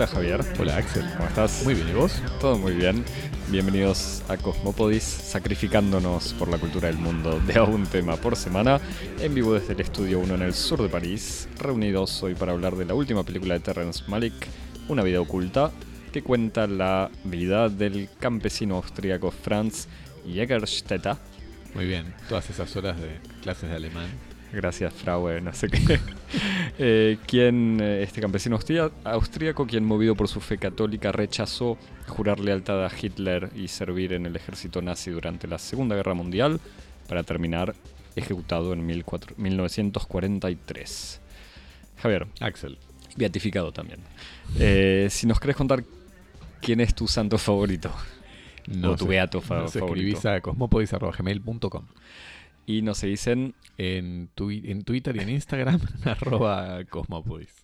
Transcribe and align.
Hola 0.00 0.06
Javier. 0.06 0.40
Hola 0.58 0.76
Axel. 0.78 1.04
¿Cómo 1.14 1.28
estás? 1.28 1.62
Muy 1.62 1.74
bien, 1.74 1.90
¿y 1.90 1.92
vos? 1.92 2.22
Todo 2.40 2.56
muy 2.56 2.72
bien. 2.72 3.04
Bienvenidos 3.48 4.22
a 4.30 4.38
Cosmopodis, 4.38 5.02
sacrificándonos 5.02 6.32
por 6.32 6.48
la 6.48 6.56
cultura 6.56 6.88
del 6.88 6.96
mundo 6.96 7.38
de 7.40 7.58
a 7.58 7.64
un 7.64 7.84
tema 7.84 8.16
por 8.16 8.34
semana, 8.34 8.80
en 9.20 9.34
vivo 9.34 9.52
desde 9.52 9.74
el 9.74 9.80
Estudio 9.80 10.20
1 10.20 10.36
en 10.36 10.40
el 10.40 10.54
sur 10.54 10.80
de 10.80 10.88
París, 10.88 11.50
reunidos 11.58 12.22
hoy 12.22 12.34
para 12.34 12.52
hablar 12.52 12.76
de 12.76 12.86
la 12.86 12.94
última 12.94 13.24
película 13.24 13.52
de 13.52 13.60
Terrence 13.60 14.02
Malick, 14.08 14.32
Una 14.88 15.02
vida 15.02 15.20
oculta, 15.20 15.70
que 16.10 16.22
cuenta 16.22 16.66
la 16.66 17.10
vida 17.24 17.68
del 17.68 18.08
campesino 18.18 18.76
austríaco 18.76 19.30
Franz 19.30 19.86
Jägerstätter. 20.24 21.18
Muy 21.74 21.84
bien, 21.84 22.14
todas 22.26 22.48
esas 22.48 22.74
horas 22.74 22.98
de 22.98 23.18
clases 23.42 23.68
de 23.68 23.76
alemán. 23.76 24.08
Gracias, 24.52 24.92
Fraue, 24.94 25.40
no 25.40 25.52
sé 25.52 25.68
qué. 25.68 26.00
eh, 26.78 27.18
quien, 27.26 27.78
eh, 27.80 28.02
este 28.02 28.20
campesino 28.20 28.58
austríaco, 29.04 29.66
quien 29.66 29.84
movido 29.84 30.16
por 30.16 30.26
su 30.28 30.40
fe 30.40 30.58
católica 30.58 31.12
rechazó 31.12 31.78
jurar 32.08 32.40
lealtad 32.40 32.84
a 32.84 32.90
Hitler 32.90 33.50
y 33.54 33.68
servir 33.68 34.12
en 34.12 34.26
el 34.26 34.34
ejército 34.34 34.82
nazi 34.82 35.10
durante 35.10 35.46
la 35.46 35.58
Segunda 35.58 35.94
Guerra 35.94 36.14
Mundial, 36.14 36.58
para 37.08 37.22
terminar 37.22 37.74
ejecutado 38.16 38.72
en 38.72 38.86
14 39.04 39.34
1943. 39.36 41.20
Javier, 41.98 42.26
Axel. 42.40 42.78
beatificado 43.16 43.72
también. 43.72 44.00
Eh, 44.58 45.06
si 45.10 45.26
nos 45.26 45.38
querés 45.38 45.56
contar 45.56 45.84
quién 46.60 46.80
es 46.80 46.94
tu 46.94 47.06
santo 47.06 47.38
favorito 47.38 47.92
o 48.84 48.96
tu 48.96 49.06
beato 49.06 49.40
fa- 49.40 49.60
nos 49.60 49.72
favorito. 49.72 49.94
escribís 50.08 50.26
a 50.26 50.40
y 52.70 52.82
nos 52.82 52.98
seguís 52.98 53.26
en 53.26 53.54
Twitter 54.34 55.16
y 55.16 55.20
en 55.20 55.30
Instagram, 55.30 55.80
arroba 56.04 56.84
cosmopodis. 56.84 57.54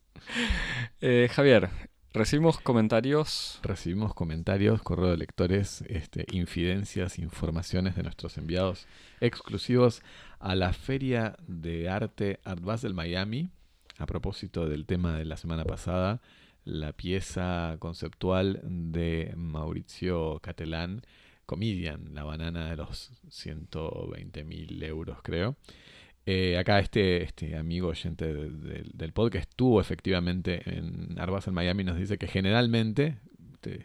Eh, 1.00 1.28
Javier, 1.32 1.68
recibimos 2.12 2.58
comentarios. 2.58 3.60
Recibimos 3.62 4.14
comentarios, 4.14 4.82
correo 4.82 5.10
de 5.10 5.16
lectores, 5.16 5.82
este, 5.88 6.26
infidencias, 6.32 7.18
informaciones 7.18 7.96
de 7.96 8.02
nuestros 8.02 8.36
enviados 8.38 8.86
exclusivos 9.20 10.02
a 10.38 10.54
la 10.54 10.72
Feria 10.72 11.36
de 11.46 11.88
Arte 11.88 12.40
Art 12.44 12.62
Basel 12.62 12.94
Miami. 12.94 13.50
A 13.98 14.06
propósito 14.06 14.68
del 14.68 14.84
tema 14.84 15.16
de 15.16 15.24
la 15.24 15.38
semana 15.38 15.64
pasada, 15.64 16.20
la 16.64 16.92
pieza 16.92 17.76
conceptual 17.78 18.60
de 18.62 19.32
Mauricio 19.36 20.38
Catelán, 20.42 21.02
Comedian, 21.46 22.14
la 22.14 22.24
banana 22.24 22.68
de 22.70 22.76
los 22.76 23.10
120 23.30 24.44
mil 24.44 24.82
euros, 24.82 25.18
creo. 25.22 25.56
Eh, 26.26 26.58
acá 26.58 26.80
este, 26.80 27.22
este 27.22 27.56
amigo 27.56 27.88
oyente 27.88 28.26
de- 28.34 28.50
de- 28.50 28.84
del 28.92 29.12
podcast 29.12 29.48
estuvo 29.48 29.80
efectivamente 29.80 30.60
en 30.66 31.16
Arbas 31.20 31.46
en 31.46 31.54
Miami 31.54 31.84
nos 31.84 31.96
dice 31.98 32.18
que 32.18 32.26
generalmente, 32.26 33.18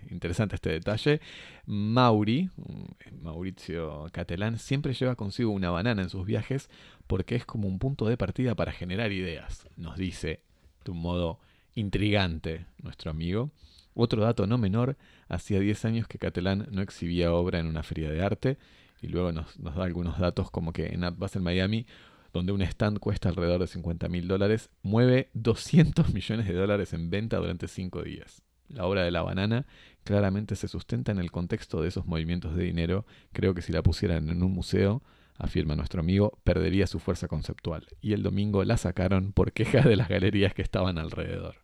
interesante 0.09 0.55
este 0.55 0.69
detalle, 0.71 1.21
Mauri, 1.65 2.49
mm, 2.55 3.21
Mauricio 3.23 4.07
Catelán, 4.11 4.57
siempre 4.59 4.93
lleva 4.93 5.15
consigo 5.15 5.51
una 5.51 5.69
banana 5.71 6.01
en 6.01 6.09
sus 6.09 6.25
viajes 6.25 6.69
porque 7.07 7.35
es 7.35 7.45
como 7.45 7.67
un 7.67 7.79
punto 7.79 8.05
de 8.05 8.17
partida 8.17 8.55
para 8.55 8.71
generar 8.71 9.11
ideas, 9.11 9.67
nos 9.77 9.97
dice 9.97 10.41
de 10.83 10.91
un 10.91 10.99
modo 10.99 11.39
intrigante 11.75 12.65
nuestro 12.81 13.11
amigo. 13.11 13.51
Otro 13.94 14.22
dato 14.22 14.47
no 14.47 14.58
menor, 14.58 14.97
hacía 15.28 15.59
10 15.59 15.86
años 15.86 16.08
que 16.08 16.17
Catelán 16.17 16.67
no 16.72 16.81
exhibía 16.81 17.34
obra 17.34 17.59
en 17.59 17.67
una 17.67 17.84
feria 17.84 18.09
de 18.09 18.22
arte 18.22 18.58
y 19.02 19.08
luego 19.08 19.31
nos, 19.31 19.59
nos 19.59 19.75
da 19.75 19.84
algunos 19.84 20.20
datos 20.20 20.52
como 20.52 20.73
que 20.73 20.88
en 20.88 21.03
Art 21.03 21.17
Basel 21.17 21.42
Miami 21.42 21.86
donde 22.34 22.52
un 22.52 22.62
stand 22.62 23.00
cuesta 23.00 23.30
alrededor 23.30 23.59
de 23.59 23.67
50 23.67 24.08
mil 24.09 24.28
dólares, 24.28 24.69
mueve 24.84 25.30
200 25.34 26.14
millones 26.14 26.47
de 26.47 26.53
dólares 26.53 26.94
en 26.94 27.09
venta 27.09 27.38
durante 27.38 27.68
5 27.68 28.03
días. 28.03 28.41
La 28.69 28.85
obra 28.85 29.03
de 29.03 29.12
la 29.12 29.22
banana 29.22 29.66
claramente 30.03 30.56
se 30.56 30.69
sustenta 30.69 31.12
en 31.12 31.19
el 31.19 31.31
contexto 31.31 31.81
de 31.81 31.90
esos 31.90 32.06
movimientos 32.06 32.56
de 32.56 32.63
dinero. 32.63 33.06
Creo 33.34 33.53
que 33.53 33.62
si 33.62 33.74
la 33.74 33.84
pusieran 33.84 34.30
en 34.30 34.44
un 34.44 34.53
museo, 34.53 35.03
afirma 35.38 35.75
nuestro 35.75 36.00
amigo, 36.00 36.40
perdería 36.46 36.88
su 36.88 37.00
fuerza 37.00 37.28
conceptual. 37.28 37.88
Y 38.00 38.13
el 38.13 38.24
domingo 38.24 38.63
la 38.63 38.78
sacaron 38.78 39.34
por 39.34 39.51
quejas 39.51 39.85
de 39.85 39.97
las 39.97 40.07
galerías 40.07 40.53
que 40.53 40.62
estaban 40.62 40.97
alrededor. 40.97 41.56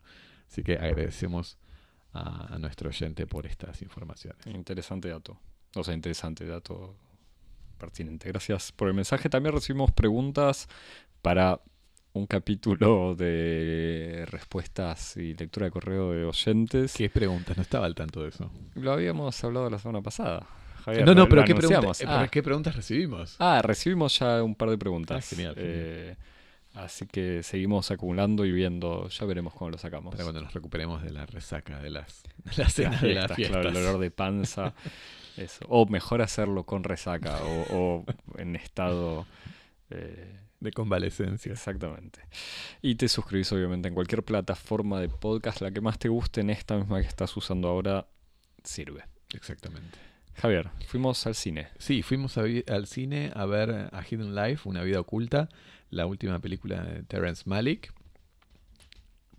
Así 0.50 0.64
que 0.64 0.74
agradecemos 0.74 1.58
a, 2.14 2.54
a 2.56 2.58
nuestro 2.60 2.90
oyente 2.90 3.26
por 3.28 3.46
estas 3.46 3.82
informaciones. 3.82 4.46
Interesante 4.48 5.10
dato. 5.10 5.38
O 5.76 5.84
sea, 5.84 5.94
interesante 5.94 6.46
dato 6.46 6.96
pertinente. 7.78 8.28
Gracias 8.30 8.72
por 8.72 8.88
el 8.88 8.94
mensaje. 8.94 9.30
También 9.30 9.54
recibimos 9.54 9.92
preguntas 9.92 10.68
para 11.22 11.60
un 12.14 12.26
capítulo 12.26 13.14
de 13.16 14.26
respuestas 14.30 15.18
y 15.18 15.36
lectura 15.36 15.66
de 15.68 15.72
correo 15.72 16.12
de 16.12 16.26
oyentes. 16.26 16.94
¿Qué 16.96 17.10
preguntas? 17.10 17.56
No 17.56 17.62
estaba 17.62 17.86
al 17.86 17.94
tanto 17.94 18.24
de 18.24 18.30
eso. 18.30 18.50
Lo 18.76 18.92
habíamos 18.94 19.44
hablado 19.44 19.70
la 19.70 19.78
semana 19.78 20.02
pasada. 20.02 20.48
Javier, 20.84 21.06
no, 21.06 21.14
no, 21.14 21.28
pero, 21.30 21.42
lo 21.42 21.46
¿qué, 21.48 21.54
pregunta- 21.54 21.78
anunciamos. 21.80 22.02
eh, 22.02 22.06
Ah, 22.26 22.28
¿qué 22.32 22.42
preguntas 22.42 22.76
recibimos? 22.76 23.36
Ah, 23.40 23.62
recibimos 23.62 24.18
ya 24.18 24.42
un 24.42 24.56
par 24.56 24.70
de 24.70 24.78
preguntas. 24.78 25.18
Ah, 25.32 25.36
genial, 25.36 25.54
genial. 25.54 25.74
Eh, 25.76 26.16
así 26.78 27.06
que 27.08 27.44
seguimos 27.44 27.92
acumulando 27.92 28.46
y 28.46 28.52
viendo. 28.52 29.08
Ya 29.10 29.26
veremos 29.26 29.54
cómo 29.54 29.72
lo 29.72 29.78
sacamos. 29.78 30.12
Para 30.12 30.24
cuando 30.24 30.42
nos 30.42 30.54
recuperemos 30.54 31.04
de 31.04 31.12
la 31.12 31.26
resaca 31.26 31.80
de 31.80 31.90
las, 31.90 32.24
de 32.44 32.64
las 32.64 32.74
cenas 32.74 33.02
de 33.02 33.14
las 33.14 33.32
fiestas. 33.34 33.62
claro, 33.62 33.70
el 33.70 33.86
olor 33.86 34.00
de 34.00 34.12
panza. 34.12 34.74
Eso. 35.38 35.66
O 35.70 35.86
mejor 35.86 36.22
hacerlo 36.24 36.64
con 36.64 36.84
resaca 36.84 37.38
o, 37.44 37.66
o 37.76 38.06
en 38.40 38.56
estado. 38.56 39.28
eh, 39.92 40.40
De 40.60 40.72
convalecencia. 40.72 41.52
exactamente. 41.52 42.22
Y 42.82 42.96
te 42.96 43.08
suscribís, 43.08 43.52
obviamente, 43.52 43.88
en 43.88 43.94
cualquier 43.94 44.24
plataforma 44.24 45.00
de 45.00 45.10
podcast, 45.10 45.62
la 45.62 45.70
que 45.72 45.80
más 45.82 46.00
te 46.00 46.10
guste, 46.10 46.42
en 46.42 46.50
esta 46.50 46.76
misma 46.78 47.00
que 47.02 47.08
estás 47.08 47.38
usando 47.38 47.68
ahora, 47.68 48.08
sirve. 48.64 49.04
Exactamente. 49.36 50.00
Javier, 50.36 50.70
fuimos 50.88 51.26
al 51.28 51.36
cine. 51.36 51.68
Sí, 51.78 52.02
fuimos 52.02 52.38
a 52.40 52.44
al 52.68 52.88
cine 52.88 53.32
a 53.36 53.46
ver 53.46 53.90
A 53.92 54.04
Hidden 54.08 54.34
Life, 54.36 54.68
Una 54.68 54.82
vida 54.84 55.00
oculta, 55.00 55.50
la 55.90 56.06
última 56.06 56.40
película 56.40 56.84
de 56.84 57.04
Terrence 57.04 57.44
Malick. 57.46 57.94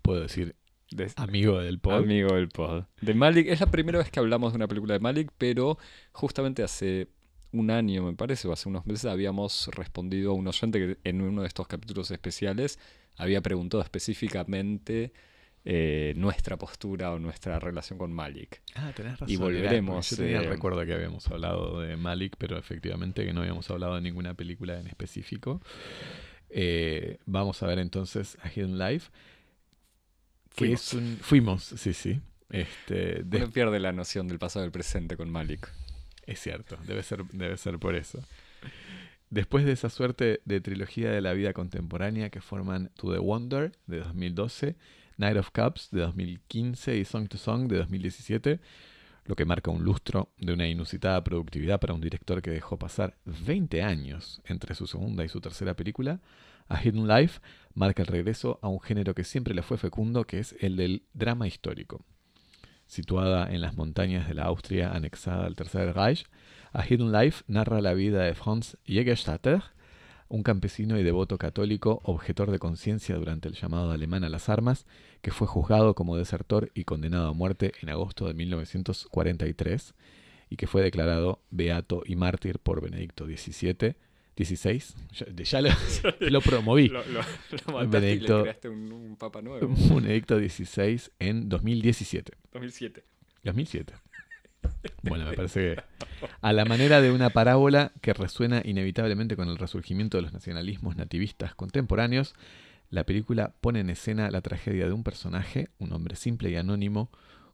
Puedo 0.01 0.21
decir 0.21 0.55
De- 0.91 1.11
amigo 1.17 1.59
del 1.59 1.79
pod. 1.79 1.93
Amigo 2.03 2.35
del 2.35 2.49
pod. 2.49 2.85
De 3.01 3.13
Malik, 3.13 3.47
es 3.47 3.59
la 3.59 3.67
primera 3.67 3.99
vez 3.99 4.09
que 4.09 4.19
hablamos 4.19 4.53
de 4.53 4.57
una 4.57 4.67
película 4.67 4.93
de 4.95 4.99
Malik, 4.99 5.31
pero 5.37 5.77
justamente 6.11 6.63
hace 6.63 7.09
un 7.51 7.69
año, 7.71 8.03
me 8.03 8.13
parece, 8.13 8.47
o 8.47 8.53
hace 8.53 8.69
unos 8.69 8.85
meses, 8.85 9.05
habíamos 9.05 9.69
respondido 9.73 10.31
a 10.31 10.33
un 10.33 10.47
oyente 10.47 10.79
que 10.79 10.97
en 11.09 11.21
uno 11.21 11.41
de 11.41 11.47
estos 11.47 11.67
capítulos 11.67 12.09
especiales 12.11 12.79
había 13.17 13.41
preguntado 13.41 13.83
específicamente 13.83 15.11
eh, 15.65 16.13
nuestra 16.15 16.57
postura 16.57 17.11
o 17.11 17.19
nuestra 17.19 17.59
relación 17.59 17.99
con 17.99 18.13
Malik. 18.13 18.61
Ah, 18.75 18.91
tenés 18.95 19.13
razón. 19.13 19.29
Y 19.29 19.35
volveremos, 19.35 20.09
Yo 20.09 20.15
tenía 20.17 20.39
el 20.39 20.45
eh, 20.45 20.49
recuerdo 20.49 20.85
que 20.85 20.93
habíamos 20.93 21.27
hablado 21.27 21.81
de 21.81 21.97
Malik, 21.97 22.35
pero 22.37 22.57
efectivamente 22.57 23.25
que 23.25 23.33
no 23.33 23.41
habíamos 23.41 23.69
hablado 23.69 23.95
de 23.95 24.01
ninguna 24.01 24.33
película 24.35 24.79
en 24.79 24.87
específico. 24.87 25.61
Eh, 26.49 27.17
vamos 27.25 27.61
a 27.63 27.67
ver 27.67 27.79
entonces 27.79 28.37
A 28.41 28.49
Hidden 28.49 28.77
Life. 28.77 29.09
Que 30.55 30.65
Fuimos. 30.65 30.81
es 30.87 30.93
un... 30.93 31.17
Fuimos, 31.21 31.63
sí, 31.63 31.93
sí. 31.93 32.19
Este, 32.49 33.23
de- 33.23 33.37
Uno 33.37 33.51
pierde 33.51 33.79
la 33.79 33.91
noción 33.91 34.27
del 34.27 34.39
pasado 34.39 34.63
y 34.63 34.67
del 34.67 34.71
presente 34.71 35.15
con 35.15 35.29
Malik. 35.29 35.69
Es 36.25 36.39
cierto, 36.39 36.77
debe 36.87 37.03
ser, 37.03 37.23
debe 37.25 37.57
ser 37.57 37.77
por 37.79 37.95
eso. 37.95 38.23
Después 39.29 39.63
de 39.65 39.71
esa 39.73 39.89
suerte 39.89 40.41
de 40.45 40.59
trilogía 40.59 41.11
de 41.11 41.21
la 41.21 41.33
vida 41.33 41.53
contemporánea 41.53 42.29
que 42.31 42.41
forman 42.41 42.89
To 42.95 43.11
the 43.13 43.19
Wonder 43.19 43.71
de 43.85 43.99
2012, 43.99 44.75
Night 45.17 45.37
of 45.37 45.51
Cups 45.51 45.89
de 45.91 46.01
2015 46.01 46.97
y 46.97 47.05
Song 47.05 47.27
to 47.27 47.37
Song 47.37 47.67
de 47.67 47.77
2017, 47.77 48.59
lo 49.29 49.35
que 49.35 49.45
marca 49.45 49.69
un 49.69 49.83
lustro 49.83 50.33
de 50.39 50.53
una 50.53 50.67
inusitada 50.67 51.23
productividad 51.23 51.79
para 51.79 51.93
un 51.93 52.01
director 52.01 52.41
que 52.41 52.49
dejó 52.49 52.79
pasar 52.79 53.15
20 53.25 53.83
años 53.83 54.41
entre 54.43 54.73
su 54.73 54.87
segunda 54.87 55.23
y 55.23 55.29
su 55.29 55.39
tercera 55.39 55.75
película, 55.75 56.19
A 56.67 56.81
Hidden 56.83 57.07
Life 57.07 57.39
marca 57.75 58.01
el 58.01 58.07
regreso 58.07 58.57
a 58.63 58.69
un 58.69 58.81
género 58.81 59.13
que 59.13 59.23
siempre 59.23 59.53
le 59.53 59.61
fue 59.61 59.77
fecundo, 59.77 60.25
que 60.25 60.39
es 60.39 60.55
el 60.61 60.77
del 60.77 61.03
drama 61.13 61.45
histórico. 61.47 62.03
Situada 62.87 63.53
en 63.53 63.61
las 63.61 63.77
montañas 63.77 64.27
de 64.27 64.33
la 64.33 64.45
Austria 64.45 64.93
anexada 64.93 65.45
al 65.45 65.55
Tercer 65.55 65.93
Reich, 65.93 66.25
A 66.73 66.83
Hidden 66.83 67.11
Life 67.11 67.43
narra 67.45 67.81
la 67.81 67.93
vida 67.93 68.23
de 68.23 68.33
Franz 68.33 68.77
Jägerstätter, 68.83 69.61
un 70.29 70.43
campesino 70.43 70.97
y 70.99 71.03
devoto 71.03 71.37
católico 71.37 71.99
objetor 72.03 72.51
de 72.51 72.59
conciencia 72.59 73.15
durante 73.15 73.47
el 73.49 73.55
llamado 73.55 73.91
alemán 73.91 74.23
a 74.23 74.29
las 74.29 74.47
armas, 74.47 74.85
que 75.21 75.31
fue 75.31 75.47
juzgado 75.47 75.95
como 75.95 76.15
desertor 76.15 76.71
y 76.75 76.83
condenado 76.85 77.27
a 77.29 77.33
muerte 77.33 77.73
en 77.81 77.89
agosto 77.89 78.27
de 78.27 78.33
1943 78.35 79.93
y 80.49 80.55
que 80.55 80.67
fue 80.67 80.81
declarado 80.81 81.41
beato 81.51 82.03
y 82.05 82.15
mártir 82.15 82.59
por 82.59 82.81
Benedicto 82.81 83.25
XVII. 83.25 83.95
16, 84.35 84.95
ya, 85.11 85.25
ya 85.43 85.61
lo, 85.61 85.69
lo 86.21 86.39
promoví. 86.41 86.87
Lo, 86.87 87.03
lo- 87.07 87.19
lo 87.19 87.73
mataste 87.73 87.83
y 87.83 87.87
Benedicto- 87.89 88.37
le 88.37 88.43
creaste 88.43 88.69
un, 88.69 88.89
un 88.93 89.15
papa 89.17 89.41
nuevo. 89.41 89.67
Benedicto 89.93 90.39
XVI 90.39 91.01
en 91.19 91.49
2017. 91.49 92.31
2007. 92.53 93.03
2007. 93.43 93.93
Bueno, 95.03 95.25
me 95.25 95.33
parece 95.33 95.75
que 95.75 95.83
a 96.41 96.53
la 96.53 96.65
manera 96.65 97.01
de 97.01 97.11
una 97.11 97.29
parábola 97.29 97.91
que 98.01 98.13
resuena 98.13 98.61
inevitablemente 98.63 99.35
con 99.35 99.49
el 99.49 99.57
resurgimiento 99.57 100.17
de 100.17 100.23
los 100.23 100.33
nacionalismos 100.33 100.95
nativistas 100.95 101.55
contemporáneos, 101.55 102.35
la 102.89 103.05
película 103.05 103.53
pone 103.61 103.79
en 103.79 103.89
escena 103.89 104.31
la 104.31 104.41
tragedia 104.41 104.85
de 104.85 104.93
un 104.93 105.03
personaje, 105.03 105.69
un 105.77 105.93
hombre 105.93 106.15
simple 106.15 106.49
y 106.49 106.55
anónimo, 106.55 107.09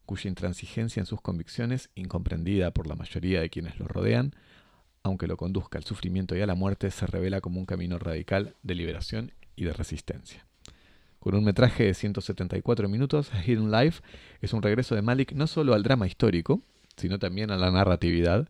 cuya 0.05 0.29
intransigencia 0.29 0.99
en 0.99 1.05
sus 1.05 1.21
convicciones, 1.21 1.89
incomprendida 1.95 2.71
por 2.71 2.87
la 2.87 2.95
mayoría 2.95 3.41
de 3.41 3.49
quienes 3.49 3.77
lo 3.79 3.87
rodean, 3.87 4.35
aunque 5.03 5.27
lo 5.27 5.37
conduzca 5.37 5.77
al 5.77 5.83
sufrimiento 5.83 6.35
y 6.35 6.41
a 6.41 6.47
la 6.47 6.55
muerte, 6.55 6.89
se 6.89 7.05
revela 7.05 7.41
como 7.41 7.59
un 7.59 7.65
camino 7.65 7.99
radical 7.99 8.55
de 8.63 8.75
liberación 8.75 9.33
y 9.55 9.65
de 9.65 9.73
resistencia. 9.73 10.45
Con 11.19 11.35
un 11.35 11.43
metraje 11.43 11.85
de 11.85 11.93
174 11.93 12.87
minutos, 12.87 13.31
Hidden 13.45 13.71
Life 13.71 14.01
es 14.41 14.53
un 14.53 14.61
regreso 14.61 14.95
de 14.95 15.01
Malik 15.01 15.33
no 15.33 15.47
solo 15.47 15.73
al 15.73 15.83
drama 15.83 16.07
histórico, 16.07 16.61
sino 16.97 17.19
también 17.19 17.51
a 17.51 17.57
la 17.57 17.71
narratividad, 17.71 18.49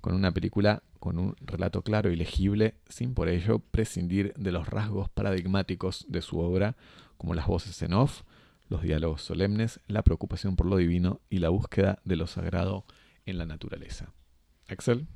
con 0.00 0.14
una 0.14 0.32
película 0.32 0.82
con 0.98 1.18
un 1.18 1.36
relato 1.40 1.82
claro 1.82 2.10
y 2.10 2.16
legible, 2.16 2.74
sin 2.88 3.14
por 3.14 3.28
ello 3.28 3.60
prescindir 3.60 4.34
de 4.34 4.50
los 4.50 4.68
rasgos 4.68 5.08
paradigmáticos 5.08 6.04
de 6.08 6.20
su 6.20 6.40
obra, 6.40 6.76
como 7.16 7.34
las 7.34 7.46
voces 7.46 7.80
en 7.82 7.92
off, 7.92 8.22
los 8.68 8.82
diálogos 8.82 9.22
solemnes, 9.22 9.78
la 9.86 10.02
preocupación 10.02 10.56
por 10.56 10.66
lo 10.66 10.76
divino 10.76 11.20
y 11.30 11.38
la 11.38 11.50
búsqueda 11.50 12.00
de 12.04 12.16
lo 12.16 12.26
sagrado 12.26 12.84
en 13.24 13.38
la 13.38 13.46
naturaleza. 13.46 14.12
Axel, 14.68 15.06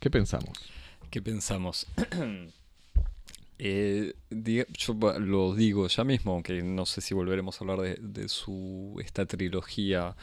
¿qué 0.00 0.10
pensamos? 0.10 0.56
¿Qué 1.10 1.20
pensamos? 1.22 1.86
Eh, 3.58 4.14
yo 4.28 4.94
lo 5.18 5.54
digo 5.54 5.88
ya 5.88 6.04
mismo, 6.04 6.32
aunque 6.32 6.62
no 6.62 6.84
sé 6.84 7.00
si 7.00 7.14
volveremos 7.14 7.58
a 7.58 7.64
hablar 7.64 7.98
de, 7.98 8.28
su 8.28 9.00
esta 9.02 9.24
trilogía 9.24 10.14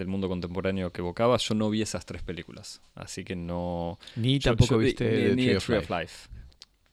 del 0.00 0.08
mundo 0.08 0.28
contemporáneo 0.28 0.92
que 0.92 1.00
evocaba. 1.00 1.36
Yo 1.36 1.54
no 1.54 1.70
vi 1.70 1.82
esas 1.82 2.04
tres 2.04 2.22
películas, 2.22 2.80
así 2.94 3.22
que 3.22 3.36
no. 3.36 3.98
Ni 4.16 4.40
tampoco 4.40 4.78
viste 4.78 5.34
ni, 5.34 5.54
Tree, 5.56 5.76
of 5.76 5.90
Life. 5.90 6.28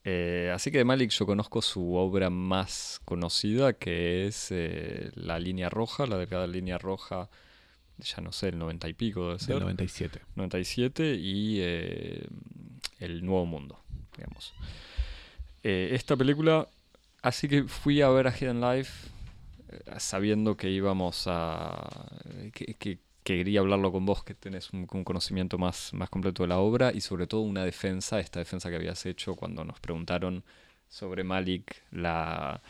Eh, 0.03 0.51
así 0.53 0.71
que 0.71 0.77
de 0.77 0.85
Malik 0.85 1.11
yo 1.11 1.25
conozco 1.25 1.61
su 1.61 1.95
obra 1.95 2.29
más 2.29 3.01
conocida, 3.03 3.73
que 3.73 4.27
es 4.27 4.49
eh, 4.51 5.11
La 5.15 5.39
Línea 5.39 5.69
Roja, 5.69 6.05
la 6.05 6.17
delgada 6.17 6.47
Línea 6.47 6.77
Roja, 6.77 7.29
ya 7.97 8.21
no 8.21 8.31
sé, 8.31 8.49
el 8.49 8.59
90 8.59 8.89
y 8.89 8.93
pico 8.93 9.27
debe 9.27 9.39
ser. 9.39 9.55
El 9.55 9.61
97. 9.61 10.21
97 10.35 11.15
y 11.15 11.59
eh, 11.61 12.27
El 12.99 13.25
Nuevo 13.25 13.45
Mundo, 13.45 13.79
digamos. 14.15 14.53
esta 15.63 16.15
película, 16.15 16.67
así 17.21 17.47
que 17.47 17.63
fui 17.63 18.01
a 18.01 18.09
ver 18.09 18.27
a 18.27 18.31
Hidden 18.31 18.61
Life 18.61 19.16
sabiendo 19.97 20.57
que 20.57 20.69
íbamos 20.69 21.25
a... 21.27 22.07
que, 22.53 22.99
quería 23.23 23.59
hablarlo 23.59 23.91
con 23.91 24.05
vos, 24.05 24.23
que 24.23 24.33
tenés 24.35 24.71
un, 24.71 24.85
conocimiento 24.85 25.57
más, 25.57 25.93
más 25.93 26.09
completo 26.09 26.43
de 26.43 26.47
la 26.47 26.59
obra 26.59 26.93
y 26.93 27.01
sobre 27.01 27.27
todo 27.27 27.41
una 27.41 27.65
defensa, 27.65 28.21
esta 28.21 28.39
defensa 28.39 28.69
que 28.69 28.77
habías 28.77 29.05
hecho 29.05 29.35
cuando 29.35 29.65
nos 29.65 29.81
preguntaron 29.81 30.45
sobre 30.87 31.25
Malik 31.25 31.83
la, 31.91 32.61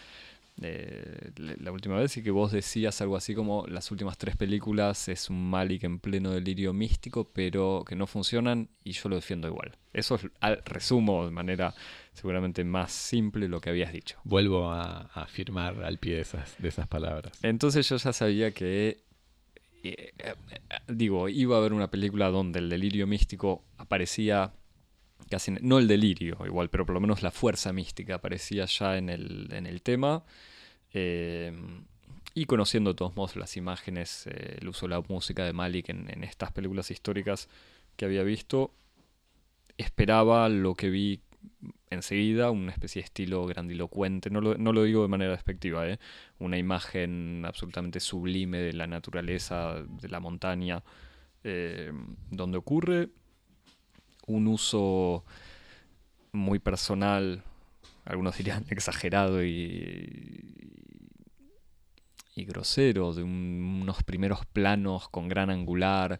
eh, 0.62 1.31
la 1.36 1.71
última 1.71 1.98
vez 1.98 2.18
y 2.18 2.24
que 2.24 2.31
vos 2.31 2.51
decías 2.51 3.00
algo 3.01 3.15
así 3.15 3.36
como 3.36 3.65
las 3.68 3.92
últimas 3.92 4.18
tres 4.18 4.36
películas 4.36 5.07
es 5.07 5.30
un 5.30 5.50
Malik 5.50 5.83
en 5.83 6.00
pleno 6.00 6.31
delirio 6.31 6.74
místico, 6.74 7.30
pero 7.31 7.83
que 7.88 7.95
no 7.95 8.07
funcionan 8.07 8.69
y 8.83 8.94
yo 8.94 9.09
lo 9.09 9.15
defiendo 9.15 9.48
igual. 9.48 9.77
Eso 9.94 10.15
es, 10.15 10.27
al, 10.39 10.63
resumo 10.65 11.25
de 11.25 11.31
manera 11.31 11.75
seguramente 12.13 12.63
más 12.63 12.92
simple 12.92 13.48
lo 13.48 13.62
que 13.62 13.69
habías 13.69 13.94
dicho. 13.94 14.19
Vuelvo 14.24 14.71
a, 14.71 15.09
afirmar 15.13 15.83
al 15.83 16.00
pie 16.00 16.15
de 16.15 16.21
esas, 16.21 16.56
de 16.57 16.69
esas 16.69 16.88
palabras. 16.88 17.38
Entonces 17.44 17.88
yo 17.88 17.98
ya 17.98 18.13
sabía 18.13 18.51
que 18.51 19.04
eh, 19.83 20.13
eh, 20.18 20.33
digo, 20.88 21.30
iba 21.30 21.56
a 21.56 21.59
haber 21.59 21.74
una 21.74 21.89
película 21.89 22.30
donde 22.30 22.59
el 22.59 22.69
delirio 22.69 23.06
místico 23.06 23.63
aparecía 23.77 24.54
casi, 25.27 25.51
no 25.62 25.79
el 25.79 25.88
delirio 25.88 26.38
igual, 26.45 26.69
pero 26.69 26.85
por 26.85 26.94
lo 26.94 27.01
menos 27.01 27.24
la 27.24 27.31
fuerza 27.31 27.74
mística 27.74 28.15
aparecía 28.15 28.65
ya 28.65 28.97
en 28.97 29.09
el, 29.09 29.50
en 29.51 29.65
el 29.65 29.81
tema. 29.81 30.24
Eh, 30.94 31.51
y 32.33 32.45
conociendo 32.45 32.91
de 32.91 32.95
todos 32.95 33.15
modos 33.15 33.35
las 33.35 33.57
imágenes, 33.57 34.27
el 34.27 34.68
uso 34.68 34.88
de 34.88 34.91
la 34.91 35.01
música 35.07 35.44
de 35.44 35.53
Malik 35.53 35.89
en, 35.89 36.09
en, 36.09 36.24
estas 36.24 36.51
películas 36.51 36.91
históricas 36.91 37.50
que 37.95 38.06
había 38.06 38.24
visto, 38.24 38.71
esperaba 39.77 40.47
lo 40.50 40.75
que 40.75 40.89
vi 40.89 41.21
enseguida, 41.89 42.51
una 42.51 42.71
especie 42.71 43.01
de 43.01 43.06
estilo 43.06 43.45
grandilocuente, 43.45 44.30
no 44.30 44.41
lo, 44.41 44.56
no 44.56 44.73
lo 44.73 44.83
digo 44.83 45.01
de 45.01 45.07
manera 45.07 45.31
despectiva, 45.31 45.88
¿eh? 45.88 46.00
una 46.39 46.57
imagen 46.57 47.44
absolutamente 47.45 48.00
sublime 48.00 48.59
de 48.59 48.73
la 48.73 48.88
naturaleza, 48.88 49.75
de 49.83 50.09
la 50.09 50.19
montaña, 50.19 50.83
eh, 51.44 51.91
donde 52.30 52.57
ocurre 52.57 53.09
un 54.27 54.47
uso 54.47 55.25
muy 56.31 56.59
personal, 56.59 57.44
algunos 58.06 58.38
dirían 58.38 58.65
exagerado 58.69 59.44
y, 59.44 60.77
y 62.35 62.45
grosero, 62.45 63.13
de 63.13 63.24
unos 63.24 64.03
primeros 64.03 64.45
planos 64.45 65.09
con 65.09 65.27
gran 65.27 65.50
angular, 65.50 66.19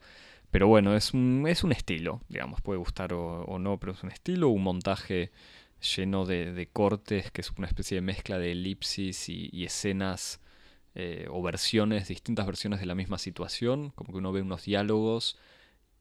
pero 0.52 0.68
bueno, 0.68 0.96
es 0.96 1.14
un, 1.14 1.46
es 1.48 1.64
un 1.64 1.72
estilo, 1.72 2.22
digamos, 2.30 2.62
puede 2.62 2.80
gustar 2.80 3.14
o, 3.14 3.60
no, 3.60 3.78
pero 3.80 3.92
es 3.92 4.04
un 4.04 4.12
estilo, 4.12 4.50
un 4.50 4.64
montaje 4.64 5.32
lleno 5.96 6.26
de, 6.26 6.70
cortes, 6.74 7.32
que 7.32 7.42
es 7.42 7.52
una 7.58 7.68
especie 7.68 7.96
de 7.96 8.02
mezcla 8.02 8.40
de 8.40 8.54
elipsis 8.54 9.30
y, 9.30 9.64
escenas 9.66 10.42
eh, 10.96 11.28
o 11.30 11.42
versiones, 11.44 12.08
distintas 12.08 12.48
versiones 12.48 12.80
de 12.80 12.86
la 12.86 12.96
misma 12.96 13.18
situación, 13.18 13.92
como 13.92 14.14
que 14.14 14.18
uno 14.18 14.32
ve 14.32 14.42
unos 14.42 14.64
diálogos 14.64 15.38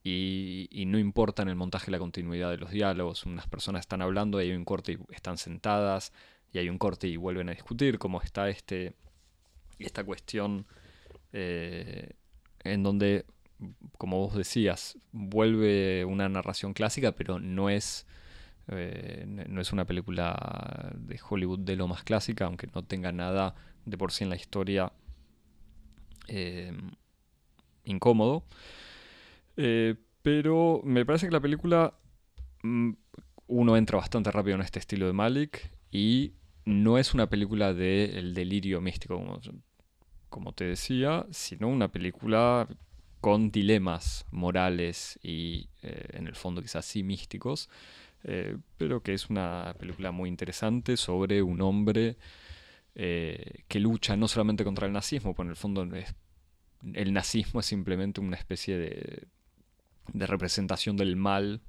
y, 0.08 0.84
no 0.86 0.98
importa 0.98 1.42
en 1.42 1.48
el 1.48 1.56
montaje 1.56 1.90
la 1.90 1.98
continuidad 1.98 2.50
de 2.50 2.58
los 2.58 2.70
diálogos, 2.70 3.26
unas 3.26 3.46
personas 3.48 3.80
están 3.80 4.02
hablando 4.02 4.40
y 4.40 4.50
hay 4.50 4.56
un 4.56 4.64
corte 4.64 4.92
y 4.92 5.14
están 5.14 5.38
sentadas, 5.38 6.12
y 6.52 6.58
hay 6.58 6.68
un 6.68 6.78
corte 6.78 7.08
y 7.08 7.16
vuelven 7.16 7.48
a 7.48 7.52
discutir, 7.52 7.98
como 7.98 8.22
está 8.22 8.48
este, 8.48 8.94
esta 9.78 10.04
cuestión 10.04 10.66
eh, 11.32 12.10
en 12.64 12.82
donde 12.82 13.26
como 13.98 14.18
vos 14.18 14.34
decías, 14.34 14.98
vuelve 15.12 16.04
una 16.04 16.28
narración 16.28 16.74
clásica, 16.74 17.12
pero 17.12 17.38
no 17.38 17.70
es, 17.70 18.06
eh, 18.68 19.24
no 19.26 19.60
es 19.60 19.72
una 19.72 19.86
película 19.86 20.92
de 20.94 21.18
Hollywood 21.28 21.60
de 21.60 21.76
lo 21.76 21.88
más 21.88 22.04
clásica, 22.04 22.44
aunque 22.46 22.68
no 22.74 22.84
tenga 22.84 23.12
nada 23.12 23.54
de 23.84 23.96
por 23.96 24.12
sí 24.12 24.24
en 24.24 24.30
la 24.30 24.36
historia 24.36 24.92
eh, 26.28 26.72
incómodo. 27.84 28.44
Eh, 29.56 29.94
pero 30.22 30.80
me 30.84 31.06
parece 31.06 31.26
que 31.26 31.32
la 31.32 31.40
película, 31.40 31.94
mm, 32.62 32.90
uno 33.48 33.76
entra 33.76 33.98
bastante 33.98 34.30
rápido 34.30 34.56
en 34.56 34.62
este 34.62 34.78
estilo 34.78 35.06
de 35.06 35.12
Malik 35.12 35.70
y 35.90 36.34
no 36.64 36.98
es 36.98 37.14
una 37.14 37.28
película 37.28 37.72
del 37.72 38.34
delirio 38.34 38.80
místico, 38.80 39.40
como, 40.28 40.52
te 40.52 40.64
decía, 40.64 41.26
sino 41.30 41.68
una 41.68 41.88
película 41.88 42.68
con 43.20 43.50
dilemas 43.50 44.26
morales 44.30 45.18
y 45.22 45.68
eh, 45.82 46.08
en 46.12 46.26
el 46.26 46.34
fondo 46.34 46.60
quizás 46.60 46.84
sí 46.84 47.02
místicos, 47.02 47.70
eh, 48.24 48.58
pero 48.76 49.02
que 49.02 49.14
es 49.14 49.30
una 49.30 49.74
película 49.78 50.10
muy 50.10 50.28
interesante 50.28 50.96
sobre 50.96 51.42
un 51.42 51.60
hombre 51.60 52.16
que 52.94 53.78
lucha 53.78 54.16
no 54.16 54.26
solamente 54.26 54.64
contra 54.64 54.86
el 54.86 54.92
nazismo, 54.94 55.34
porque 55.34 55.48
en 55.48 55.50
el 55.50 55.56
fondo 55.56 55.86
el 56.94 57.12
nazismo 57.12 57.60
es 57.60 57.66
simplemente 57.66 58.22
una 58.22 58.36
especie 58.36 58.78
de, 58.78 59.28
de 60.12 60.26
representación 60.26 60.96
del 60.96 61.16
mal 61.16 61.62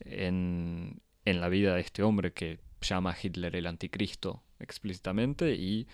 en, 0.00 1.00
en 1.24 1.40
la 1.40 1.48
vida 1.48 1.74
de 1.74 1.80
este 1.80 2.02
hombre 2.02 2.32
que 2.32 2.60
llama 2.80 3.12
a 3.12 3.16
Hitler 3.20 3.54
el 3.56 3.66
anticristo 3.66 4.42
explícitamente 4.58 5.54
y 5.54 5.86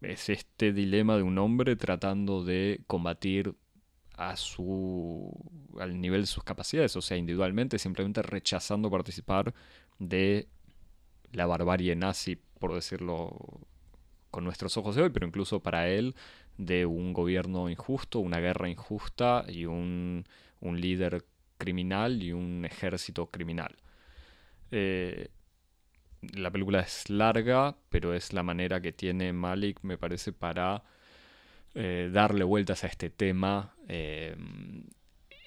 es 0.00 0.28
este 0.28 0.72
dilema 0.72 1.16
de 1.16 1.22
un 1.22 1.38
hombre 1.38 1.76
tratando 1.76 2.44
de 2.44 2.82
combatir 2.86 3.54
a 4.16 4.36
su 4.36 5.30
al 5.78 6.00
nivel 6.00 6.22
de 6.22 6.26
sus 6.26 6.42
capacidades, 6.42 6.96
o 6.96 7.02
sea, 7.02 7.16
individualmente, 7.16 7.78
simplemente 7.78 8.22
rechazando 8.22 8.90
participar 8.90 9.54
de 9.98 10.48
la 11.32 11.46
barbarie 11.46 11.94
nazi, 11.96 12.36
por 12.58 12.74
decirlo 12.74 13.36
con 14.30 14.44
nuestros 14.44 14.76
ojos 14.76 14.96
de 14.96 15.02
hoy, 15.02 15.10
pero 15.10 15.26
incluso 15.26 15.60
para 15.60 15.88
él, 15.88 16.14
de 16.58 16.86
un 16.86 17.12
gobierno 17.12 17.68
injusto, 17.68 18.20
una 18.20 18.40
guerra 18.40 18.68
injusta 18.68 19.44
y 19.48 19.66
un, 19.66 20.24
un 20.60 20.80
líder 20.80 21.24
criminal 21.58 22.22
y 22.22 22.32
un 22.32 22.64
ejército 22.64 23.26
criminal. 23.26 23.76
Eh, 24.70 25.28
la 26.34 26.50
película 26.50 26.80
es 26.80 27.08
larga, 27.10 27.76
pero 27.88 28.14
es 28.14 28.32
la 28.32 28.42
manera 28.42 28.80
que 28.80 28.92
tiene 28.92 29.32
Malik, 29.32 29.80
me 29.82 29.98
parece, 29.98 30.32
para 30.32 30.82
eh, 31.74 32.10
darle 32.12 32.44
vueltas 32.44 32.84
a 32.84 32.86
este 32.88 33.10
tema 33.10 33.74
eh, 33.88 34.34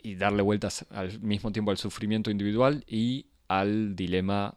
y 0.04 0.16
darle 0.16 0.42
vueltas 0.42 0.86
al 0.92 1.20
mismo 1.20 1.51
tiempo 1.51 1.72
al 1.72 1.78
sufrimiento 1.78 2.32
individual 2.32 2.84
y 2.88 3.28
al 3.48 3.96
dilema, 3.96 4.56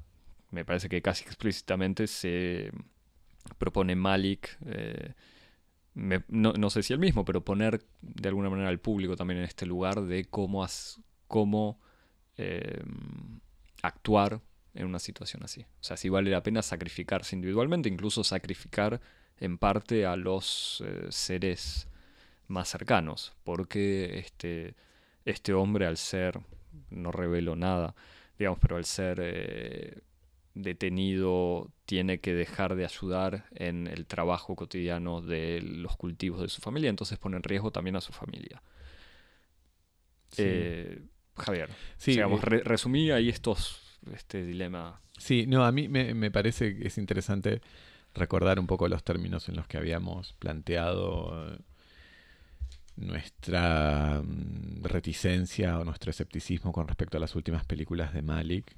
me 0.50 0.64
parece 0.64 0.88
que 0.88 1.00
casi 1.00 1.24
explícitamente 1.24 2.06
se 2.06 2.70
propone 3.58 3.96
Malik, 3.96 4.58
eh, 5.96 6.20
no, 6.28 6.70
sé 6.70 6.82
si 6.82 6.92
el 6.92 6.98
mismo, 6.98 7.24
pero 7.24 7.44
poner 7.44 7.84
de 8.00 8.28
alguna 8.28 8.50
manera 8.50 8.68
al 8.68 8.80
público 8.80 9.16
también 9.16 9.38
en 9.38 9.44
este 9.44 9.66
lugar 9.66 10.02
de 10.02 10.24
cómo, 10.24 10.66
cómo 11.28 11.78
actuar 13.82 14.40
en 14.74 14.86
una 14.86 14.98
situación 14.98 15.42
así. 15.44 15.62
O 15.62 15.82
sea, 15.82 15.96
si 15.96 16.08
vale 16.08 16.30
la 16.30 16.42
pena 16.42 16.62
sacrificarse 16.62 17.36
individualmente, 17.36 17.88
incluso 17.88 18.24
sacrificar 18.24 19.00
en 19.38 19.58
parte 19.58 20.06
a 20.06 20.16
los 20.16 20.82
eh, 20.86 21.06
seres 21.10 21.88
más 22.48 22.68
cercanos, 22.68 23.34
porque 23.44 24.18
este, 24.18 24.74
este 25.24 25.52
hombre 25.52 25.86
al 25.86 25.96
ser, 25.96 26.40
no 26.90 27.12
revelo 27.12 27.56
nada, 27.56 27.94
digamos, 28.38 28.58
pero 28.60 28.76
al 28.76 28.84
ser 28.84 29.18
eh, 29.20 30.02
detenido 30.54 31.70
tiene 31.86 32.20
que 32.20 32.34
dejar 32.34 32.74
de 32.74 32.84
ayudar 32.84 33.46
en 33.52 33.86
el 33.86 34.06
trabajo 34.06 34.54
cotidiano 34.56 35.20
de 35.20 35.60
los 35.62 35.96
cultivos 35.96 36.40
de 36.40 36.48
su 36.48 36.60
familia, 36.60 36.90
entonces 36.90 37.18
pone 37.18 37.36
en 37.36 37.42
riesgo 37.42 37.70
también 37.70 37.96
a 37.96 38.00
su 38.00 38.12
familia. 38.12 38.62
Eh, 40.36 41.02
Javier, 41.36 41.70
digamos, 42.04 42.42
eh, 42.44 42.62
resumí 42.64 43.10
ahí 43.10 43.28
estos, 43.28 43.98
este 44.12 44.44
dilema. 44.44 45.00
Sí, 45.18 45.46
no, 45.46 45.64
a 45.64 45.72
mí 45.72 45.88
me, 45.88 46.30
parece 46.30 46.76
que 46.76 46.88
es 46.88 46.98
interesante 46.98 47.60
recordar 48.14 48.58
un 48.58 48.66
poco 48.66 48.88
los 48.88 49.04
términos 49.04 49.48
en 49.48 49.56
los 49.56 49.66
que 49.66 49.78
habíamos 49.78 50.34
planteado 50.34 51.58
nuestra 52.96 54.22
mm, 54.22 54.82
reticencia 54.84 55.78
o 55.78 55.84
nuestro 55.84 56.10
escepticismo 56.10 56.72
con 56.72 56.88
respecto 56.88 57.16
a 57.16 57.20
las 57.20 57.34
últimas 57.34 57.64
películas 57.64 58.12
de 58.12 58.22
Malik. 58.22 58.76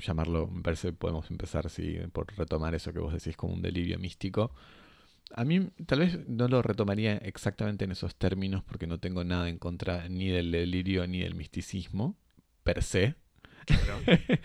Llamarlo, 0.00 0.46
me 0.48 0.62
parece 0.62 0.92
podemos 0.92 1.30
empezar 1.30 1.68
sí, 1.70 1.98
por 2.12 2.26
retomar 2.36 2.74
eso 2.74 2.92
que 2.92 2.98
vos 2.98 3.12
decís 3.12 3.36
como 3.36 3.54
un 3.54 3.62
delirio 3.62 3.98
místico. 3.98 4.52
A 5.32 5.44
mí 5.44 5.68
tal 5.86 6.00
vez 6.00 6.28
no 6.28 6.48
lo 6.48 6.60
retomaría 6.60 7.16
exactamente 7.18 7.84
en 7.84 7.92
esos 7.92 8.16
términos 8.16 8.64
porque 8.64 8.86
no 8.86 8.98
tengo 8.98 9.22
nada 9.22 9.48
en 9.48 9.58
contra 9.58 10.08
ni 10.08 10.28
del 10.28 10.50
delirio 10.50 11.06
ni 11.06 11.20
del 11.20 11.34
misticismo 11.34 12.16
per 12.64 12.82
se. 12.82 13.14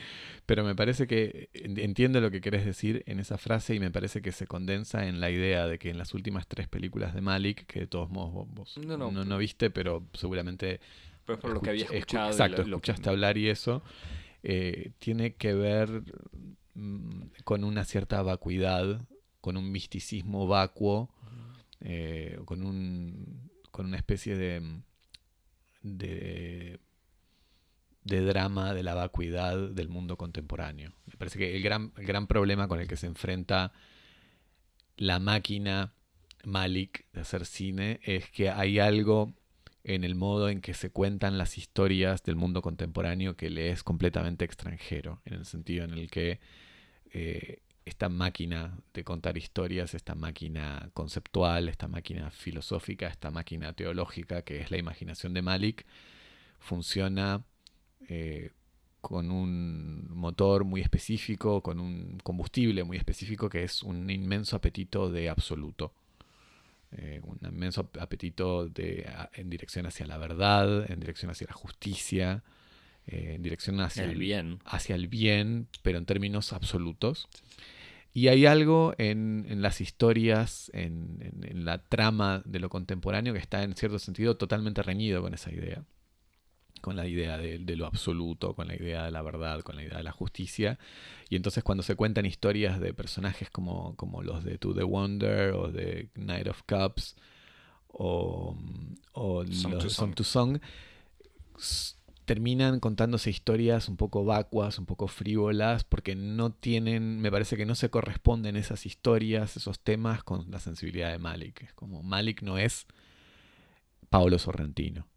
Pero 0.45 0.63
me 0.63 0.75
parece 0.75 1.07
que 1.07 1.49
entiendo 1.53 2.21
lo 2.21 2.29
que 2.29 2.41
querés 2.41 2.65
decir 2.65 3.03
en 3.07 3.19
esa 3.19 3.37
frase 3.37 3.73
y 3.73 3.79
me 3.79 3.89
parece 3.89 4.21
que 4.21 4.31
se 4.31 4.45
condensa 4.45 5.07
en 5.07 5.19
la 5.19 5.31
idea 5.31 5.65
de 5.65 5.79
que 5.79 5.89
en 5.89 5.97
las 5.97 6.13
últimas 6.13 6.47
tres 6.47 6.67
películas 6.67 7.15
de 7.15 7.21
Malik, 7.21 7.65
que 7.65 7.81
de 7.81 7.87
todos 7.87 8.11
modos 8.11 8.47
vos 8.53 8.77
no, 8.77 8.97
no, 8.97 9.37
viste, 9.37 9.71
pero 9.71 10.05
seguramente... 10.13 10.79
por 11.25 11.49
lo 11.49 11.61
que 11.61 11.71
había 11.71 11.85
escuchado. 11.85 12.29
exacto, 12.29 12.61
escuchaste 12.61 13.09
hablar 13.09 13.37
y 13.37 13.49
eso. 13.49 13.81
Eh, 14.47 14.91
tiene 14.99 15.33
que 15.33 15.55
ver 15.55 16.03
mm, 16.75 17.23
con 17.43 17.63
una 17.63 17.83
cierta 17.83 18.21
vacuidad 18.21 19.01
con 19.41 19.57
un 19.57 19.71
misticismo 19.71 20.45
vacuo, 20.45 21.09
eh, 21.79 22.39
con, 22.45 22.63
un, 22.63 23.49
con 23.71 23.87
una 23.87 23.97
especie 23.97 24.35
de, 24.35 24.81
de, 25.81 26.79
drama 28.03 28.75
de 28.75 28.83
la 28.83 28.93
vacuidad 28.93 29.69
del 29.69 29.89
mundo 29.89 30.15
contemporáneo. 30.15 30.93
Me 31.05 31.17
parece 31.17 31.39
que 31.39 31.55
el 31.55 31.61
gran, 31.61 31.91
el 31.97 32.05
gran 32.05 32.25
problema 32.25 32.67
con 32.67 32.79
el 32.79 32.87
que 32.87 32.97
se 32.97 33.07
enfrenta 33.07 33.71
la 34.97 35.19
máquina 35.19 35.93
Malik 36.43 37.05
de 37.13 37.21
hacer 37.21 37.45
cine 37.47 37.99
es 38.03 38.29
que 38.29 38.49
hay 38.51 38.77
algo 38.77 39.33
en 39.85 40.03
el 40.03 40.15
modo 40.15 40.49
en 40.49 40.61
que 40.61 40.73
se 40.73 40.89
cuentan 40.89 41.37
las 41.37 41.59
historias 41.59 42.23
del 42.23 42.35
mundo 42.35 42.63
contemporáneo 42.63 43.37
que 43.37 43.51
le 43.51 43.69
es 43.69 43.83
completamente 43.83 44.43
extranjero, 44.43 45.21
en 45.25 45.35
el 45.35 45.45
sentido 45.45 45.85
en 45.85 45.91
el 45.91 46.09
que 46.09 46.39
eh, 47.11 47.59
esta 47.85 48.09
máquina 48.09 48.79
de 48.95 49.03
contar 49.03 49.37
historias, 49.37 49.93
esta 49.93 50.15
máquina 50.15 50.89
conceptual, 50.95 51.69
esta 51.69 51.87
máquina 51.87 52.31
filosófica, 52.31 53.07
esta 53.07 53.29
máquina 53.29 53.73
teológica 53.73 54.41
que 54.41 54.59
es 54.59 54.71
la 54.71 54.77
imaginación 54.77 55.35
de 55.35 55.43
Malik, 55.43 55.85
funciona 56.57 57.45
eh, 58.09 58.49
con 59.01 59.29
un 59.29 60.07
motor 60.09 60.63
muy 60.63 60.81
específico, 60.81 61.61
con 61.61 61.79
un 61.79 62.17
combustible 62.23 62.83
muy 62.83 62.97
específico 62.97 63.49
que 63.49 63.63
es 63.63 63.83
un 63.83 64.09
inmenso 64.09 64.55
apetito 64.55 65.11
de 65.11 65.29
absoluto. 65.29 65.93
Eh, 66.97 67.19
un 67.23 67.37
inmenso 67.45 67.89
apetito 67.99 68.69
de, 68.69 69.09
en 69.33 69.49
dirección 69.49 69.85
hacia 69.85 70.05
la 70.05 70.17
verdad, 70.17 70.89
en 70.89 70.99
dirección 70.99 71.29
hacia 71.29 71.47
la 71.47 71.53
justicia, 71.53 72.43
eh, 73.07 73.33
en 73.35 73.41
dirección 73.41 73.79
hacia 73.81 74.05
el 74.05 74.17
bien. 74.17 74.59
Hacia 74.65 74.95
el 74.95 75.07
bien, 75.07 75.67
pero 75.81 75.97
en 75.97 76.05
términos 76.05 76.53
absolutos. 76.53 77.27
Y 78.13 78.29
hay 78.29 78.45
algo 78.45 78.95
en, 78.97 79.61
las 79.61 79.81
historias, 79.81 80.71
en, 80.73 81.65
la 81.65 81.79
trama 81.79 82.41
de 82.45 82.59
lo 82.59 82.69
contemporáneo 82.69 83.33
que 83.33 83.39
está 83.39 83.63
en 83.63 83.75
cierto 83.75 83.99
sentido 83.99 84.37
totalmente 84.37 84.81
reñido 84.81 85.21
con 85.21 85.33
esa 85.33 85.51
idea. 85.51 85.83
Con 86.85 86.95
la 86.95 87.07
idea 87.07 87.39
de, 87.39 87.75
lo 87.75 87.87
absoluto, 87.87 88.53
con 88.53 88.67
la 88.67 88.75
idea 88.75 89.05
de 89.05 89.09
la 89.09 89.23
verdad, 89.23 89.61
con 89.61 89.75
la 89.75 89.81
idea 89.81 89.97
de 89.97 90.03
la 90.03 90.11
justicia. 90.11 90.77
Y 91.29 91.35
entonces 91.35 91.63
cuando 91.63 91.81
se 91.81 91.95
cuentan 91.95 92.27
historias 92.27 92.79
de 92.79 92.93
personajes 92.93 93.49
como, 93.49 93.95
como 93.95 94.21
los 94.21 94.43
de 94.43 94.59
To 94.59 94.75
the 94.75 94.83
Wonder 94.83 95.53
o 95.53 95.71
de 95.71 96.09
Night 96.13 96.47
of 96.47 96.61
Cups 96.67 97.15
o, 97.87 98.55
o 99.13 99.43
los 99.43 99.83
de 99.83 99.89
Song 99.89 100.13
to 100.13 100.23
Song 100.23 100.59
terminan 102.25 102.79
contándose 102.79 103.31
historias 103.31 103.89
un 103.89 103.97
poco 103.97 104.23
vacuas, 104.23 104.77
un 104.77 104.85
poco 104.85 105.07
frívolas, 105.07 105.85
porque 105.85 106.13
no 106.13 106.51
tienen, 106.51 107.19
me 107.19 107.31
parece 107.31 107.57
que 107.57 107.65
no 107.65 107.73
se 107.73 107.89
corresponden 107.89 108.57
esas 108.57 108.85
historias, 108.85 109.57
esos 109.57 109.79
temas 109.79 110.23
con 110.23 110.51
la 110.51 110.59
sensibilidad 110.59 111.09
de 111.09 111.17
Malik. 111.17 111.73
Como 111.73 112.03
Malik 112.03 112.43
no 112.43 112.59
es 112.59 112.85
Paolo 114.11 114.37
Sorrentino. 114.37 115.07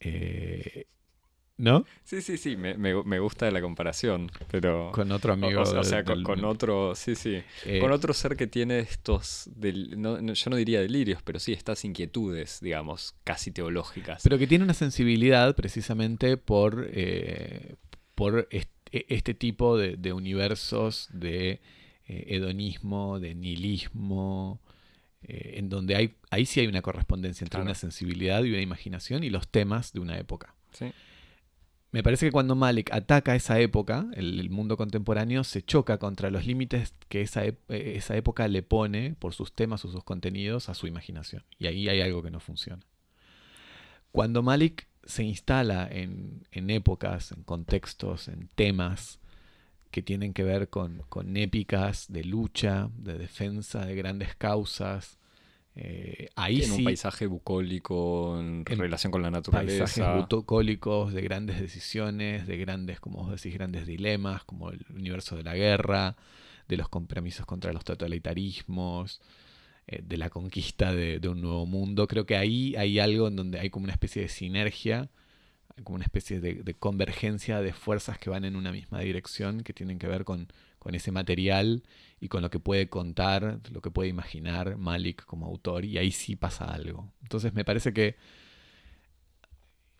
Eh, 0.00 0.86
¿No? 1.56 1.84
Sí, 2.02 2.20
sí, 2.20 2.36
sí, 2.36 2.56
me, 2.56 2.76
me, 2.76 3.18
gusta 3.20 3.48
la 3.52 3.60
comparación, 3.60 4.28
pero... 4.50 4.90
Con 4.92 5.12
otro 5.12 5.34
amigo. 5.34 5.62
O, 5.62 5.84
sea, 5.84 6.02
con, 6.02 6.44
otro, 6.44 6.96
sí, 6.96 7.14
sí. 7.14 7.42
Eh, 7.64 7.78
con 7.78 7.92
otro 7.92 8.12
ser 8.12 8.36
que 8.36 8.48
tiene 8.48 8.80
estos, 8.80 9.48
del, 9.54 10.00
no, 10.00 10.20
yo 10.20 10.50
no 10.50 10.56
diría 10.56 10.80
delirios, 10.80 11.22
pero 11.22 11.38
sí 11.38 11.52
estas 11.52 11.84
inquietudes, 11.84 12.58
digamos, 12.60 13.14
casi 13.22 13.52
teológicas. 13.52 14.22
Pero 14.24 14.36
que 14.36 14.48
tiene 14.48 14.64
una 14.64 14.74
sensibilidad 14.74 15.54
precisamente 15.54 16.36
por, 16.36 16.88
eh, 16.90 17.76
por 18.16 18.48
e, 18.50 18.66
este, 18.90 19.34
tipo 19.34 19.78
de, 19.78 20.12
universos 20.12 21.08
de 21.12 21.60
eh, 22.08 22.24
hedonismo, 22.30 23.20
de 23.20 23.36
nihilismo, 23.36 24.60
en 25.28 25.68
donde 25.68 25.96
hay, 25.96 26.14
ahí 26.30 26.46
sí 26.46 26.60
hay 26.60 26.66
una 26.66 26.82
correspondencia 26.82 27.44
entre 27.44 27.60
una 27.60 27.74
sensibilidad 27.74 28.42
y 28.44 28.50
una 28.50 28.60
imaginación 28.60 29.24
y 29.24 29.30
los 29.30 29.48
temas 29.48 29.92
de 29.92 30.00
una 30.00 30.18
época. 30.18 30.54
Sí. 30.72 30.92
Me 31.94 32.02
parece 32.02 32.26
que 32.26 32.32
cuando 32.32 32.56
Malik 32.56 32.92
ataca 32.92 33.36
esa 33.36 33.60
época, 33.60 34.06
el, 34.14 34.50
mundo 34.50 34.76
contemporáneo, 34.76 35.44
se 35.44 35.62
choca 35.62 35.98
contra 35.98 36.28
los 36.28 36.44
límites 36.44 36.92
que 37.08 37.20
esa, 37.20 37.44
esa, 37.68 38.16
época 38.16 38.48
le 38.48 38.64
pone 38.64 39.14
por 39.16 39.32
sus 39.32 39.54
temas 39.54 39.84
o 39.84 39.92
sus 39.92 40.02
contenidos 40.02 40.68
a 40.68 40.74
su 40.74 40.88
imaginación. 40.88 41.44
Y 41.56 41.68
ahí 41.68 41.88
hay 41.88 42.00
algo 42.00 42.20
que 42.20 42.32
no 42.32 42.40
funciona. 42.40 42.82
Cuando 44.10 44.42
Malik 44.42 44.88
se 45.04 45.22
instala 45.22 45.88
en, 45.88 46.42
épocas, 46.52 47.30
en 47.30 47.44
contextos, 47.44 48.26
en 48.26 48.48
temas 48.56 49.20
que 49.94 50.02
tienen 50.02 50.34
que 50.34 50.42
ver 50.42 50.70
con, 50.70 51.04
con 51.08 51.36
épicas 51.36 52.06
de 52.08 52.24
lucha, 52.24 52.90
de 52.98 53.16
defensa 53.16 53.86
de 53.86 53.94
grandes 53.94 54.34
causas, 54.34 55.20
eh, 55.76 56.30
ahí 56.34 56.62
en 56.62 56.72
un 56.72 56.82
paisaje 56.82 57.28
bucólico 57.28 58.40
en, 58.40 58.64
relación 58.66 59.12
con 59.12 59.22
la 59.22 59.30
naturaleza. 59.30 59.84
Paisajes 59.84 60.28
bucólicos 60.28 61.12
de 61.12 61.22
grandes 61.22 61.60
decisiones, 61.60 62.48
de 62.48 62.56
grandes, 62.56 62.98
como 62.98 63.22
vos 63.22 63.30
decís, 63.30 63.54
grandes 63.54 63.86
dilemas, 63.86 64.42
como 64.42 64.70
el 64.70 64.84
universo 64.92 65.36
de 65.36 65.44
la 65.44 65.54
guerra, 65.54 66.16
de 66.66 66.76
los 66.76 66.88
compromisos 66.88 67.46
contra 67.46 67.72
los 67.72 67.84
totalitarismos, 67.84 69.20
eh, 69.86 70.02
de 70.02 70.16
la 70.16 70.28
conquista 70.28 70.92
de, 70.92 71.20
un 71.28 71.40
nuevo 71.40 71.66
mundo. 71.66 72.08
Creo 72.08 72.26
que 72.26 72.36
ahí 72.36 72.74
hay 72.74 72.98
algo 72.98 73.28
en 73.28 73.36
donde 73.36 73.60
hay 73.60 73.70
como 73.70 73.84
una 73.84 73.92
especie 73.92 74.22
de 74.22 74.28
sinergia, 74.28 75.08
como 75.82 75.96
una 75.96 76.04
especie 76.04 76.40
de 76.40 76.74
convergencia 76.74 77.60
de 77.60 77.72
fuerzas 77.72 78.18
que 78.18 78.30
van 78.30 78.44
en 78.44 78.56
una 78.56 78.72
misma 78.72 79.00
dirección, 79.00 79.62
que 79.62 79.72
tienen 79.72 79.98
que 79.98 80.06
ver 80.06 80.24
con 80.24 80.48
con 80.84 80.94
ese 80.94 81.10
material 81.10 81.82
y 82.20 82.28
con 82.28 82.42
lo 82.42 82.50
que 82.50 82.60
puede 82.60 82.90
contar, 82.90 83.58
lo 83.72 83.80
que 83.80 83.90
puede 83.90 84.10
imaginar 84.10 84.76
Malik 84.76 85.24
como 85.24 85.46
autor, 85.46 85.86
y 85.86 85.96
ahí 85.96 86.10
sí 86.10 86.36
pasa 86.36 86.66
algo. 86.66 87.10
Entonces 87.22 87.54
me 87.54 87.64
parece 87.64 87.94
que 87.94 88.16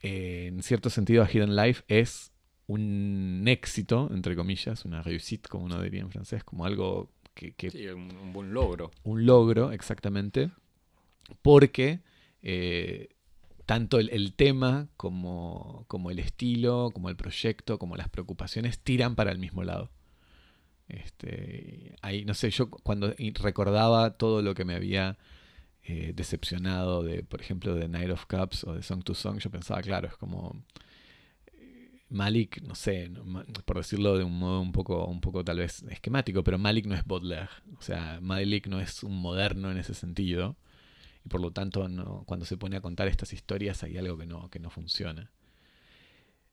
eh, 0.02 0.48
en 0.48 0.62
cierto 0.62 0.90
sentido 0.90 1.22
A 1.22 1.26
Hidden 1.26 1.56
Life 1.56 1.84
es 1.88 2.32
un 2.66 3.44
éxito, 3.46 4.10
entre 4.12 4.36
comillas, 4.36 4.84
una 4.84 5.00
réussite, 5.00 5.48
como 5.48 5.64
uno 5.64 5.80
diría 5.80 6.02
en 6.02 6.10
francés, 6.10 6.44
como 6.44 6.66
algo 6.66 7.10
que... 7.32 7.54
sí, 7.70 7.86
un, 7.88 8.34
buen 8.34 8.52
logro. 8.52 8.90
Un 9.04 9.24
logro, 9.24 9.72
exactamente, 9.72 10.50
porque 11.40 12.00
eh, 12.42 13.08
tanto 13.66 13.98
el, 13.98 14.34
tema 14.34 14.88
como, 14.96 15.84
como 15.88 16.10
el 16.10 16.18
estilo, 16.18 16.90
como 16.92 17.08
el 17.08 17.16
proyecto, 17.16 17.78
como 17.78 17.96
las 17.96 18.08
preocupaciones 18.08 18.78
tiran 18.78 19.14
para 19.14 19.32
el 19.32 19.38
mismo 19.38 19.64
lado. 19.64 19.90
Este, 20.88 21.96
ahí, 22.02 22.24
no 22.24 22.34
sé, 22.34 22.50
yo 22.50 22.70
cuando 22.70 23.14
recordaba 23.40 24.16
todo 24.18 24.42
lo 24.42 24.54
que 24.54 24.64
me 24.64 24.74
había 24.74 25.16
eh, 25.82 26.12
decepcionado 26.14 27.02
de, 27.02 27.22
por 27.22 27.40
ejemplo, 27.40 27.74
de 27.74 27.88
Night 27.88 28.10
of 28.10 28.26
Cups 28.26 28.64
o 28.64 28.74
de 28.74 28.82
Song 28.82 29.02
to 29.02 29.14
Song, 29.14 29.38
yo 29.38 29.50
pensaba, 29.50 29.80
claro, 29.82 30.08
es 30.08 30.16
como 30.16 30.62
eh, 31.46 32.02
Malik, 32.10 32.60
no 32.62 32.74
sé, 32.74 33.10
por 33.64 33.78
decirlo 33.78 34.18
de 34.18 34.24
un 34.24 34.38
modo 34.38 34.60
un 34.60 34.72
poco, 34.72 35.06
un 35.06 35.20
poco 35.20 35.44
tal 35.44 35.58
vez 35.58 35.82
esquemático, 35.88 36.44
pero 36.44 36.58
Malik 36.58 36.86
no 36.86 36.94
es 36.94 37.04
Baudelaire. 37.06 37.50
O 37.78 37.82
sea, 37.82 38.18
Malik 38.20 38.66
no 38.66 38.80
es 38.80 39.02
un 39.02 39.16
moderno 39.20 39.70
en 39.70 39.78
ese 39.78 39.94
sentido. 39.94 40.56
Y 41.24 41.28
por 41.28 41.40
lo 41.40 41.50
tanto 41.52 42.22
cuando 42.26 42.44
se 42.44 42.56
pone 42.56 42.76
a 42.76 42.80
contar 42.80 43.08
estas 43.08 43.32
historias 43.32 43.82
hay 43.82 43.96
algo 43.96 44.18
que 44.18 44.26
no, 44.26 44.50
que 44.50 44.58
no 44.58 44.70
funciona. 44.70 45.30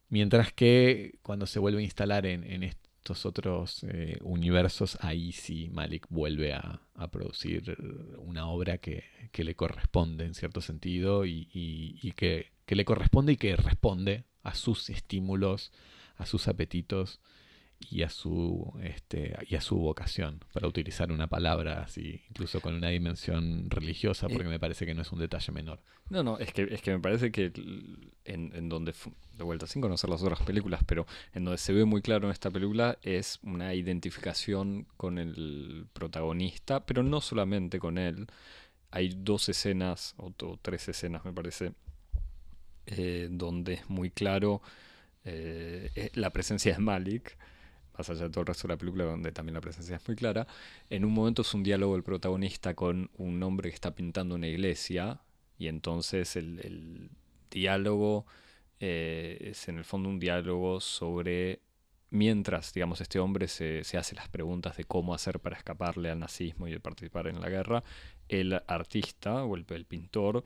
Mientras 0.10 0.51
que 0.51 1.20
cuando 1.22 1.46
se 1.46 1.60
vuelve 1.60 1.80
a 1.80 1.84
instalar 1.84 2.25
en, 2.25 2.63
estos 2.63 3.25
otros 3.25 3.84
eh, 3.84 4.18
universos, 4.22 4.98
ahí 5.01 5.32
sí 5.32 5.70
Malik 5.70 6.06
vuelve 6.10 6.54
a, 6.54 6.82
producir 7.12 7.75
una 8.18 8.48
obra 8.48 8.78
que, 8.78 9.06
le 9.34 9.56
corresponde 9.56 10.25
en 10.25 10.36
cierto 10.36 10.62
sentido 10.62 11.25
y, 11.25 12.13
que, 12.16 12.51
que, 12.66 12.75
le 12.75 12.86
corresponde 12.86 13.34
y 13.34 13.38
que 13.38 13.56
responde 13.56 14.25
a 14.44 14.54
sus 14.54 14.90
estímulos, 14.90 15.72
a 16.18 16.25
sus 16.25 16.48
apetitos 16.48 17.20
y 17.90 18.04
a 18.04 18.10
su 18.10 18.74
este 18.84 19.36
y 19.48 19.56
a 19.56 19.62
su 19.62 19.78
vocación 19.78 20.44
para 20.54 20.68
utilizar 20.68 21.12
una 21.12 21.28
palabra 21.28 21.82
así 21.82 22.22
incluso 22.30 22.62
con 22.62 22.76
una 22.76 22.90
dimensión 22.90 23.70
religiosa 23.70 24.28
porque 24.28 24.48
me 24.48 24.60
parece 24.60 24.86
que 24.86 24.94
no 24.94 25.02
es 25.02 25.12
un 25.12 25.20
detalle 25.20 25.52
menor. 25.52 25.80
No 26.10 26.24
no 26.24 26.38
es 26.38 26.54
que 26.54 26.68
es 26.72 26.82
que 26.82 26.92
me 26.92 27.00
parece 27.00 27.32
que 27.32 27.52
en, 28.26 28.52
en 28.54 28.70
donde 28.70 28.94
de 29.38 29.44
vuelta 29.44 29.68
sin 29.68 29.82
conocer 29.82 30.10
las 30.10 30.22
otras 30.22 30.42
películas 30.44 30.82
pero 30.86 31.06
en 31.34 31.46
donde 31.46 31.58
se 31.58 31.74
ve 31.74 31.86
muy 31.86 32.02
claro 32.02 32.28
en 32.28 32.32
esta 32.32 32.52
película 32.52 32.98
es 33.02 33.40
una 33.44 33.74
identificación 33.74 34.88
con 34.98 35.18
el 35.18 35.88
protagonista 35.94 36.86
pero 36.86 37.04
no 37.04 37.22
solamente 37.22 37.80
con 37.80 37.98
él. 37.98 38.28
Hay 38.94 39.14
dos 39.18 39.48
escenas 39.48 40.16
o, 40.18 40.34
tres 40.62 40.90
escenas 40.90 41.24
me 41.24 41.32
parece 41.32 41.74
eh, 42.86 43.30
donde 43.32 43.74
es 43.74 43.90
muy 43.90 44.10
claro 44.10 44.62
eh, 45.24 45.92
eh, 45.96 46.12
la 46.16 46.32
presencia 46.32 46.74
de 46.74 46.80
Malik 46.80 47.38
más 48.01 48.10
allá 48.10 48.24
de 48.24 48.29
todo 48.29 48.41
el 48.41 48.48
resto 48.48 48.67
de 48.67 48.74
la 48.74 48.77
película, 48.77 49.05
donde 49.05 49.31
también 49.31 49.53
la 49.53 49.62
presencia 49.62 49.96
es 49.96 50.08
muy 50.08 50.15
clara, 50.15 50.48
en 50.89 51.05
un 51.05 51.13
momento 51.13 51.43
es 51.43 51.53
un 51.53 51.63
diálogo 51.63 51.96
el 51.96 52.03
protagonista 52.03 52.74
con 52.74 53.12
un 53.17 53.41
hombre 53.43 53.70
que 53.70 53.75
está 53.75 53.93
pintando 53.93 54.36
una 54.36 54.48
iglesia, 54.48 55.22
y 55.58 55.67
entonces 55.67 56.36
el, 56.36 57.12
diálogo 57.51 58.25
eh, 58.79 59.38
es 59.51 59.67
en 59.67 59.77
el 59.77 59.84
fondo 59.84 60.10
un 60.10 60.20
diálogo 60.20 60.79
sobre 60.79 61.62
mientras, 62.10 62.74
digamos, 62.74 63.01
este 63.01 63.20
hombre 63.20 63.48
se, 63.48 63.84
se, 63.84 63.98
hace 63.98 64.15
las 64.15 64.29
preguntas 64.29 64.77
de 64.77 64.86
cómo 64.86 65.13
hacer 65.13 65.39
para 65.39 65.58
escaparle 65.58 66.10
al 66.10 66.20
nazismo 66.20 66.67
y 66.67 66.72
de 66.72 66.79
participar 66.79 67.27
en 67.27 67.39
la 67.39 67.50
guerra, 67.50 67.84
el 68.29 68.62
artista 68.67 69.43
o 69.43 69.55
el, 69.55 69.65
el 69.70 69.86
pintor 69.86 70.43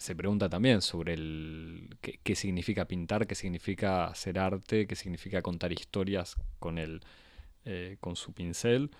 se 0.00 0.16
pregunta 0.16 0.48
también 0.48 0.82
sobre 0.82 1.14
el 1.14 1.96
qué, 2.00 2.34
significa 2.34 2.86
pintar, 2.86 3.26
qué 3.26 3.34
significa 3.34 4.06
hacer 4.06 4.38
arte, 4.38 4.86
qué 4.86 4.96
significa 4.96 5.42
contar 5.42 5.72
historias 5.72 6.36
con 6.58 6.78
el, 6.78 7.00
eh, 7.64 7.96
con 8.00 8.16
su 8.16 8.32
pincel 8.32 8.90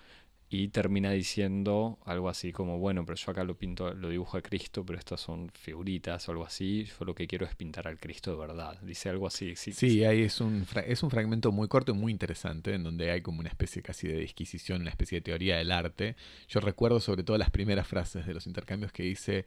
y 0.52 0.69
termina 0.69 1.12
diciendo 1.12 2.00
algo 2.04 2.28
así 2.28 2.50
como 2.50 2.78
bueno 2.78 3.07
pero 3.07 3.14
yo 3.14 3.30
acá 3.30 3.45
lo 3.45 3.57
pinto 3.57 3.95
lo 3.95 4.09
dibujo 4.09 4.37
a 4.37 4.42
Cristo 4.42 4.85
pero 4.85 4.99
estas 4.99 5.21
son 5.21 5.49
figuritas 5.54 6.28
o 6.28 6.33
algo 6.33 6.45
así 6.45 6.87
yo 6.87 7.04
lo 7.04 7.14
que 7.14 7.28
quiero 7.28 7.47
es 7.47 7.54
pintar 7.54 7.87
al 7.87 8.00
Cristo 8.00 8.33
de 8.33 8.37
verdad 8.38 8.76
dice 8.83 9.09
algo 9.09 9.28
así 9.28 9.54
sí, 9.54 10.04
ahí 10.04 10.23
es 10.23 10.40
un 10.40 10.66
es 10.85 11.04
un 11.04 11.11
fragmento 11.11 11.52
muy 11.52 11.69
corto 11.69 11.92
y 11.92 11.95
muy 11.95 12.11
interesante 12.11 12.75
en 12.75 12.83
donde 12.83 13.12
hay 13.12 13.23
como 13.23 13.38
una 13.38 13.49
especie 13.49 13.80
casi 13.80 14.09
de 14.09 14.19
disquisición 14.19 14.80
una 14.80 14.90
especie 14.90 15.19
de 15.19 15.23
teoría 15.23 15.57
del 15.57 15.71
arte. 15.71 16.16
Yo 16.49 16.61
recuerdo 16.61 17.00
sobre 17.00 17.23
todo 17.23 17.38
las 17.38 17.50
primeras 17.50 17.87
frases 17.87 18.26
de 18.26 18.35
los 18.35 18.47
intercambios 18.47 18.92
que 18.92 19.02
dice 19.04 19.47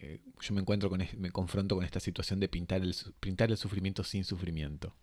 eh, 0.00 0.20
yo 0.40 0.54
me 0.54 0.60
encuentro 0.60 0.88
con, 0.88 1.04
me 1.16 1.30
confronto 1.30 1.74
con 1.74 1.84
esta 1.84 2.00
situación 2.00 2.38
de 2.40 2.48
pintar 2.48 2.82
el, 2.82 2.94
pintar 3.20 3.50
el 3.50 3.56
sufrimiento 3.56 4.04
sin 4.04 4.24
sufrimiento. 4.24 4.94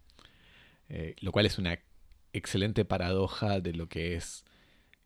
Eh, 0.87 1.15
lo 1.19 1.31
cual 1.31 1.45
es 1.45 1.57
una 1.57 1.79
excelente 2.31 2.85
paradoja 2.85 3.59
de 3.59 3.73
lo 3.73 3.89
que 3.89 4.15
es 4.15 4.45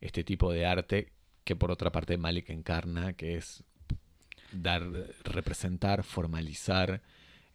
este 0.01 0.23
tipo 0.23 0.51
de 0.51 0.65
arte 0.65 1.13
que 1.43 1.55
por 1.55 1.71
otra 1.71 1.91
parte 1.91 2.17
Malik 2.17 2.49
encarna, 2.49 3.13
que 3.13 3.37
es 3.37 3.63
dar, 4.51 4.83
representar, 5.23 6.03
formalizar 6.03 7.01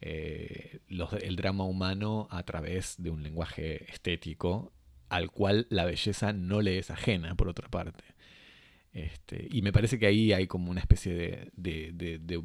eh, 0.00 0.80
el 0.88 1.36
drama 1.36 1.64
humano 1.64 2.26
a 2.30 2.42
través 2.42 2.96
de 2.98 3.10
un 3.10 3.22
lenguaje 3.22 3.90
estético 3.90 4.72
al 5.08 5.30
cual 5.30 5.66
la 5.70 5.84
belleza 5.84 6.32
no 6.32 6.60
le 6.60 6.78
es 6.78 6.90
ajena, 6.90 7.36
por 7.36 7.48
otra 7.48 7.68
parte. 7.68 8.04
Este, 8.94 9.48
y 9.50 9.60
me 9.62 9.72
parece 9.72 9.98
que 9.98 10.06
ahí 10.06 10.32
hay 10.32 10.46
como 10.46 10.70
una 10.70 10.80
especie 10.80 11.14
de, 11.56 11.92
de, 11.92 12.42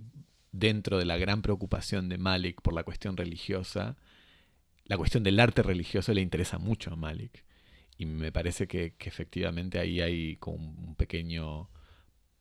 dentro 0.52 0.98
de 0.98 1.06
la 1.06 1.18
gran 1.18 1.44
preocupación 1.44 2.10
de 2.10 2.18
Malik 2.18 2.62
por 2.62 2.74
la 2.74 2.84
cuestión 2.84 3.16
religiosa, 3.16 3.98
la 4.86 4.98
cuestión 4.98 5.24
del 5.24 5.40
arte 5.40 5.62
religioso 5.62 6.12
le 6.12 6.22
interesa 6.22 6.58
mucho 6.58 6.92
a 6.92 6.96
Malik. 6.96 7.46
Y 7.98 8.08
me 8.08 8.32
parece 8.32 8.68
que, 8.68 8.96
que 8.98 9.10
efectivamente 9.10 9.78
ahí 9.78 10.02
hay 10.02 10.38
como 10.38 10.56
un 10.56 10.96
pequeño 10.96 11.70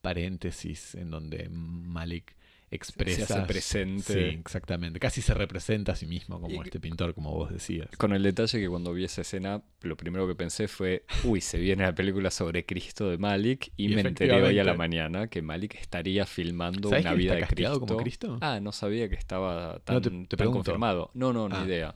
paréntesis 0.01 0.94
en 0.94 1.11
donde 1.11 1.51
Malik 1.51 2.35
expresa. 2.70 3.26
Se 3.26 3.33
hace 3.35 3.46
presente. 3.46 4.12
Sí, 4.12 4.38
exactamente. 4.38 5.00
Casi 5.00 5.22
se 5.22 5.35
representa 5.35 5.92
a 5.92 5.96
sí 5.96 6.07
mismo 6.07 6.40
como 6.40 6.62
este 6.62 6.81
pintor, 6.81 7.14
como 7.14 7.33
vos 7.33 7.50
decías. 7.50 7.88
Con 7.96 8.12
el 8.12 8.22
detalle 8.22 8.61
que 8.61 8.68
cuando 8.68 8.92
vi 8.92 9.04
esa 9.04 9.22
escena, 9.22 9.62
lo 9.83 9.96
primero 9.96 10.26
que 10.26 10.35
pensé 10.35 10.68
fue, 10.68 11.04
uy, 11.24 11.40
se 11.40 11.59
viene 11.59 11.85
la 11.85 11.94
película 11.94 12.31
sobre 12.31 12.64
Cristo 12.64 13.09
de 13.11 13.18
Malik 13.18 13.72
y, 13.76 13.88
me 13.88 14.02
enteré 14.02 14.42
hoy 14.42 14.59
a 14.59 14.64
la 14.64 14.74
mañana 14.74 15.28
que 15.28 15.42
Malik 15.42 15.76
estaría 15.76 16.26
filmando 16.26 16.90
una 16.90 17.14
vida 17.14 17.35
de 17.35 17.46
Cristo. 17.46 17.81
como 17.81 17.96
Cristo. 17.98 18.38
Ah, 18.40 18.61
no 18.61 18.72
sabía 18.72 19.09
que 19.09 19.16
estaba 19.16 19.81
tan, 19.81 20.26
confirmado. 20.52 21.11
No, 21.14 21.33
no, 21.33 21.48
ni 21.48 21.57
ah. 21.57 21.64
idea. 21.64 21.94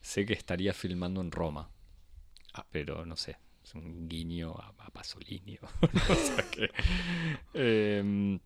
Sé 0.00 0.26
que 0.26 0.32
estaría 0.32 0.72
filmando 0.72 1.20
en 1.20 1.30
Roma. 1.30 1.70
Ah. 2.54 2.66
Pero 2.70 3.06
no 3.06 3.16
sé, 3.16 3.36
es 3.64 3.74
un 3.74 4.08
guiño 4.08 4.52
a, 4.52 4.72
Pasolini. 4.92 5.58
o 6.10 6.14
sea 6.14 6.44
que, 6.50 6.70
em, 7.98 8.38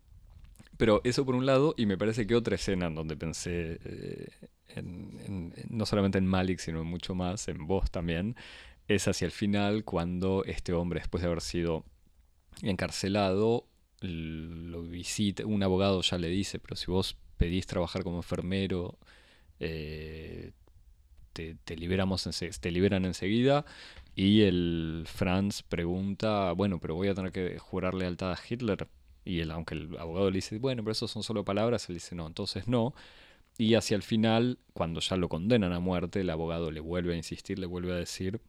pero 0.77 1.01
eso 1.03 1.25
por 1.25 1.35
un 1.35 1.45
lado, 1.45 1.73
y 1.77 1.85
me 1.85 1.97
parece 1.97 2.27
que 2.27 2.35
otra 2.35 2.55
escena 2.55 2.87
en 2.87 2.95
donde 2.95 3.17
pensé 3.17 3.79
eh, 3.83 4.29
en, 4.75 5.53
no 5.69 5.85
solamente 5.85 6.17
en 6.17 6.25
Malik, 6.25 6.59
sino 6.59 6.83
mucho 6.83 7.15
más, 7.15 7.47
en 7.47 7.67
vos 7.67 7.89
también, 7.91 8.35
es 8.87 9.07
hacia 9.07 9.25
el 9.25 9.31
final 9.31 9.83
cuando 9.83 10.43
este 10.45 10.73
hombre, 10.73 10.99
después 10.99 11.21
de 11.21 11.27
haber 11.27 11.41
sido 11.41 11.83
encarcelado, 12.61 13.67
lo 14.01 14.83
visita, 14.83 15.45
un 15.45 15.63
abogado 15.63 16.01
ya 16.01 16.17
le 16.17 16.29
dice, 16.29 16.59
pero 16.59 16.75
si 16.75 16.91
vos 16.91 17.17
pedís 17.37 17.67
trabajar 17.67 18.03
como 18.03 18.17
enfermero, 18.17 18.97
eh, 19.59 20.51
te, 21.33 21.75
liberamos 21.75 22.27
te 22.59 22.71
liberan 22.71 23.05
enseguida. 23.05 23.65
Y 24.15 24.41
el 24.41 25.03
Franz 25.05 25.61
pregunta, 25.61 26.51
bueno, 26.53 26.79
pero 26.79 26.95
voy 26.95 27.07
a 27.07 27.13
tener 27.13 27.31
que 27.31 27.59
jurar 27.59 27.93
lealtad 27.93 28.31
a 28.31 28.39
Hitler. 28.49 28.87
Y 29.27 29.41
él, 29.41 29.51
aunque 29.51 29.75
el 29.75 29.97
abogado 29.97 30.31
le 30.31 30.37
dice, 30.37 30.57
bueno, 30.57 30.83
pero 30.83 30.93
eso 30.93 31.07
son 31.07 31.21
solo 31.21 31.43
palabras, 31.43 31.89
él 31.89 31.95
dice, 31.95 32.15
no, 32.15 32.25
entonces 32.27 32.67
no. 32.67 32.95
Y 33.57 33.73
hacia 33.73 33.95
el 33.95 34.03
final, 34.03 34.57
cuando 34.73 35.01
ya 35.01 35.17
lo 35.17 35.27
condenan 35.27 35.73
a 35.73 35.79
muerte, 35.81 36.21
el 36.21 36.29
abogado 36.29 36.71
le 36.71 36.79
vuelve 36.79 37.13
a 37.13 37.17
insistir, 37.17 37.59
le 37.59 37.65
vuelve 37.65 37.91
a 37.91 37.95
decir, 37.95 38.39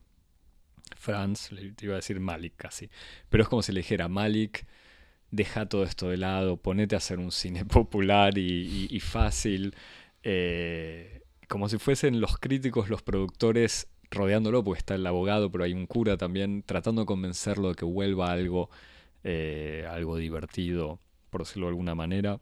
Franz, 0.96 1.50
le 1.50 1.74
iba 1.80 1.94
a 1.94 1.96
decir 1.96 2.20
Malik 2.20 2.54
casi, 2.56 2.90
pero 3.28 3.42
es 3.42 3.48
como 3.48 3.62
si 3.62 3.72
le 3.72 3.80
dijera, 3.80 4.08
Malik, 4.08 4.66
deja 5.32 5.68
todo 5.68 5.82
esto 5.82 6.08
de 6.10 6.16
lado, 6.16 6.58
ponete 6.58 6.94
a 6.94 6.98
hacer 6.98 7.18
un 7.18 7.32
cine 7.32 7.64
popular 7.64 8.38
y, 8.38 9.00
fácil, 9.00 9.74
eh, 10.22 11.22
como 11.48 11.68
si 11.68 11.78
fuesen 11.78 12.20
los 12.20 12.38
críticos, 12.38 12.88
los 12.88 13.02
productores 13.02 13.88
rodeándolo, 14.12 14.62
porque 14.62 14.78
está 14.78 14.94
el 14.94 15.06
abogado, 15.08 15.50
pero 15.50 15.64
hay 15.64 15.72
un 15.72 15.86
cura 15.86 16.16
también, 16.16 16.62
tratando 16.62 17.02
de 17.02 17.06
convencerlo 17.06 17.70
de 17.70 17.74
que 17.74 17.84
vuelva 17.84 18.30
algo 18.30 18.70
eh, 19.24 19.86
algo 19.90 20.16
divertido, 20.16 21.00
por 21.30 21.42
decirlo 21.42 21.66
de 21.66 21.70
alguna 21.70 21.94
manera. 21.94 22.40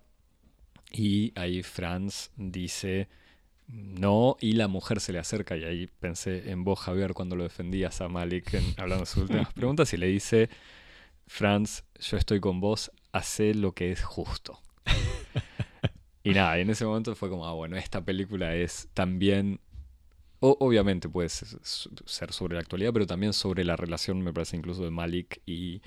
Y 0.93 1.33
ahí 1.35 1.62
Franz 1.62 2.31
dice 2.37 3.09
no, 3.69 4.37
y 4.41 4.53
la 4.53 4.69
mujer 4.69 5.01
se 5.01 5.12
le 5.12 5.19
acerca, 5.19 5.57
y 5.57 5.65
ahí 5.65 5.91
pensé 5.99 6.51
en 6.51 6.62
vos, 6.62 6.79
Javier, 6.79 7.15
cuando 7.15 7.35
lo 7.35 7.43
defendías 7.43 8.01
a 8.01 8.09
Malik 8.09 8.55
hablando 8.77 9.05
de 9.05 9.07
sus 9.07 9.25
últimas 9.25 9.53
preguntas, 9.55 9.93
y 9.93 9.97
le 9.97 10.07
dice, 10.07 10.49
Franz, 11.27 11.83
yo 11.99 12.17
estoy 12.17 12.39
con 12.39 12.61
vos, 12.61 12.93
hace 13.11 13.55
lo 13.55 13.73
que 13.73 13.91
es 13.91 14.05
justo. 14.05 14.61
y 16.23 16.31
nada, 16.31 16.59
en 16.59 16.71
ese 16.71 16.85
momento 16.85 17.15
fue 17.17 17.29
como, 17.29 17.45
ah, 17.45 17.55
bueno, 17.55 17.77
esta 17.77 18.05
película 18.05 18.55
es 18.55 18.89
también 18.95 19.61
obviamente 20.39 21.09
puede 21.09 21.29
ser 21.29 22.33
sobre 22.33 22.55
la 22.55 22.61
actualidad, 22.61 22.93
pero 22.93 23.07
también 23.07 23.33
sobre 23.33 23.65
la 23.65 23.75
relación, 23.75 24.23
me 24.23 24.33
parece, 24.33 24.57
incluso 24.57 24.85
de 24.85 24.91
Malik 24.91 25.41
y 25.47 25.83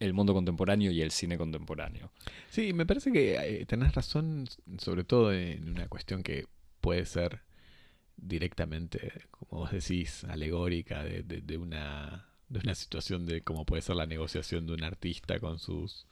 el 0.00 0.12
mundo 0.12 0.32
contemporáneo 0.34 0.90
y 0.90 1.02
el 1.02 1.10
cine 1.10 1.36
contemporáneo. 1.36 2.12
Sí, 2.50 2.72
me 2.72 2.86
parece 2.86 3.12
que 3.12 3.36
eh, 3.36 3.66
tenés 3.66 3.94
razón, 3.94 4.48
sobre 4.78 5.04
todo 5.04 5.32
en 5.32 5.68
una 5.68 5.88
cuestión 5.88 6.22
que 6.22 6.46
puede 6.80 7.04
ser 7.04 7.42
directamente, 8.16 9.12
como 9.30 9.62
vos 9.62 9.72
decís, 9.72 10.24
alegórica 10.24 11.02
de, 11.02 11.22
de, 11.22 11.56
una, 11.58 12.28
de 12.48 12.60
una 12.60 12.74
situación 12.74 13.26
de 13.26 13.42
cómo 13.42 13.64
puede 13.64 13.82
ser 13.82 13.96
la 13.96 14.06
negociación 14.06 14.66
de 14.66 14.74
un 14.74 14.84
artista 14.84 15.38
con 15.38 15.58
sus 15.58 16.06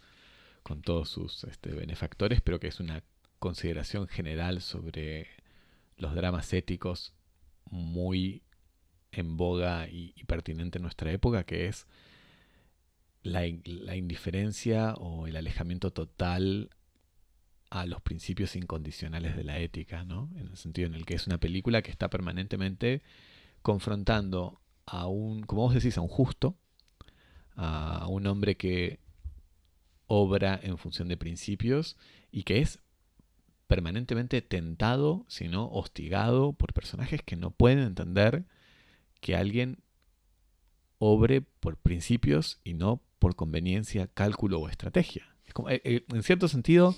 con 0.62 0.82
todos 0.82 1.08
sus 1.08 1.44
este, 1.44 1.70
benefactores, 1.70 2.40
pero 2.40 2.58
que 2.58 2.66
es 2.66 2.80
una 2.80 3.04
consideración 3.38 4.08
general 4.08 4.60
sobre 4.60 5.28
los 5.96 6.12
dramas 6.16 6.52
éticos 6.52 7.14
muy 7.70 8.42
en 9.12 9.36
boga 9.36 9.86
y 9.88 10.12
pertinente 10.24 10.78
en 10.78 10.82
nuestra 10.82 11.12
época, 11.12 11.44
que 11.44 11.68
es 11.68 11.86
la, 13.26 13.96
indiferencia 13.96 14.94
o 14.94 15.26
el 15.26 15.36
alejamiento 15.36 15.92
total 15.92 16.70
a 17.70 17.84
los 17.86 18.00
principios 18.00 18.54
incondicionales 18.54 19.36
de 19.36 19.44
la 19.44 19.58
ética, 19.58 20.04
¿no? 20.04 20.30
En 20.36 20.46
el 20.48 20.56
sentido 20.56 20.86
en 20.86 20.94
el 20.94 21.04
que 21.04 21.14
es 21.14 21.26
una 21.26 21.38
película 21.38 21.82
que 21.82 21.90
está 21.90 22.08
permanentemente 22.08 23.02
confrontando 23.62 24.60
a 24.86 25.08
un, 25.08 25.42
como 25.42 25.62
vos 25.62 25.74
decís, 25.74 25.98
a 25.98 26.00
un 26.00 26.08
justo, 26.08 26.56
a 27.56 28.06
un 28.08 28.26
hombre 28.26 28.56
que 28.56 29.00
obra 30.06 30.58
en 30.62 30.78
función 30.78 31.08
de 31.08 31.16
principios 31.16 31.96
y 32.30 32.44
que 32.44 32.60
es 32.60 32.78
permanentemente 33.66 34.40
tentado, 34.42 35.24
sino 35.26 35.68
hostigado 35.72 36.52
por 36.52 36.72
personajes 36.72 37.22
que 37.22 37.34
no 37.34 37.50
pueden 37.50 37.80
entender 37.80 38.44
que 39.20 39.34
alguien 39.34 39.82
obre 40.98 41.40
por 41.42 41.76
principios 41.76 42.60
y 42.62 42.74
no 42.74 43.02
por 43.18 43.36
conveniencia, 43.36 44.08
cálculo 44.08 44.60
o 44.60 44.68
estrategia. 44.68 45.26
Eh, 45.68 45.80
eh, 45.84 46.04
en 46.12 46.22
cierto 46.22 46.48
sentido, 46.48 46.94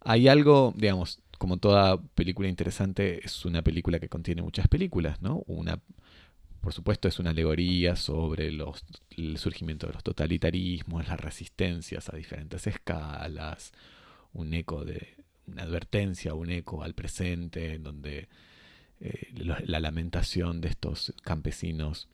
hay 0.00 0.28
algo, 0.28 0.74
digamos, 0.76 1.20
como 1.38 1.56
toda 1.56 2.00
película 2.14 2.48
interesante, 2.48 3.24
es 3.24 3.44
una 3.44 3.62
película 3.62 3.98
que 4.00 4.08
contiene 4.08 4.42
muchas 4.42 4.68
películas, 4.68 5.22
¿no? 5.22 5.44
Una, 5.46 5.80
por 6.60 6.72
supuesto, 6.72 7.08
es 7.08 7.18
una 7.18 7.30
alegoría 7.30 7.96
sobre 7.96 8.50
los, 8.50 8.84
el 9.16 9.38
surgimiento 9.38 9.86
de 9.86 9.94
los 9.94 10.02
totalitarismos, 10.02 11.08
las 11.08 11.20
resistencias 11.20 12.08
a 12.08 12.16
diferentes 12.16 12.66
escalas, 12.66 13.72
un 14.32 14.52
eco 14.52 14.84
de 14.84 15.16
una 15.46 15.62
advertencia, 15.62 16.34
un 16.34 16.50
eco 16.50 16.82
al 16.82 16.94
presente, 16.94 17.74
en 17.74 17.84
donde 17.84 18.28
eh, 19.00 19.28
la 19.34 19.80
lamentación 19.80 20.60
de 20.60 20.68
estos 20.68 21.14
campesinos 21.22 22.08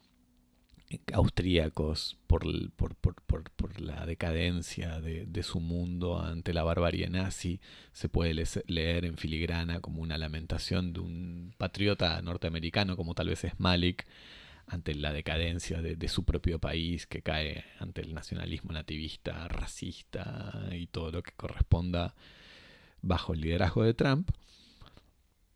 austríacos 1.12 2.16
por, 2.26 2.44
por, 2.72 2.94
por, 2.94 3.80
la 3.80 4.06
decadencia 4.06 5.00
de, 5.00 5.42
su 5.42 5.60
mundo 5.60 6.20
ante 6.20 6.52
la 6.52 6.62
barbarie 6.62 7.08
nazi 7.08 7.60
se 7.92 8.08
puede 8.08 8.44
leer 8.66 9.04
en 9.04 9.16
filigrana 9.16 9.80
como 9.80 10.02
una 10.02 10.16
lamentación 10.18 10.92
de 10.92 11.00
un 11.00 11.54
patriota 11.58 12.20
norteamericano 12.22 12.96
como 12.96 13.14
tal 13.14 13.28
vez 13.28 13.44
es 13.44 13.58
Malik 13.58 14.06
ante 14.66 14.94
la 14.94 15.12
decadencia 15.12 15.82
de, 15.82 15.96
de 15.96 16.08
su 16.08 16.24
propio 16.24 16.58
país 16.58 17.06
que 17.06 17.22
cae 17.22 17.64
ante 17.78 18.00
el 18.00 18.14
nacionalismo 18.14 18.72
nativista, 18.72 19.48
racista 19.48 20.68
y 20.72 20.86
todo 20.86 21.10
lo 21.10 21.22
que 21.22 21.32
corresponda 21.32 22.14
bajo 23.02 23.34
el 23.34 23.40
liderazgo 23.40 23.82
de 23.82 23.94
Trump. 23.94 24.30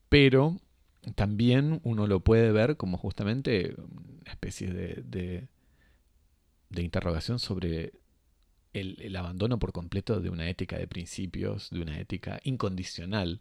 Pero 0.09 0.61
también 1.15 1.81
uno 1.85 2.07
lo 2.07 2.21
puede 2.21 2.53
ver 2.53 2.77
como 2.77 2.99
justamente 2.99 3.75
una 3.77 4.31
especie 4.31 4.73
de, 4.73 5.49
de, 6.71 6.83
interrogación 6.83 7.39
sobre 7.39 7.93
el, 8.73 9.15
abandono 9.17 9.59
por 9.59 9.73
completo 9.73 10.21
de 10.21 10.31
una 10.31 10.49
ética 10.49 10.79
de 10.79 10.87
principios, 10.87 11.71
de 11.71 11.81
una 11.81 11.99
ética 11.99 12.41
incondicional, 12.45 13.41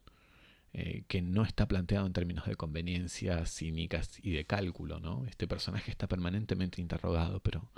eh, 0.74 1.04
que 1.08 1.22
no 1.22 1.44
está 1.44 1.68
planteado 1.68 2.06
en 2.06 2.14
términos 2.14 2.46
de 2.46 2.56
conveniencia 2.56 3.46
cínicas 3.46 4.20
y 4.22 4.32
de 4.32 4.46
cálculo. 4.46 5.00
¿no? 5.00 5.26
Este 5.26 5.48
personaje 5.48 5.92
está 5.92 6.08
permanentemente 6.08 6.82
interrogado, 6.82 7.40
pero 7.40 7.72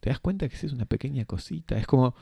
te 0.00 0.10
das 0.10 0.20
cuenta 0.20 0.48
que 0.48 0.54
es 0.56 0.72
una 0.72 0.86
pequeña 0.86 1.24
cosita. 1.24 1.78
Es 1.78 1.86
como 1.86 2.14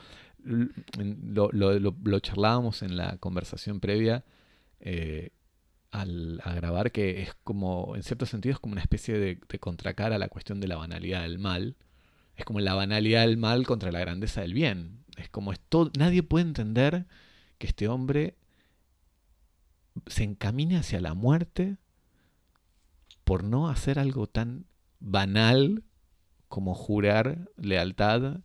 lo, 0.45 1.51
lo, 1.53 2.21
charlábamos 2.21 2.83
en 2.83 2.97
la 2.97 3.17
conversación 3.19 3.81
previa. 3.81 4.25
Eh, 4.81 5.31
al, 5.95 6.41
grabar 6.57 6.91
que 6.91 7.23
es 7.23 7.35
como, 7.45 7.95
en 7.95 8.03
cierto 8.03 8.27
sentido, 8.27 8.53
es 8.55 8.59
como 8.59 8.73
una 8.73 8.83
especie 8.83 9.19
de, 9.19 9.39
de 9.49 9.59
contracara 9.61 10.17
a 10.17 10.19
la 10.19 10.29
cuestión 10.29 10.61
de 10.61 10.67
la 10.67 10.77
banalidad 10.77 11.23
del 11.23 11.39
mal. 11.39 11.77
Es 12.37 12.45
como 12.45 12.59
la 12.61 12.75
banalidad 12.75 13.23
del 13.23 13.37
mal 13.37 13.65
contra 13.65 13.93
la 13.93 14.01
grandeza 14.01 14.41
del 14.41 14.55
bien. 14.55 15.05
Es 15.17 15.29
como 15.29 15.53
esto, 15.53 15.91
nadie 15.97 16.25
puede 16.25 16.47
entender 16.47 17.07
que 17.59 17.69
este 17.69 17.87
hombre 17.87 18.37
se 20.09 20.25
encamine 20.25 20.77
hacia 20.77 21.01
la 21.01 21.15
muerte 21.15 21.77
por 23.23 23.45
no 23.45 23.69
hacer 23.69 24.01
algo 24.01 24.27
tan 24.27 24.67
banal 24.99 25.85
como 26.49 26.75
jurar 26.75 27.51
lealtad 27.57 28.41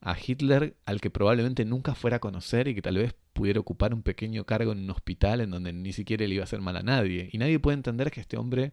a 0.00 0.16
Hitler 0.18 0.76
al 0.86 1.00
que 1.00 1.10
probablemente 1.10 1.64
nunca 1.64 1.94
fuera 1.94 2.16
a 2.16 2.20
conocer 2.20 2.68
y 2.68 2.74
que 2.74 2.82
tal 2.82 2.98
vez 2.98 3.14
pudiera 3.32 3.60
ocupar 3.60 3.94
un 3.94 4.02
pequeño 4.02 4.44
cargo 4.44 4.72
en 4.72 4.78
un 4.78 4.90
hospital 4.90 5.40
en 5.40 5.50
donde 5.50 5.72
ni 5.72 5.92
siquiera 5.92 6.26
le 6.26 6.34
iba 6.34 6.42
a 6.42 6.44
hacer 6.44 6.60
mal 6.60 6.76
a 6.76 6.82
nadie. 6.82 7.28
Y 7.32 7.38
nadie 7.38 7.58
puede 7.58 7.76
entender 7.76 8.10
que 8.10 8.20
este 8.20 8.36
hombre 8.36 8.72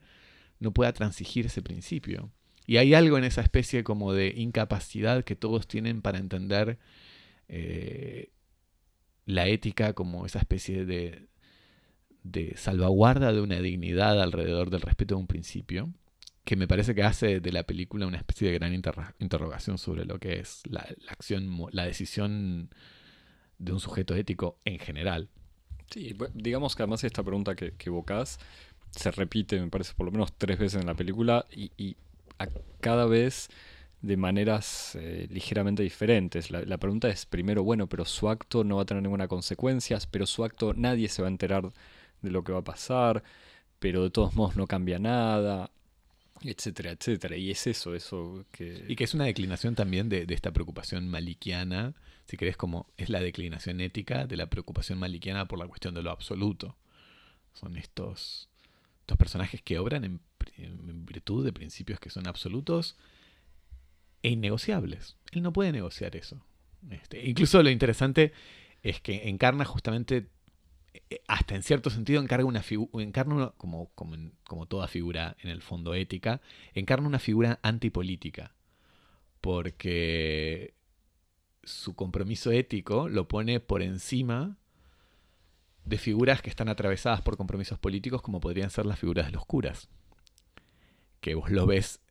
no 0.60 0.72
pueda 0.72 0.94
transigir 0.94 1.48
ese 1.48 1.62
principio. 1.62 2.32
Y 2.68 2.78
hay 2.78 2.94
algo 2.94 3.18
en 3.18 3.24
esa 3.24 3.42
especie 3.42 3.84
como 3.84 4.14
de 4.14 4.34
incapacidad 4.36 5.24
que 5.24 5.36
todos 5.36 5.68
tienen 5.68 6.02
para 6.02 6.18
entender 6.18 6.80
eh, 7.48 8.32
la 9.26 9.48
ética 9.48 9.94
como 9.94 10.26
esa 10.26 10.40
especie 10.40 10.86
de, 10.86 11.28
de 12.24 12.56
salvaguarda 12.58 13.34
de 13.34 13.42
una 13.42 13.60
dignidad 13.60 14.22
alrededor 14.22 14.72
del 14.72 14.82
respeto 14.82 15.16
de 15.16 15.22
un 15.22 15.28
principio, 15.28 15.94
que 16.46 16.56
me 16.56 16.68
parece 16.68 16.96
que 16.96 17.04
hace 17.04 17.40
de 17.40 17.52
la 17.52 17.64
película 17.64 18.08
una 18.08 18.18
especie 18.18 18.50
de 18.50 18.58
gran 18.58 18.74
interrogación 18.74 19.78
sobre 19.78 20.06
lo 20.06 20.20
que 20.20 20.40
es 20.40 20.62
la, 20.70 20.88
la 21.06 21.12
acción, 21.12 21.66
la 21.72 21.86
decisión 21.86 22.70
de 23.58 23.74
un 23.74 23.80
sujeto 23.80 24.16
ético 24.16 24.60
en 24.64 24.80
general. 24.80 25.30
Sí, 25.92 26.16
digamos 26.34 26.76
que 26.76 26.84
además 26.84 27.04
esta 27.04 27.24
pregunta 27.24 27.56
que, 27.56 27.74
que 27.74 27.90
evocás 27.90 28.40
se 28.96 29.12
repite, 29.12 29.60
me 29.60 29.70
parece, 29.70 29.94
por 29.94 30.06
lo 30.06 30.12
menos 30.12 30.34
tres 30.38 30.58
veces 30.58 30.82
en 30.82 30.88
la 30.88 30.96
película 30.96 31.46
y, 31.52 31.98
a 32.40 32.48
cada 32.82 33.06
vez 33.06 33.50
de 34.02 34.18
maneras 34.18 34.96
eh, 35.00 35.28
ligeramente 35.32 35.84
diferentes. 35.84 36.52
La, 36.52 36.78
pregunta 36.78 37.10
es 37.10 37.26
primero, 37.26 37.64
bueno, 37.64 37.88
pero 37.88 38.06
su 38.06 38.30
acto 38.30 38.64
no 38.64 38.78
va 38.78 38.84
a 38.84 38.86
tener 38.86 39.04
ninguna 39.04 39.28
consecuencia, 39.28 39.98
pero 40.12 40.26
su 40.26 40.44
acto 40.44 40.74
nadie 40.74 41.10
se 41.10 41.22
va 41.22 41.28
a 41.28 41.32
enterar 41.32 41.72
de 42.22 42.32
lo 42.32 42.44
que 42.44 42.52
va 42.52 42.60
a 42.60 42.64
pasar, 42.64 43.24
pero 43.80 44.04
de 44.04 44.10
todos 44.10 44.36
modos 44.36 44.56
no 44.56 44.68
cambia 44.68 45.00
nada, 45.00 45.72
etcétera, 46.50 46.92
etcétera. 46.92 47.38
Y 47.38 47.52
es 47.52 47.68
eso, 47.68 47.96
eso 47.96 48.46
que... 48.52 48.86
Y 48.88 48.96
que 48.96 49.04
es 49.04 49.14
una 49.14 49.26
declinación 49.26 49.76
también 49.76 50.10
de, 50.10 50.26
de 50.26 50.34
esta 50.34 50.52
preocupación 50.52 51.08
maliquiana 51.08 51.96
si 52.26 52.38
querés, 52.38 52.58
como 52.58 52.92
es 52.98 53.10
la 53.10 53.20
declinación 53.20 53.80
ética 53.82 54.26
de 54.26 54.36
la 54.36 54.48
preocupación 54.48 54.98
maliquiana 54.98 55.48
por 55.48 55.60
la 55.60 55.68
cuestión 55.68 55.94
de 55.94 56.02
lo 56.02 56.12
absoluto. 56.12 56.76
Son 57.54 57.78
estos, 57.78 58.50
estos 59.02 59.18
personajes 59.18 59.62
que 59.62 59.80
obran 59.80 60.04
en, 60.04 60.22
virtud 61.06 61.44
de 61.44 61.54
principios 61.54 62.00
que 62.00 62.10
son 62.10 62.28
absolutos 62.28 62.98
e 64.22 64.30
innegociables. 64.30 65.18
Él 65.32 65.44
no 65.44 65.54
puede 65.54 65.72
negociar 65.72 66.16
eso. 66.16 66.44
Este, 66.90 67.28
incluso 67.28 67.62
lo 67.64 67.70
interesante 67.70 68.32
es 68.84 69.02
que 69.02 69.28
encarna 69.30 69.66
justamente, 69.66 70.28
hasta 71.28 71.56
en 71.56 71.64
cierto 71.64 71.90
sentido, 71.90 72.22
encarga 72.22 72.46
una 72.46 72.64
encarna 72.94 73.54
como, 73.58 73.90
como, 73.96 74.16
como 74.44 74.66
toda 74.66 74.88
figura 74.88 75.36
en 75.42 75.50
el 75.50 75.62
fondo 75.62 75.94
ética, 75.94 76.42
encarna 76.74 77.08
una 77.08 77.20
figura 77.20 77.60
antipolítica. 77.62 78.54
Porque 79.42 80.74
su 81.64 81.96
compromiso 81.96 82.52
ético 82.52 83.10
lo 83.10 83.28
pone 83.28 83.60
por 83.60 83.82
encima 83.82 84.58
de 85.84 85.98
figuras 85.98 86.42
que 86.42 86.50
están 86.50 86.70
atravesadas 86.70 87.22
por 87.22 87.38
compromisos 87.38 87.78
políticos 87.78 88.22
como 88.22 88.40
podrían 88.40 88.72
ser 88.72 88.86
las 88.86 89.00
figuras 89.00 89.28
de 89.28 89.32
los 89.32 89.46
curas. 89.46 89.90
Que 91.22 91.36
vos 91.36 91.52
lo 91.52 91.68
ves, 91.68 92.02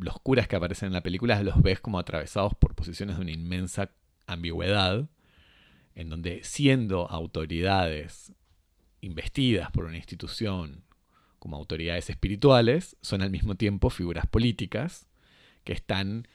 los 0.00 0.20
curas 0.20 0.46
que 0.46 0.56
aparecen 0.56 0.88
en 0.88 0.92
la 0.92 1.02
película 1.02 1.42
los 1.42 1.60
ves 1.60 1.80
como 1.80 1.98
atravesados 1.98 2.54
por 2.54 2.74
posiciones 2.74 3.16
de 3.16 3.22
una 3.22 3.32
inmensa 3.32 3.90
ambigüedad, 4.26 5.08
en 5.96 6.08
donde 6.08 6.42
siendo 6.44 7.08
autoridades 7.08 8.32
investidas 9.04 9.70
por 9.70 9.84
una 9.84 9.96
institución 9.96 10.84
como 11.38 11.56
autoridades 11.56 12.08
espirituales, 12.08 12.96
son 13.02 13.22
al 13.22 13.30
mismo 13.30 13.54
tiempo 13.54 13.90
figuras 13.90 14.26
políticas 14.26 15.06
que 15.62 15.74
están 15.74 16.26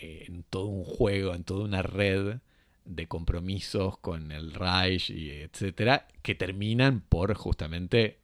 en 0.00 0.42
todo 0.44 0.66
un 0.66 0.84
juego, 0.84 1.34
en 1.34 1.44
toda 1.44 1.64
una 1.64 1.82
red 1.82 2.38
de 2.84 3.06
compromisos 3.06 3.98
con 3.98 4.32
el 4.32 4.54
Reich 4.54 5.10
y 5.10 5.30
etcétera, 5.30 6.08
que 6.22 6.34
terminan 6.34 7.00
por 7.00 7.34
justamente 7.34 8.20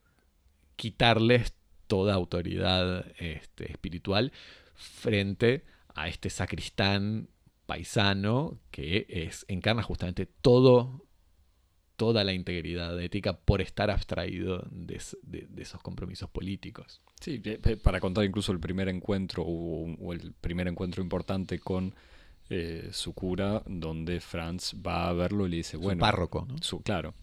quitarles 0.76 1.54
toda 1.86 2.14
autoridad 2.14 3.06
este, 3.18 3.70
espiritual 3.70 4.32
frente 4.74 5.64
a 5.94 6.08
este 6.08 6.30
sacristán 6.30 7.28
paisano 7.66 8.58
que 8.70 9.06
es, 9.08 9.44
encarna 9.48 9.82
justamente 9.82 10.26
todo 10.26 11.04
toda 11.98 12.22
la 12.22 12.32
integridad 12.32 12.98
ética 13.00 13.36
por 13.36 13.60
estar 13.60 13.90
abstraído 13.90 14.64
de, 14.70 15.00
esos 15.56 15.82
compromisos 15.82 16.30
políticos. 16.30 17.02
Sí, 17.20 17.42
para 17.82 17.98
contar 17.98 18.24
incluso 18.24 18.52
el 18.52 18.60
primer 18.60 18.88
encuentro 18.88 19.42
o, 19.44 20.12
el 20.12 20.32
primer 20.40 20.68
encuentro 20.68 21.02
importante 21.02 21.58
con 21.58 21.92
eh, 22.50 22.88
su 22.92 23.14
cura, 23.14 23.64
donde 23.66 24.20
Franz 24.20 24.74
va 24.74 25.08
a 25.08 25.12
verlo 25.12 25.48
y 25.48 25.50
le 25.50 25.56
dice, 25.56 25.76
bueno... 25.76 25.98
párroco, 25.98 26.46
¿no? 26.48 26.56
Su, 26.62 26.80
claro. 26.82 27.14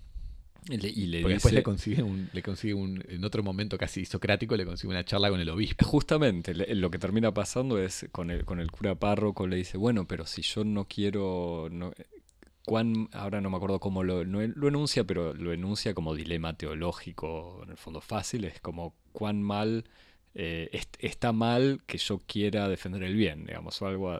Y 0.67 0.77
le, 0.77 1.21
Porque 1.21 1.35
después 1.35 1.53
le 1.53 1.63
consigue, 1.63 2.03
un, 2.03 2.27
le 2.33 2.41
consigue 2.41 2.73
un, 2.73 3.01
en 3.07 3.23
otro 3.23 3.43
momento 3.43 3.77
casi 3.77 4.03
socrático, 4.03 4.57
le 4.57 4.65
consigue 4.65 4.89
una 4.91 5.05
charla 5.05 5.29
con 5.29 5.39
el 5.39 5.47
obispo. 5.49 5.85
Justamente, 5.85 6.53
lo 6.53 6.89
que 6.89 6.97
termina 6.97 7.31
pasando 7.33 7.77
es 7.77 8.07
con 8.11 8.29
el, 8.29 8.43
con 8.45 8.59
el 8.59 8.71
cura 8.71 8.95
párroco 8.95 9.47
le 9.47 9.55
dice, 9.55 9.77
bueno, 9.77 10.05
pero 10.05 10.25
si 10.25 10.41
yo 10.41 10.65
no 10.65 10.85
quiero, 10.85 11.69
ahora 13.12 13.41
no 13.41 13.49
me 13.49 13.58
acuerdo 13.58 13.80
cómo 13.80 14.04
lo, 14.04 14.23
lo 14.23 14.67
enuncia, 14.67 15.04
pero 15.04 15.34
lo 15.34 15.54
enuncia 15.54 15.93
como 15.93 16.15
dilema 16.15 16.54
teológico, 16.54 17.62
en 17.63 17.71
el 17.71 17.78
fondo 17.78 18.01
fácil, 18.01 18.45
es 18.45 18.60
como 18.60 18.95
cuán 19.12 19.41
mal, 19.41 19.86
eh, 20.34 20.69
está 20.99 21.32
mal 21.32 21.82
que 21.86 21.97
yo 21.97 22.19
quiera 22.19 22.67
defender 22.67 23.04
el 23.04 23.15
bien, 23.15 23.45
digamos, 23.45 23.82
o 23.82 23.88
algo 23.88 24.19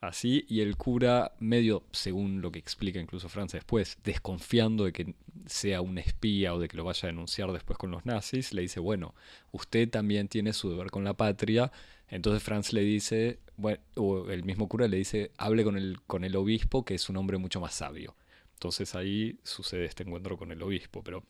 así, 0.00 0.44
y 0.48 0.60
el 0.60 0.76
cura, 0.76 1.32
medio, 1.38 1.84
según 1.92 2.40
lo 2.40 2.50
que 2.50 2.58
explica 2.58 3.00
incluso 3.00 3.28
Francia 3.28 3.58
después, 3.58 3.98
desconfiando 4.04 4.84
de 4.84 4.92
que 4.92 5.14
sea 5.46 5.80
un 5.80 5.98
espía 5.98 6.54
o 6.54 6.58
de 6.58 6.68
que 6.68 6.76
lo 6.76 6.84
vaya 6.84 7.08
a 7.08 7.12
denunciar 7.12 7.52
después 7.52 7.78
con 7.78 7.90
los 7.90 8.04
nazis, 8.04 8.52
le 8.52 8.62
dice, 8.62 8.80
bueno, 8.80 9.14
usted 9.52 9.88
también 9.88 10.28
tiene 10.28 10.52
su 10.52 10.70
deber 10.70 10.90
con 10.90 11.04
la 11.04 11.14
patria, 11.14 11.70
entonces 12.08 12.42
Franz 12.42 12.72
le 12.72 12.82
dice, 12.82 13.40
bueno, 13.56 13.80
o 13.96 14.30
el 14.30 14.44
mismo 14.44 14.68
cura 14.68 14.88
le 14.88 14.98
dice, 14.98 15.32
hable 15.38 15.64
con 15.64 15.76
el, 15.76 16.00
con 16.06 16.24
el 16.24 16.36
obispo, 16.36 16.84
que 16.84 16.94
es 16.94 17.08
un 17.08 17.16
hombre 17.16 17.38
mucho 17.38 17.60
más 17.60 17.74
sabio. 17.74 18.14
Entonces 18.54 18.94
ahí 18.94 19.38
sucede 19.42 19.84
este 19.84 20.04
encuentro 20.04 20.36
con 20.36 20.52
el 20.52 20.62
obispo, 20.62 21.02
pero 21.02 21.24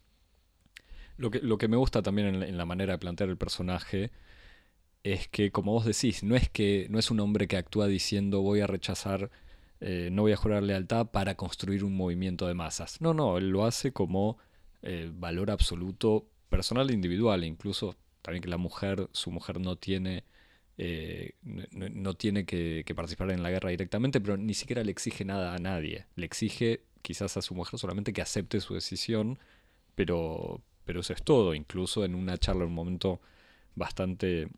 lo 1.17 1.31
que, 1.31 1.41
lo 1.41 1.59
que 1.59 1.69
me 1.69 1.77
gusta 1.77 2.03
también 2.03 2.43
en, 2.43 2.57
la 2.57 2.65
manera 2.65 2.95
de 2.95 2.99
plantear 2.99 3.31
el 3.31 3.37
personaje 3.37 4.11
es 5.05 5.29
que, 5.29 5.53
como 5.53 5.73
vos 5.73 5.85
decís, 5.85 6.23
no 6.25 6.35
es 6.35 6.49
que 6.49 6.87
no 6.91 6.99
es 6.99 7.11
un 7.11 7.21
hombre 7.21 7.47
que 7.47 7.57
actúa 7.57 7.87
diciendo 7.87 8.41
voy 8.41 8.61
a 8.61 8.67
rechazar, 8.67 9.31
eh, 9.81 10.09
no 10.13 10.23
voy 10.23 10.33
a 10.33 10.37
jurar 10.37 10.63
lealtad 10.63 11.07
para 11.11 11.37
construir 11.37 11.85
un 11.85 11.97
movimiento 11.97 12.47
de 12.47 12.55
masas. 12.55 13.01
No, 13.01 13.15
no, 13.15 13.39
él 13.39 13.51
lo 13.51 13.65
hace 13.67 13.93
como 13.93 14.39
eh, 14.83 15.11
valor 15.15 15.51
absoluto 15.51 16.27
personal 16.49 16.91
e 16.91 16.95
individual, 16.95 17.45
incluso 17.45 17.97
también 18.23 18.43
que 18.43 18.49
la 18.49 18.57
mujer, 18.57 19.09
su 19.13 19.31
mujer 19.31 19.61
no 19.61 19.77
tiene, 19.77 20.25
eh, 20.79 21.35
no, 21.43 22.15
tiene 22.15 22.45
que, 22.47 22.85
participar 22.95 23.31
en 23.31 23.43
la 23.43 23.51
guerra 23.51 23.71
directamente, 23.71 24.21
pero 24.21 24.37
ni 24.37 24.55
siquiera 24.55 24.85
le 24.85 24.91
exige 24.91 25.25
nada 25.25 25.55
a 25.55 25.59
nadie. 25.59 26.07
Le 26.17 26.27
exige 26.27 26.83
quizás 27.03 27.37
a 27.37 27.43
su 27.43 27.55
mujer 27.55 27.79
solamente 27.79 28.13
que 28.13 28.23
acepte 28.23 28.61
su 28.61 28.75
decisión, 28.75 29.39
pero, 29.95 30.63
pero 30.85 31.01
eso 31.01 31.13
es 31.13 31.23
todo. 31.23 31.55
Incluso 31.55 32.05
en 32.05 32.15
una 32.15 32.39
charla, 32.39 32.63
en 32.65 32.69
un 32.69 32.75
momento 32.75 33.21
bastante 33.75 34.49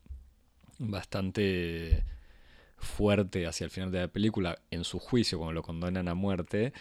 bastante 0.79 2.05
fuerte 2.77 3.47
hacia 3.47 3.65
el 3.65 3.71
final 3.71 3.91
de 3.91 4.01
la 4.01 4.09
película 4.09 4.59
en 4.71 4.85
su 4.85 4.99
juicio, 4.99 5.39
cuando 5.39 5.55
lo 5.55 5.63
condenan 5.63 6.09
a 6.09 6.15
muerte. 6.15 6.73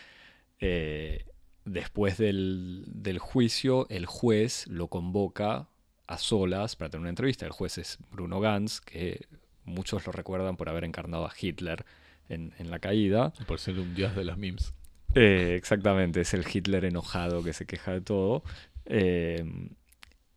Eh, 0.59 1.25
después 1.65 2.17
del, 2.17 3.17
juicio, 3.19 3.87
el 3.89 4.05
juez 4.05 4.67
lo 4.67 4.87
convoca 4.87 5.67
a 6.07 6.17
solas 6.17 6.75
para 6.75 6.89
tener 6.89 7.01
una 7.01 7.09
entrevista. 7.09 7.45
El 7.45 7.51
juez 7.51 7.77
es 7.77 7.97
Bruno 8.11 8.39
Ganz, 8.39 8.79
que 8.81 9.27
muchos 9.63 10.05
lo 10.05 10.11
recuerdan 10.11 10.57
por 10.57 10.69
haber 10.69 10.83
encarnado 10.83 11.25
a 11.25 11.33
Hitler 11.39 11.85
en, 12.29 12.53
la 12.59 12.79
caída. 12.79 13.33
Por 13.47 13.59
ser 13.59 13.79
un 13.79 13.93
dios 13.95 14.15
de 14.15 14.25
los 14.25 14.37
memes. 14.37 14.73
Eh, 15.13 15.55
exactamente, 15.57 16.21
es 16.21 16.33
el 16.33 16.45
Hitler 16.51 16.85
enojado 16.85 17.43
que 17.43 17.53
se 17.53 17.65
queja 17.65 17.93
de 17.93 18.01
todo. 18.01 18.43
Eh, 18.85 19.69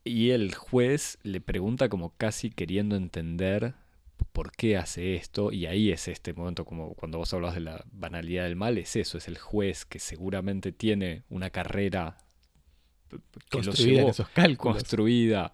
y 0.04 0.31
el 0.31 0.54
juez 0.54 1.18
le 1.22 1.40
pregunta 1.40 1.88
como 1.88 2.14
casi 2.16 2.50
queriendo 2.50 2.96
entender 2.96 3.74
por 4.33 4.52
qué 4.52 4.76
hace 4.76 5.16
esto, 5.16 5.52
y 5.52 5.66
ahí 5.66 5.90
es 5.90 6.09
este 6.09 6.33
momento 6.33 6.64
como 6.64 6.94
cuando 6.94 7.18
vos 7.18 7.33
hablas 7.35 7.54
de 7.54 7.61
la 7.61 7.85
banalidad 7.92 8.44
del 8.44 8.57
mal, 8.57 8.78
es 8.78 8.96
eso, 8.96 9.18
es 9.18 9.28
el 9.28 9.38
juez 9.38 9.85
que 9.85 9.98
seguramente 9.98 10.72
tiene 10.72 11.22
una 11.28 11.50
carrera 11.50 12.18
construida 13.51 14.03
en 14.03 14.09
esos 14.09 14.29
cálculos. 14.29 14.77
construida 14.77 15.53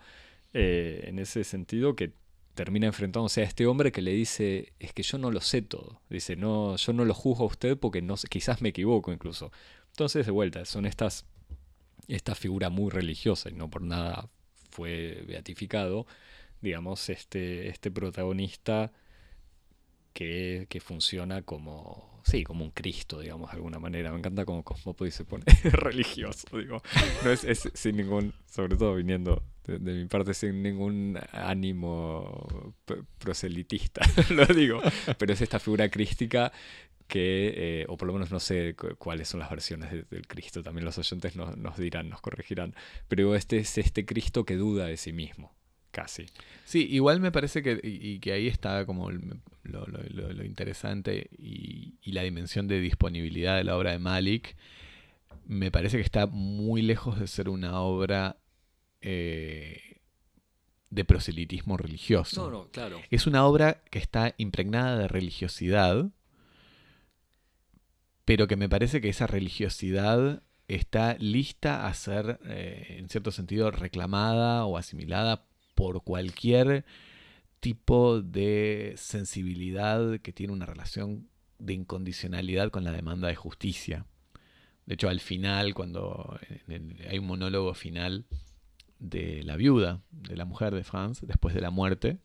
eh, 0.53 1.05
en 1.07 1.19
ese 1.19 1.45
sentido 1.45 1.97
que 1.97 2.13
termina 2.55 2.87
enfrentándose 2.87 3.41
a 3.41 3.45
este 3.45 3.67
hombre 3.67 3.93
que 3.93 4.03
le 4.03 4.13
dice, 4.13 4.73
es 4.79 4.93
que 4.93 5.03
yo 5.03 5.19
no 5.19 5.31
lo 5.31 5.41
sé 5.41 5.63
todo, 5.63 6.01
dice, 6.09 6.37
no, 6.37 6.77
yo 6.77 6.93
no 6.93 7.05
lo 7.05 7.15
juzgo 7.15 7.45
a 7.45 7.49
usted 7.49 7.77
porque 7.77 8.01
no, 8.01 8.15
quizás 8.31 8.63
me 8.63 8.69
equivoco 8.69 9.13
incluso. 9.13 9.51
Entonces, 9.91 10.27
de 10.27 10.33
vuelta, 10.33 10.65
son 10.65 10.87
estas, 10.87 11.27
esta 12.09 12.35
figura 12.35 12.71
muy 12.71 12.91
religiosa 12.91 13.51
y 13.51 13.55
no 13.55 13.69
por 13.69 13.83
nada 13.83 14.29
fue 14.71 15.25
beatificado, 15.27 16.07
digamos, 16.61 17.09
este, 17.09 17.69
este 17.69 17.91
protagonista 17.91 18.93
que, 20.15 20.67
que, 20.71 20.81
funciona 20.81 21.43
como, 21.43 22.23
sí, 22.25 22.45
como 22.45 22.65
un 22.65 22.71
Cristo, 22.71 23.21
digamos, 23.21 23.51
de 23.51 23.57
alguna 23.57 23.79
manera. 23.79 24.11
Me 24.13 24.19
encanta 24.19 24.47
como 24.47 24.63
Cosmópolis 24.63 25.15
se 25.15 25.25
pone 25.25 25.45
religioso, 25.65 26.57
digo. 26.57 26.83
No 27.23 27.31
es, 27.31 27.45
es, 27.45 27.69
sin 27.75 27.99
ningún, 27.99 28.33
sobre 28.47 28.77
todo 28.77 28.95
viniendo 28.95 29.43
de, 29.67 29.79
mi 29.79 30.07
parte, 30.07 30.33
sin 30.35 30.63
ningún 30.63 31.19
ánimo 31.33 32.75
proselitista, 33.19 34.01
lo 34.31 34.47
digo. 34.47 34.81
Pero 35.19 35.33
es 35.33 35.41
esta 35.43 35.59
figura 35.59 35.91
crística 35.91 36.53
que, 37.07 37.53
eh, 37.57 37.87
o 37.89 37.97
por 37.97 38.07
lo 38.07 38.15
menos 38.15 38.31
no 38.31 38.41
sé 38.41 38.75
cuáles 38.99 39.29
son 39.29 39.41
las 39.41 39.51
versiones 39.51 39.91
del 40.09 40.27
Cristo, 40.27 40.63
también 40.63 40.85
los 40.85 40.99
oyentes 40.99 41.37
nos, 41.37 41.77
dirán, 41.77 42.09
nos 42.09 42.21
corregirán, 42.21 42.75
pero 43.09 43.35
este 43.35 43.59
es 43.59 43.77
este 43.79 44.07
Cristo 44.07 44.45
que 44.45 44.57
duda 44.57 44.87
de 44.87 44.97
sí 44.97 45.13
mismo, 45.13 45.55
casi. 45.95 46.27
Sí, 46.65 46.87
igual 46.91 47.21
me 47.21 47.31
parece 47.31 47.63
que, 47.63 47.81
y, 47.83 48.19
que 48.19 48.33
ahí 48.33 48.49
está 48.49 48.85
como 48.85 49.11
lo, 49.11 50.45
interesante 50.45 51.31
y, 51.39 51.95
la 52.05 52.23
dimensión 52.23 52.67
de 52.67 52.81
disponibilidad 52.81 53.57
de 53.57 53.65
la 53.65 53.77
obra 53.77 53.93
de 53.93 54.01
Malik, 54.01 54.57
me 55.47 55.71
parece 55.71 55.97
que 55.97 56.03
está 56.03 56.27
muy 56.27 56.83
lejos 56.83 57.19
de 57.19 57.27
ser 57.27 57.49
una 57.49 57.81
obra... 57.81 58.37
Eh, 59.01 59.81
de 60.91 61.05
proselitismo 61.05 61.77
religioso. 61.77 62.45
No, 62.45 62.51
no, 62.51 62.69
claro. 62.71 63.01
Es 63.11 63.27
una 63.27 63.45
obra 63.45 63.83
que 63.91 63.99
está 63.99 64.35
impregnada 64.39 64.97
de 64.97 65.09
religiosidad, 65.09 66.07
pero 68.25 68.47
que 68.47 68.57
me 68.57 68.69
parece 68.69 69.01
que 69.01 69.09
esa 69.09 69.27
religiosidad 69.27 70.45
está 70.69 71.17
lista 71.19 71.87
a 71.87 71.95
ser, 71.95 72.39
eh, 72.47 72.97
en 72.99 73.09
cierto 73.09 73.33
sentido, 73.33 73.73
reclamada 73.73 74.65
o 74.67 74.77
asimilada 74.77 75.47
por 75.75 76.03
cualquier 76.03 76.85
tipo 77.61 78.21
de 78.21 78.95
sensibilidad 78.97 80.21
que 80.21 80.33
tiene 80.33 80.53
una 80.53 80.67
relación 80.67 81.29
de 81.59 81.73
incondicionalidad 81.73 82.71
con 82.71 82.85
la 82.85 82.93
demanda 82.93 83.29
de 83.29 83.35
justicia. 83.35 84.07
De 84.87 84.95
hecho, 84.95 85.09
al 85.09 85.21
final, 85.21 85.73
cuando 85.75 86.39
hay 87.09 87.19
un 87.19 87.27
monólogo 87.27 87.73
final 87.75 88.27
de 88.99 89.43
la 89.45 89.57
viuda, 89.57 90.03
de 90.11 90.37
la 90.37 90.45
mujer 90.45 90.75
de 90.75 90.85
Franz, 90.85 91.21
después 91.23 91.55
de 91.55 91.61
la 91.61 91.71
muerte, 91.71 92.19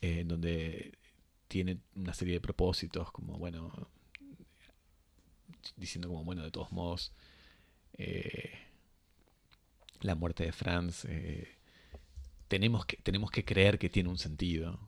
en 0.00 0.28
donde 0.28 0.98
tiene 1.48 1.78
una 1.94 2.14
serie 2.14 2.34
de 2.34 2.40
propósitos 2.40 3.10
como, 3.10 3.38
bueno, 3.38 3.88
diciendo 5.76 6.08
como, 6.08 6.24
bueno, 6.24 6.42
de 6.42 6.50
todos 6.50 6.72
modos, 6.72 7.12
eh, 7.94 8.50
la 10.00 10.14
muerte 10.14 10.44
de 10.44 10.52
Franz, 10.52 11.04
eh, 11.04 11.48
tenemos, 12.52 12.84
que, 12.84 12.98
tenemos 12.98 13.30
que 13.30 13.46
creer 13.46 13.78
que 13.78 13.88
tiene 13.88 14.10
un 14.10 14.18
sentido. 14.18 14.78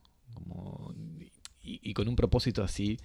y, 1.63 1.93
con 1.95 2.07
un 2.07 2.15
propósito 2.15 2.63
así 2.63 2.99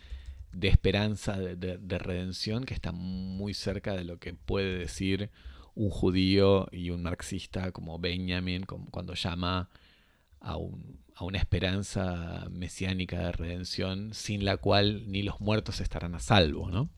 de 0.53 0.69
esperanza, 0.69 1.39
de, 1.39 1.99
redención, 1.99 2.65
que 2.65 2.75
está 2.75 2.93
muy 2.93 3.55
cerca 3.55 3.97
de 3.97 4.05
lo 4.05 4.19
que 4.19 4.35
puede 4.35 4.77
decir 4.77 5.31
un 5.75 5.89
judío 5.89 6.69
y 6.73 6.91
un 6.91 7.03
marxista 7.03 7.73
como 7.73 7.99
Benjamin 7.99 8.67
cuando 8.67 9.15
llama 9.15 9.71
a, 10.43 10.59
a, 11.15 11.25
una 11.25 11.39
esperanza 11.39 12.47
mesiánica 12.51 13.19
de 13.19 13.33
redención 13.33 14.13
sin 14.13 14.45
la 14.45 14.59
cual 14.59 15.11
ni 15.11 15.23
los 15.23 15.41
muertos 15.41 15.81
estarán 15.81 16.15
a 16.15 16.19
salvo, 16.19 16.71
¿no? 16.71 16.91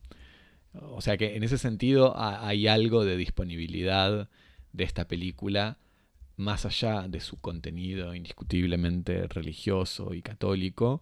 O 0.73 0.99
sea 0.99 1.15
que 1.15 1.37
en 1.37 1.43
ese 1.43 1.57
sentido 1.57 2.13
hay 2.17 2.67
algo 2.67 3.05
de 3.05 3.15
disponibilidad 3.15 4.27
de 4.73 4.83
esta 4.83 5.07
película, 5.07 5.77
más 6.35 6.65
allá 6.65 7.07
de 7.07 7.19
su 7.19 7.39
contenido 7.39 8.15
indiscutiblemente 8.15 9.27
religioso 9.27 10.13
y 10.13 10.21
católico, 10.21 11.01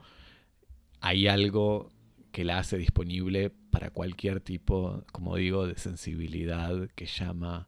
hay 1.00 1.28
algo 1.28 1.92
que 2.32 2.46
la 2.46 2.60
hace 2.60 2.78
disponible 2.78 3.52
para 3.72 3.90
cualquier 3.90 4.42
tipo, 4.42 5.04
como 5.12 5.36
digo, 5.36 5.68
de 5.68 5.78
sensibilidad 5.78 6.90
que 6.96 7.06
llama 7.06 7.68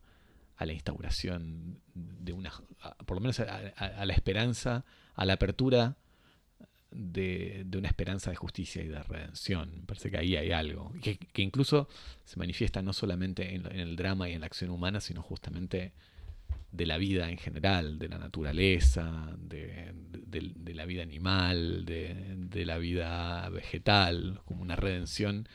a 0.57 0.65
la 0.65 0.73
instauración 0.73 1.79
de 1.93 2.33
una, 2.33 2.51
por 3.05 3.17
lo 3.17 3.21
menos 3.21 3.39
a 3.39 4.05
la 4.05 4.13
esperanza, 4.13 4.85
a 5.15 5.25
la 5.25 5.33
apertura 5.33 5.97
de, 6.95 7.65
una 7.75 7.87
esperanza 7.87 8.29
de 8.29 8.35
justicia 8.35 8.83
y 8.83 8.87
de 8.87 9.01
redención. 9.03 9.83
Parece 9.85 10.11
que 10.11 10.17
ahí 10.17 10.35
hay 10.35 10.51
algo. 10.51 10.91
Que 11.01 11.41
incluso 11.41 11.87
se 12.25 12.37
manifiesta 12.37 12.81
no 12.81 12.93
solamente 12.93 13.55
en, 13.55 13.65
el 13.65 13.95
drama 13.95 14.29
y 14.29 14.33
en 14.33 14.41
la 14.41 14.47
acción 14.47 14.69
humana, 14.69 15.01
sino 15.01 15.21
justamente 15.21 15.93
de 16.73 16.87
la 16.87 16.97
vida 16.97 17.29
en 17.29 17.37
general, 17.37 17.99
de 17.99 18.09
la 18.09 18.17
naturaleza, 18.17 19.37
de, 19.37 19.93
la 20.73 20.85
vida 20.85 21.03
animal, 21.03 21.85
de, 21.85 22.65
la 22.65 22.77
vida 22.79 23.47
vegetal, 23.49 24.41
como 24.45 24.63
una 24.63 24.75
redención 24.75 25.47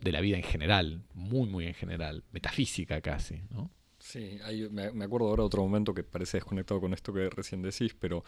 de 0.00 0.12
la 0.12 0.20
vida 0.20 0.36
en 0.36 0.44
general, 0.44 1.02
muy, 1.14 1.48
muy 1.48 1.66
en 1.66 1.74
general, 1.74 2.22
metafísica 2.32 3.00
casi, 3.00 3.42
¿no? 3.50 3.70
Sí, 3.98 4.38
me, 4.70 4.92
me, 4.92 5.04
acuerdo 5.04 5.28
ahora 5.28 5.42
de 5.42 5.46
otro 5.46 5.62
momento 5.62 5.92
que 5.92 6.04
parece 6.04 6.38
desconectado 6.38 6.80
con 6.80 6.94
esto 6.94 7.12
que 7.12 7.28
recién 7.28 7.60
decís, 7.60 7.94
pero 7.98 8.24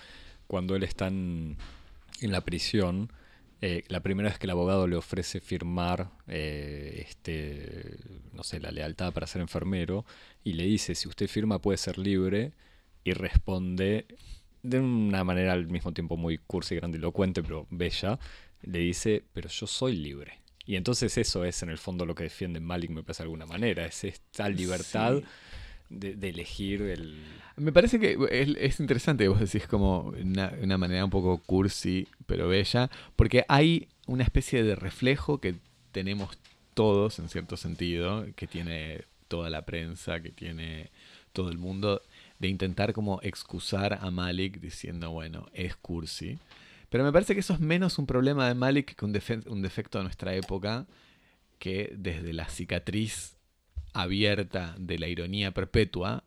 cuando 0.46 0.76
él 0.76 0.82
está 0.82 1.06
en, 1.06 1.56
en 2.20 2.32
la 2.32 2.42
prisión, 2.42 3.10
Eh, 3.64 3.84
la 3.86 4.00
primera 4.00 4.28
vez 4.28 4.40
que 4.40 4.46
el 4.46 4.50
abogado 4.50 4.88
le 4.88 4.96
ofrece 4.96 5.40
firmar, 5.40 6.10
eh, 6.26 7.04
este, 7.08 7.96
no 8.32 8.42
sé, 8.42 8.58
la 8.58 8.72
lealtad 8.72 9.12
para 9.12 9.28
ser 9.28 9.40
enfermero, 9.40 10.04
y 10.42 10.54
le 10.54 10.64
dice, 10.64 10.96
si 10.96 11.06
usted 11.06 11.28
firma 11.28 11.60
puede 11.60 11.78
ser 11.78 11.96
libre, 11.96 12.52
y 13.04 13.12
responde 13.12 14.06
de 14.64 14.80
una 14.80 15.22
manera 15.22 15.52
al 15.52 15.68
mismo 15.68 15.92
tiempo 15.92 16.16
muy 16.16 16.38
cursi, 16.38 16.74
grandilocuente, 16.74 17.42
pero 17.44 17.68
bella, 17.70 18.18
le 18.62 18.80
dice, 18.80 19.22
pero 19.32 19.48
yo 19.48 19.68
soy 19.68 19.94
libre. 19.96 20.40
Y 20.66 20.74
entonces 20.74 21.16
eso 21.16 21.44
es 21.44 21.62
en 21.62 21.70
el 21.70 21.78
fondo 21.78 22.04
lo 22.04 22.16
que 22.16 22.24
defiende 22.24 22.58
Malik, 22.58 22.90
me 22.90 23.04
parece 23.04 23.22
de 23.22 23.26
alguna 23.26 23.46
manera, 23.46 23.86
es 23.86 24.02
esta 24.02 24.48
libertad 24.48 25.22
de, 25.92 26.28
elegir 26.28 26.82
el... 26.82 27.18
Me 27.56 27.72
parece 27.72 28.00
que 28.00 28.18
es, 28.30 28.80
interesante, 28.80 29.28
vos 29.28 29.40
decís 29.40 29.66
como 29.66 30.12
una, 30.20 30.52
una, 30.62 30.78
manera 30.78 31.04
un 31.04 31.10
poco 31.10 31.38
cursi, 31.38 32.08
pero 32.26 32.48
bella, 32.48 32.90
porque 33.14 33.44
hay 33.48 33.88
una 34.06 34.24
especie 34.24 34.62
de 34.62 34.74
reflejo 34.74 35.38
que 35.38 35.56
tenemos 35.92 36.38
todos, 36.74 37.18
en 37.18 37.28
cierto 37.28 37.56
sentido, 37.56 38.26
que 38.34 38.46
tiene 38.46 39.04
toda 39.28 39.50
la 39.50 39.62
prensa, 39.62 40.20
que 40.20 40.30
tiene 40.30 40.90
todo 41.32 41.50
el 41.50 41.58
mundo, 41.58 42.02
de 42.38 42.48
intentar 42.48 42.92
como 42.92 43.20
excusar 43.22 43.98
a 44.00 44.10
Malik 44.10 44.60
diciendo, 44.60 45.10
bueno, 45.10 45.46
es 45.52 45.76
cursi. 45.76 46.38
Pero 46.90 47.04
me 47.04 47.12
parece 47.12 47.34
que 47.34 47.40
eso 47.40 47.54
es 47.54 47.60
menos 47.60 47.98
un 47.98 48.06
problema 48.06 48.48
de 48.48 48.54
Malik 48.54 48.94
que 48.94 49.04
un, 49.04 49.18
un 49.46 49.62
defecto 49.62 49.98
de 49.98 50.04
nuestra 50.04 50.34
época, 50.34 50.86
que 51.58 51.94
desde 51.96 52.32
la 52.32 52.48
cicatriz 52.48 53.36
abierta 53.92 54.74
de 54.78 54.98
la 54.98 55.08
ironía 55.08 55.52
perpetua, 55.52 56.24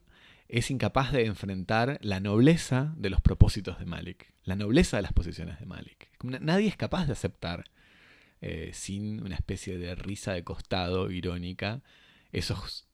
es 0.48 0.70
incapaz 0.70 1.12
de 1.12 1.26
enfrentar 1.26 1.98
la 2.02 2.20
nobleza 2.20 2.94
de 2.98 3.10
los 3.10 3.22
propósitos 3.22 3.80
de 3.80 3.86
Malik, 3.86 4.32
la 4.44 4.56
nobleza 4.56 4.98
de 4.98 5.04
las 5.04 5.14
posiciones 5.14 5.60
de 5.60 5.66
Malik. 5.66 6.10
Nadie 6.24 6.68
es 6.68 6.78
capaz 6.78 7.08
de 7.08 7.14
aceptar, 7.14 7.66
eh, 8.42 8.72
sin 8.74 9.24
una 9.24 9.36
especie 9.36 9.78
de 9.78 9.96
risa 9.96 10.34
de 10.34 10.44
costado 10.44 11.10
irónica, 11.10 11.82
esos, 12.32 12.88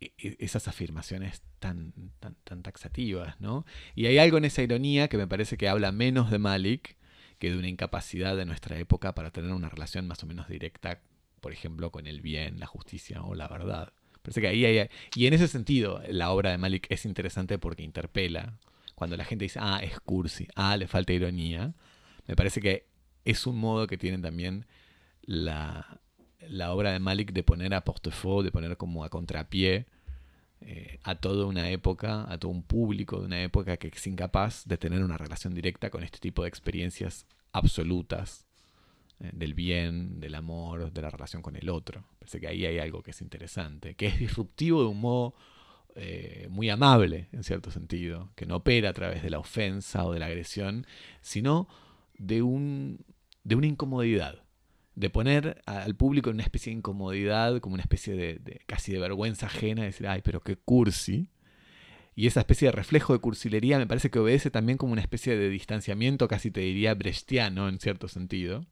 e, 0.00 0.12
e, 0.18 0.36
esas 0.38 0.66
afirmaciones 0.66 1.42
tan, 1.58 1.92
tan, 2.20 2.36
tan 2.44 2.62
taxativas. 2.62 3.38
¿no? 3.40 3.66
Y 3.94 4.06
hay 4.06 4.18
algo 4.18 4.38
en 4.38 4.46
esa 4.46 4.62
ironía 4.62 5.08
que 5.08 5.18
me 5.18 5.26
parece 5.26 5.58
que 5.58 5.68
habla 5.68 5.92
menos 5.92 6.30
de 6.30 6.38
Malik 6.38 6.96
que 7.38 7.50
de 7.50 7.58
una 7.58 7.68
incapacidad 7.68 8.36
de 8.36 8.46
nuestra 8.46 8.78
época 8.78 9.14
para 9.14 9.30
tener 9.30 9.52
una 9.52 9.68
relación 9.68 10.06
más 10.06 10.22
o 10.22 10.26
menos 10.26 10.48
directa, 10.48 11.02
por 11.40 11.52
ejemplo, 11.52 11.90
con 11.90 12.06
el 12.06 12.20
bien, 12.20 12.58
la 12.60 12.66
justicia 12.66 13.22
o 13.22 13.34
la 13.34 13.48
verdad. 13.48 13.92
Parece 14.24 14.40
que 14.40 14.48
ahí 14.48 14.88
y 15.14 15.26
en 15.26 15.34
ese 15.34 15.48
sentido, 15.48 16.00
la 16.08 16.32
obra 16.32 16.50
de 16.50 16.56
Malik 16.56 16.86
es 16.88 17.04
interesante 17.04 17.58
porque 17.58 17.82
interpela. 17.82 18.58
Cuando 18.94 19.18
la 19.18 19.24
gente 19.26 19.44
dice, 19.44 19.58
ah, 19.60 19.80
es 19.82 20.00
cursi, 20.00 20.48
ah, 20.54 20.78
le 20.78 20.86
falta 20.86 21.12
ironía, 21.12 21.74
me 22.26 22.34
parece 22.34 22.62
que 22.62 22.86
es 23.26 23.46
un 23.46 23.58
modo 23.58 23.86
que 23.86 23.98
tienen 23.98 24.22
también 24.22 24.64
la, 25.20 26.00
la 26.40 26.72
obra 26.72 26.92
de 26.92 27.00
Malik 27.00 27.32
de 27.32 27.42
poner 27.42 27.74
a 27.74 27.84
portefeuille, 27.84 28.44
de 28.44 28.50
poner 28.50 28.78
como 28.78 29.04
a 29.04 29.10
contrapié 29.10 29.84
eh, 30.62 31.00
a 31.02 31.16
toda 31.16 31.44
una 31.44 31.68
época, 31.68 32.24
a 32.26 32.38
todo 32.38 32.50
un 32.50 32.62
público 32.62 33.20
de 33.20 33.26
una 33.26 33.42
época 33.42 33.76
que 33.76 33.88
es 33.88 34.06
incapaz 34.06 34.64
de 34.66 34.78
tener 34.78 35.04
una 35.04 35.18
relación 35.18 35.54
directa 35.54 35.90
con 35.90 36.02
este 36.02 36.18
tipo 36.18 36.44
de 36.44 36.48
experiencias 36.48 37.26
absolutas 37.52 38.43
del 39.18 39.54
bien, 39.54 40.20
del 40.20 40.34
amor, 40.34 40.92
de 40.92 41.02
la 41.02 41.10
relación 41.10 41.42
con 41.42 41.56
el 41.56 41.68
otro. 41.68 42.04
Parece 42.18 42.40
que 42.40 42.48
ahí 42.48 42.66
hay 42.66 42.78
algo 42.78 43.02
que 43.02 43.12
es 43.12 43.20
interesante, 43.20 43.94
que 43.94 44.06
es 44.06 44.18
disruptivo 44.18 44.82
de 44.82 44.88
un 44.88 45.00
modo 45.00 45.34
eh, 45.96 46.48
muy 46.50 46.70
amable, 46.70 47.28
en 47.32 47.44
cierto 47.44 47.70
sentido, 47.70 48.30
que 48.34 48.46
no 48.46 48.56
opera 48.56 48.90
a 48.90 48.92
través 48.92 49.22
de 49.22 49.30
la 49.30 49.38
ofensa 49.38 50.04
o 50.04 50.12
de 50.12 50.18
la 50.18 50.26
agresión, 50.26 50.86
sino 51.20 51.68
de, 52.18 52.42
un, 52.42 53.04
de 53.44 53.54
una 53.54 53.66
incomodidad, 53.66 54.42
de 54.96 55.10
poner 55.10 55.62
al 55.66 55.94
público 55.94 56.30
en 56.30 56.36
una 56.36 56.42
especie 56.42 56.70
de 56.70 56.78
incomodidad, 56.78 57.60
como 57.60 57.74
una 57.74 57.82
especie 57.82 58.14
de, 58.14 58.60
casi 58.66 58.92
de 58.92 58.98
vergüenza 58.98 59.46
ajena, 59.46 59.82
de 59.82 59.88
decir, 59.88 60.08
ay, 60.08 60.20
pero 60.22 60.40
qué 60.40 60.56
cursi. 60.56 61.30
Y 62.16 62.26
esa 62.26 62.40
especie 62.40 62.68
de 62.68 62.72
reflejo 62.72 63.12
de 63.12 63.18
cursilería 63.20 63.78
me 63.78 63.86
parece 63.86 64.10
que 64.10 64.18
obedece 64.18 64.50
también 64.50 64.78
como 64.78 64.92
una 64.92 65.02
especie 65.02 65.36
de 65.36 65.48
distanciamiento, 65.48 66.28
casi 66.28 66.50
te 66.50 66.60
diría 66.60 66.94
brechtiano 66.94 67.68
en 67.68 67.78
cierto 67.78 68.08
sentido, 68.08 68.66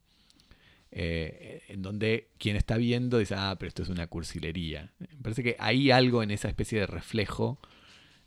eh, 0.95 1.63
en 1.69 1.81
donde 1.81 2.29
quien 2.39 2.55
está 2.55 2.77
viendo 2.77 3.17
dice, 3.17 3.35
ah, 3.37 3.57
pero 3.59 3.69
esto 3.69 3.83
es 3.83 3.89
una 3.89 4.07
cursilería. 4.09 4.93
Me 4.99 5.09
parece 5.23 5.43
que 5.43 5.57
hay 5.59 5.91
algo 5.91 6.23
en 6.23 6.31
esa 6.31 6.49
especie 6.49 6.81
de 6.81 6.87
reflejo 6.87 7.59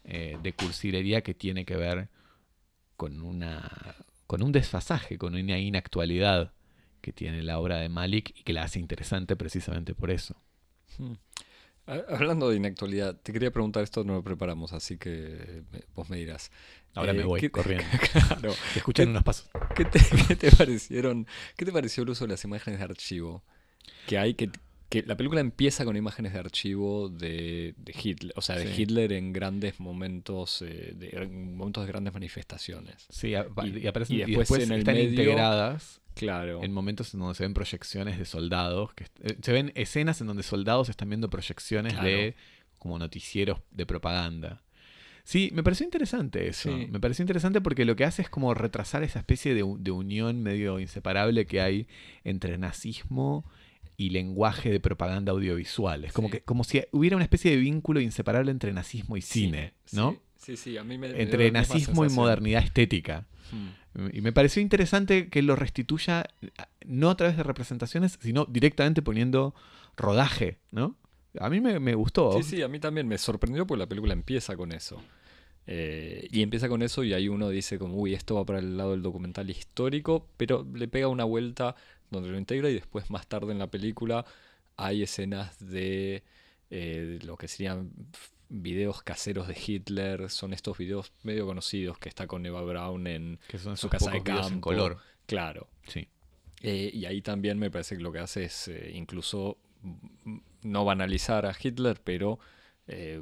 eh, 0.04 0.39
de 0.41 0.54
cursilería 0.54 1.21
que 1.21 1.36
tiene 1.36 1.63
que 1.63 1.75
ver 1.75 2.10
con, 2.97 3.21
una, 3.21 3.95
con 4.25 4.41
un 4.41 4.51
desfasaje, 4.51 5.19
con 5.19 5.36
una 5.36 5.60
inactualidad 5.60 6.54
que 7.01 7.13
tiene 7.13 7.43
la 7.43 7.60
obra 7.60 7.78
de 7.78 7.89
Malik 7.89 8.34
y 8.36 8.41
que 8.41 8.54
la 8.54 8.63
hace 8.63 8.80
interesante 8.80 9.36
precisamente 9.36 9.93
por 9.93 10.10
eso. 10.10 10.36
Hmm. 10.97 11.13
Hablando 11.88 12.50
de 12.50 12.56
inactualidad, 12.56 13.15
te 13.15 13.32
quería 13.32 13.52
preguntar 13.52 13.84
esto, 13.84 14.04
no 14.04 14.13
lo 14.13 14.24
preparamos, 14.24 14.74
así 14.74 14.98
que 14.98 15.63
vos 15.95 16.10
me 16.10 16.17
dirás. 16.17 16.52
Ahora 16.95 17.13
me 17.13 17.21
eh, 17.21 17.26
voy 17.26 17.50
corriendo. 17.50 17.86
claro. 18.12 18.54
Te 18.74 18.80
escuchan 18.80 19.10
unos 19.10 19.24
pasos. 19.24 19.50
¿qué 19.76 19.86
te, 19.86 20.00
¿qué 20.28 20.36
te, 20.36 20.52
parecieron? 20.52 21.28
¿Qué 21.56 21.65
te 21.65 21.71
pareció 21.71 22.04
el 22.04 22.10
uso 22.10 22.26
de 22.26 22.32
las 22.32 22.43
imágenes 22.43 22.80
de 22.80 22.86
archivo 22.86 23.43
que 24.08 24.17
hay 24.17 24.34
que 24.34 24.50
que 24.89 25.02
la 25.04 25.17
película 25.17 25.41
empieza 25.41 25.84
con 25.84 25.98
imágenes 25.98 26.34
de 26.34 26.39
archivo 26.39 27.10
de, 27.10 27.74
Hitler, 28.02 28.34
o 28.36 28.41
sea, 28.41 28.56
de 28.56 28.74
Hitler 28.74 29.13
en 29.13 29.34
grandes 29.34 29.80
momentos, 29.80 30.62
eh, 30.62 30.93
de, 30.95 31.10
en 31.10 31.58
momentos 31.58 31.86
de 31.86 31.91
grandes 31.91 32.13
manifestaciones. 32.13 33.08
Sí, 33.10 33.30
y, 33.30 33.36
aparecen 33.88 34.15
y 34.15 34.36
después, 34.36 34.63
en 34.63 34.71
el 34.71 34.80
están 34.80 34.98
integradas 34.98 36.02
claro. 36.15 36.63
en 36.63 36.71
momentos 36.71 37.13
en 37.13 37.19
donde 37.19 37.36
se 37.36 37.43
ven 37.43 37.54
proyecciones 37.54 38.17
de 38.17 38.25
soldados, 38.25 38.93
que 38.93 39.06
eh, 39.21 39.38
se 39.41 39.51
ven 39.51 39.71
escenas 39.75 40.21
en 40.21 40.28
donde 40.28 40.43
soldados 40.43 40.89
están 40.89 41.10
viendo 41.10 41.30
proyecciones 41.30 42.01
de 42.01 42.36
como 42.80 42.99
noticieros 42.99 43.60
de 43.71 43.86
propaganda. 43.86 44.62
Sí, 45.23 45.49
me 45.54 45.63
pareció 45.63 45.86
interesante 45.86 46.47
eso. 46.47 46.69
Me 46.71 46.99
pareció 46.99 47.23
interesante 47.23 47.60
porque 47.60 47.84
lo 47.84 47.95
que 47.95 48.06
hace 48.06 48.21
es 48.21 48.30
como 48.30 48.54
retrasar 48.54 49.01
esa 49.01 49.17
especie 49.17 49.56
de, 49.56 49.65
de 49.80 49.91
unión 49.91 50.43
medio 50.43 50.80
inseparable 50.80 51.47
que 51.47 51.62
hay 51.62 51.88
entre 52.23 52.60
nazismo 52.60 53.43
y 53.97 54.10
lenguaje 54.10 54.71
de 54.71 54.80
propaganda 54.80 55.32
audiovisual. 55.32 56.06
Es 56.06 56.13
como, 56.13 56.30
que, 56.30 56.41
como 56.41 56.63
si 56.63 56.84
hubiera 56.91 57.15
una 57.15 57.23
especie 57.23 57.51
de 57.51 57.58
vínculo 57.58 57.99
inseparable 58.01 58.51
entre 58.51 58.73
nazismo 58.73 59.17
y 59.17 59.21
cine, 59.21 59.73
¿no? 59.91 60.12
Sí, 60.12 60.19
sí, 60.55 60.77
a 60.77 60.84
mí 60.84 60.97
me, 60.97 61.21
Entre 61.21 61.51
nazismo 61.51 62.05
y 62.05 62.10
modernidad 62.10 62.63
estética. 62.63 63.25
Hmm. 63.51 64.10
Y 64.12 64.21
me 64.21 64.34
pareció 64.34 64.62
interesante 64.62 65.29
que 65.29 65.41
lo 65.41 65.55
restituya 65.55 66.25
no 66.86 67.10
a 67.10 67.17
través 67.17 67.38
de 67.38 67.43
representaciones, 67.43 68.19
sino 68.21 68.45
directamente 68.45 69.01
poniendo 69.01 69.55
rodaje, 69.95 70.60
¿no? 70.71 70.95
A 71.39 71.49
mí 71.49 71.62
me, 71.62 71.79
me 71.79 71.95
gustó. 71.95 72.34
Sí, 72.41 72.43
sí, 72.43 72.62
a 72.62 72.67
mí 72.67 72.79
también 72.79 73.08
me 73.08 73.17
sorprendió 73.17 73.65
porque 73.65 73.79
la 73.79 73.88
película 73.88 74.13
empieza 74.13 74.55
con 74.55 74.71
eso. 74.71 75.01
Eh, 75.67 76.27
y 76.31 76.43
empieza 76.43 76.69
con 76.69 76.84
eso 76.84 77.03
y 77.03 77.13
ahí 77.13 77.27
uno 77.27 77.49
dice 77.49 77.79
como, 77.79 77.95
uy, 77.95 78.13
esto 78.13 78.36
va 78.36 78.45
para 78.45 78.60
el 78.60 78.77
lado 78.77 78.91
del 78.91 79.01
documental 79.01 79.49
histórico, 79.49 80.27
pero 80.38 80.65
le 80.73 80.88
pega 80.88 81.08
una 81.08 81.23
vuelta 81.23 81.75
donde 82.12 82.29
lo 82.29 82.38
integra 82.38 82.69
y 82.69 82.75
después 82.75 83.10
más 83.10 83.27
tarde 83.27 83.51
en 83.51 83.60
la 83.60 83.71
película 83.71 84.25
hay 84.77 85.01
escenas 85.01 85.58
de 85.60 86.23
eh, 86.69 87.19
lo 87.23 87.36
que 87.36 87.47
serían 87.47 87.91
videos 88.62 89.04
caseros 89.04 89.48
de 89.48 89.56
Hitler, 89.56 90.30
son 90.30 90.54
estos 90.54 90.78
videos 90.78 91.12
medio 91.24 91.46
conocidos 91.46 91.98
que 91.98 92.10
está 92.10 92.28
con 92.28 92.46
Eva 92.46 92.62
Braun 92.62 93.08
en 93.08 93.39
su 93.76 93.89
casa 93.89 94.12
de 94.12 94.24
campo. 94.24 94.48
En 94.48 94.62
color. 94.62 94.98
Claro. 95.26 95.68
Sí. 95.88 96.08
Eh, 96.62 96.89
y 96.94 97.06
ahí 97.06 97.22
también 97.22 97.60
me 97.60 97.70
parece 97.70 97.98
que 97.98 98.04
lo 98.04 98.12
que 98.12 98.20
hace 98.20 98.46
es 98.46 98.68
eh, 98.68 98.91
incluso 98.94 99.58
no 100.63 100.86
banalizar 100.86 101.46
a 101.46 101.56
Hitler, 101.60 102.02
pero 102.04 102.39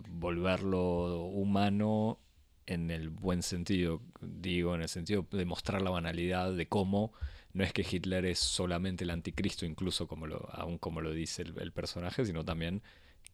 volverlo 0.09 1.25
humano 1.27 2.19
en 2.65 2.91
el 2.91 3.09
buen 3.09 3.43
sentido, 3.43 4.01
digo, 4.21 4.75
en 4.75 4.81
el 4.81 4.89
sentido 4.89 5.25
de 5.31 5.45
mostrar 5.45 5.81
la 5.81 5.89
banalidad 5.89 6.53
de 6.53 6.67
cómo 6.67 7.13
no 7.53 7.63
es 7.63 7.71
que 7.71 7.85
Hitler 7.89 8.25
es 8.25 8.39
solamente 8.39 9.03
el 9.03 9.11
anticristo, 9.11 9.65
incluso 9.65 10.07
como 10.07 10.27
lo, 10.27 10.49
aún 10.51 10.77
como 10.79 11.01
lo 11.01 11.11
dice 11.11 11.43
el, 11.43 11.71
personaje, 11.71 12.25
sino 12.25 12.43
también 12.43 12.81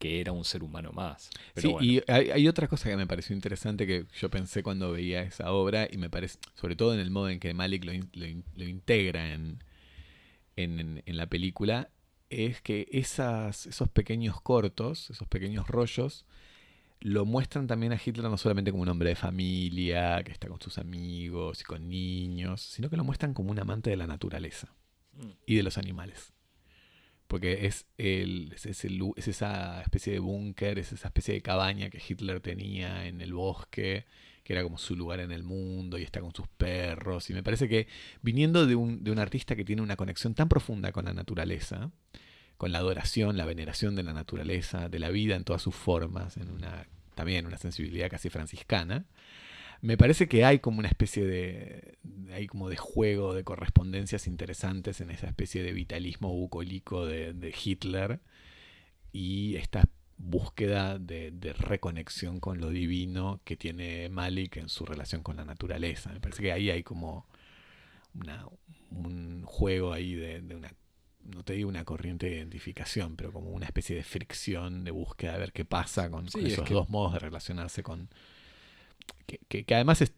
que 0.00 0.18
era 0.18 0.32
un 0.32 0.44
ser 0.44 0.62
humano 0.62 0.92
más. 0.92 1.28
sí, 1.54 1.76
y 1.82 2.00
hay, 2.10 2.48
otra 2.48 2.66
cosa 2.66 2.88
que 2.88 2.96
me 2.96 3.06
pareció 3.06 3.36
interesante 3.36 3.86
que 3.86 4.06
yo 4.18 4.30
pensé 4.30 4.62
cuando 4.62 4.92
veía 4.92 5.20
esa 5.22 5.52
obra, 5.52 5.86
y 5.92 5.98
me 5.98 6.08
parece, 6.08 6.38
sobre 6.54 6.74
todo 6.74 6.94
en 6.94 7.00
el 7.00 7.10
modo 7.10 7.28
en 7.28 7.38
que 7.38 7.52
Malik 7.52 7.84
lo, 7.84 7.92
lo, 8.14 8.64
integra 8.64 9.34
en, 9.34 9.62
en, 10.56 11.02
en, 11.04 11.16
la 11.18 11.26
película, 11.26 11.90
es 12.30 12.62
que 12.62 12.88
esas, 12.90 13.66
esos 13.66 13.90
pequeños 13.90 14.40
cortos, 14.40 15.10
esos 15.10 15.28
pequeños 15.28 15.68
rollos, 15.68 16.24
lo 17.00 17.26
muestran 17.26 17.66
también 17.66 17.92
a 17.92 18.00
Hitler 18.02 18.24
no 18.30 18.38
solamente 18.38 18.70
como 18.70 18.84
un 18.84 18.88
hombre 18.88 19.10
de 19.10 19.16
familia, 19.16 20.22
que 20.24 20.32
está 20.32 20.48
con 20.48 20.62
sus 20.62 20.78
amigos 20.78 21.60
y 21.60 21.64
con 21.64 21.90
niños, 21.90 22.62
sino 22.62 22.88
que 22.88 22.96
lo 22.96 23.04
muestran 23.04 23.34
como 23.34 23.50
un 23.50 23.58
amante 23.58 23.90
de 23.90 23.96
la 23.96 24.06
naturaleza 24.06 24.72
mm. 25.12 25.30
y 25.44 25.56
de 25.56 25.62
los 25.62 25.76
animales. 25.76 26.32
Porque 27.30 27.66
es, 27.66 27.86
el, 27.96 28.52
es, 28.56 28.66
es 28.66 29.28
esa 29.28 29.82
especie 29.82 30.12
de 30.12 30.18
búnker, 30.18 30.80
es 30.80 30.92
esa 30.92 31.06
especie 31.06 31.32
de 31.32 31.42
cabaña 31.42 31.88
que 31.88 32.02
Hitler 32.04 32.40
tenía 32.40 33.06
en 33.06 33.20
el 33.20 33.34
bosque, 33.34 34.04
que 34.42 34.52
era 34.52 34.64
como 34.64 34.78
su 34.78 34.96
lugar 34.96 35.20
en 35.20 35.30
el 35.30 35.44
mundo 35.44 35.96
y 35.96 36.02
está 36.02 36.20
con 36.20 36.34
sus 36.34 36.48
perros. 36.48 37.30
Y 37.30 37.34
me 37.34 37.44
parece 37.44 37.68
que 37.68 37.86
viniendo 38.20 38.66
de 38.66 38.74
un, 38.74 39.04
de 39.04 39.12
un 39.12 39.20
artista 39.20 39.54
que 39.54 39.64
tiene 39.64 39.80
una 39.80 39.94
conexión 39.94 40.34
tan 40.34 40.48
profunda 40.48 40.90
con 40.90 41.04
la 41.04 41.12
naturaleza, 41.12 41.92
con 42.56 42.72
la 42.72 42.78
adoración, 42.78 43.36
la 43.36 43.44
veneración 43.44 43.94
de 43.94 44.02
la 44.02 44.12
naturaleza, 44.12 44.88
de 44.88 44.98
la 44.98 45.10
vida 45.10 45.36
en 45.36 45.44
todas 45.44 45.62
sus 45.62 45.76
formas, 45.76 46.36
en 46.36 46.50
una 46.50 46.88
también 47.14 47.46
una 47.46 47.58
sensibilidad 47.58 48.10
casi 48.10 48.28
franciscana, 48.28 49.04
me 49.82 49.96
parece 49.96 50.26
que 50.26 50.44
hay 50.44 50.58
como 50.58 50.80
una 50.80 50.88
especie 50.88 51.24
de, 51.24 51.98
hay 52.32 52.46
como 52.46 52.68
de 52.68 52.76
juego, 52.76 53.34
de 53.34 53.44
correspondencias 53.44 54.26
interesantes 54.26 55.00
en 55.00 55.10
esa 55.10 55.26
especie 55.26 55.62
de 55.62 55.72
vitalismo 55.72 56.28
bucólico 56.28 57.06
de, 57.06 57.32
de 57.32 57.54
Hitler 57.64 58.20
y 59.12 59.56
esta 59.56 59.84
búsqueda 60.20 60.98
de, 60.98 61.54
reconexión 61.58 62.40
con 62.40 62.60
lo 62.60 62.68
divino 62.68 63.40
que 63.44 63.56
tiene 63.56 64.08
Malik 64.10 64.58
en 64.58 64.68
su 64.68 64.84
relación 64.84 65.22
con 65.22 65.36
la 65.36 65.44
naturaleza. 65.44 66.12
Me 66.12 66.20
parece 66.20 66.42
que 66.42 66.52
ahí 66.52 66.70
hay 66.70 66.82
como 66.82 67.26
un 68.90 69.42
juego 69.44 69.92
ahí 69.92 70.14
de, 70.14 70.54
una, 70.54 70.72
no 71.24 71.42
te 71.42 71.54
digo 71.54 71.68
una 71.68 71.84
corriente 71.84 72.26
de 72.26 72.36
identificación, 72.36 73.16
pero 73.16 73.32
como 73.32 73.50
una 73.50 73.66
especie 73.66 73.96
de 73.96 74.02
fricción, 74.02 74.84
de 74.84 74.90
búsqueda 74.90 75.32
de 75.32 75.38
ver 75.38 75.52
qué 75.52 75.64
pasa 75.64 76.10
con, 76.10 76.26
esos 76.26 76.68
dos 76.68 76.90
modos 76.90 77.14
de 77.14 77.18
relacionarse 77.20 77.82
con, 77.82 78.10
que, 79.48 79.64
además 79.74 80.02
es 80.02 80.12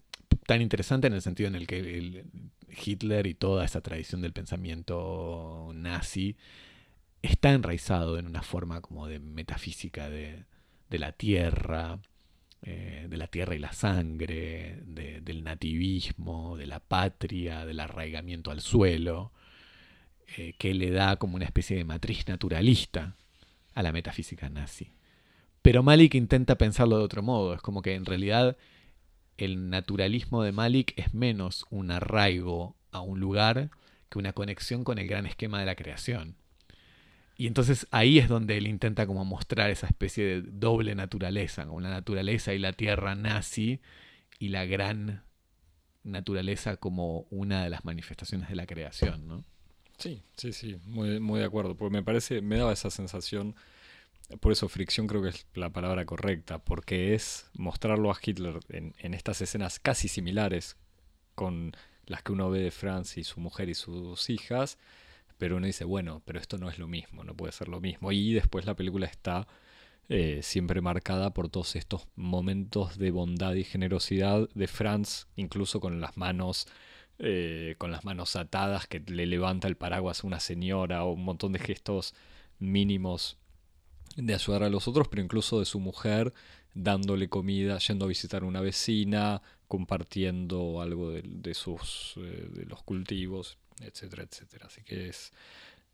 tan 0.52 0.60
interesante 0.60 1.06
en 1.06 1.14
el 1.14 1.22
sentido 1.22 1.48
en 1.48 1.54
el 1.54 1.66
que 1.66 2.26
Hitler 2.84 3.26
y 3.26 3.32
toda 3.32 3.64
esa 3.64 3.80
tradición 3.80 4.20
del 4.20 4.34
pensamiento 4.34 5.70
nazi 5.74 6.36
está 7.22 7.52
enraizado 7.52 8.18
en 8.18 8.26
una 8.26 8.42
forma 8.42 8.82
como 8.82 9.06
de 9.06 9.18
metafísica 9.18 10.10
de, 10.10 10.44
la 10.90 11.12
tierra, 11.12 12.00
eh, 12.60 13.06
de 13.08 13.16
la 13.16 13.28
tierra 13.28 13.54
y 13.54 13.60
la 13.60 13.72
sangre, 13.72 14.82
del 14.84 15.42
nativismo, 15.42 16.58
de 16.58 16.66
la 16.66 16.80
patria, 16.80 17.64
del 17.64 17.80
arraigamiento 17.80 18.50
al 18.50 18.60
suelo, 18.60 19.32
eh, 20.36 20.52
que 20.58 20.74
le 20.74 20.90
da 20.90 21.16
como 21.16 21.36
una 21.36 21.46
especie 21.46 21.78
de 21.78 21.84
matriz 21.84 22.28
naturalista 22.28 23.16
a 23.72 23.82
la 23.82 23.92
metafísica 23.92 24.50
nazi. 24.50 24.92
Pero 25.62 25.82
Malik 25.82 26.14
intenta 26.14 26.58
pensarlo 26.58 26.98
de 26.98 27.04
otro 27.04 27.22
modo, 27.22 27.54
es 27.54 27.62
como 27.62 27.80
que 27.80 27.94
en 27.94 28.04
realidad 28.04 28.58
el 29.44 29.70
naturalismo 29.70 30.42
de 30.42 30.52
Malik 30.52 30.92
es 30.96 31.14
menos 31.14 31.66
un 31.70 31.90
arraigo 31.90 32.76
a 32.90 33.00
un 33.00 33.20
lugar 33.20 33.70
que 34.08 34.18
una 34.18 34.32
conexión 34.32 34.84
con 34.84 34.98
el 34.98 35.08
gran 35.08 35.26
esquema 35.26 35.58
de 35.58 35.66
la 35.66 35.74
creación. 35.74 36.36
Y 37.36 37.46
entonces 37.46 37.86
ahí 37.90 38.18
es 38.18 38.28
donde 38.28 38.56
él 38.56 38.66
intenta 38.66 39.06
como 39.06 39.24
mostrar 39.24 39.70
esa 39.70 39.86
especie 39.86 40.24
de 40.24 40.42
doble 40.42 40.94
naturaleza, 40.94 41.66
como 41.66 41.80
la 41.80 41.90
naturaleza 41.90 42.54
y 42.54 42.58
la 42.58 42.72
tierra 42.72 43.14
nazi 43.14 43.80
y 44.38 44.48
la 44.48 44.64
gran 44.64 45.24
naturaleza 46.04 46.76
como 46.76 47.26
una 47.30 47.64
de 47.64 47.70
las 47.70 47.84
manifestaciones 47.84 48.48
de 48.48 48.56
la 48.56 48.66
creación, 48.66 49.26
¿no? 49.26 49.44
Sí, 49.98 50.22
sí, 50.36 50.52
sí, 50.52 50.76
muy, 50.84 51.20
muy 51.20 51.40
de 51.40 51.46
acuerdo, 51.46 51.76
porque 51.76 51.92
me 51.92 52.02
parece, 52.02 52.42
me 52.42 52.58
daba 52.58 52.72
esa 52.72 52.90
sensación 52.90 53.54
por 54.40 54.52
eso 54.52 54.68
fricción 54.68 55.06
creo 55.06 55.22
que 55.22 55.30
es 55.30 55.46
la 55.54 55.70
palabra 55.70 56.04
correcta, 56.04 56.58
porque 56.58 57.14
es 57.14 57.50
mostrarlo 57.54 58.10
a 58.10 58.16
Hitler 58.20 58.60
en, 58.68 59.14
estas 59.14 59.40
escenas 59.40 59.78
casi 59.78 60.08
similares 60.08 60.76
con 61.34 61.72
las 62.06 62.22
que 62.22 62.32
uno 62.32 62.50
ve 62.50 62.60
de 62.60 62.70
Franz 62.70 63.16
y 63.16 63.24
su 63.24 63.40
mujer 63.40 63.68
y 63.68 63.74
sus 63.74 64.28
hijas, 64.30 64.78
pero 65.38 65.56
uno 65.56 65.66
dice, 65.66 65.84
bueno, 65.84 66.22
pero 66.24 66.38
esto 66.38 66.58
no 66.58 66.68
es 66.68 66.78
lo 66.78 66.88
mismo, 66.88 67.24
no 67.24 67.34
puede 67.34 67.52
ser 67.52 67.68
lo 67.68 67.80
mismo. 67.80 68.12
Y 68.12 68.32
después 68.32 68.66
la 68.66 68.76
película 68.76 69.06
está 69.06 69.48
eh, 70.08 70.40
siempre 70.42 70.80
marcada 70.80 71.32
por 71.32 71.48
todos 71.48 71.74
estos 71.76 72.06
momentos 72.16 72.98
de 72.98 73.10
bondad 73.10 73.54
y 73.54 73.64
generosidad 73.64 74.48
de 74.54 74.66
Franz, 74.68 75.26
incluso 75.36 75.80
con 75.80 76.00
las 76.00 76.16
manos 76.16 76.66
eh, 77.18 77.76
con 77.78 77.92
las 77.92 78.04
manos 78.04 78.34
atadas 78.34 78.88
que 78.88 78.98
le 78.98 79.26
levanta 79.26 79.68
el 79.68 79.76
paraguas 79.76 80.24
a 80.24 80.26
una 80.26 80.40
señora 80.40 81.04
o 81.04 81.12
un 81.12 81.24
montón 81.24 81.52
de 81.52 81.60
gestos 81.60 82.14
mínimos 82.58 83.38
de 84.16 84.34
ayudar 84.34 84.62
a 84.62 84.70
los 84.70 84.88
otros, 84.88 85.08
pero 85.08 85.22
incluso 85.22 85.58
de 85.58 85.64
su 85.64 85.80
mujer, 85.80 86.32
dándole 86.74 87.28
comida, 87.28 87.78
yendo 87.78 88.04
a 88.04 88.08
visitar 88.08 88.42
a 88.42 88.46
una 88.46 88.60
vecina, 88.60 89.42
compartiendo 89.68 90.80
algo 90.80 91.10
de, 91.10 91.54
sus 91.54 92.14
eh, 92.16 92.48
de 92.52 92.66
los 92.66 92.82
cultivos, 92.82 93.58
etcétera, 93.80 94.24
etcétera. 94.24 94.66
Así 94.66 94.82
que 94.82 95.08
es 95.08 95.32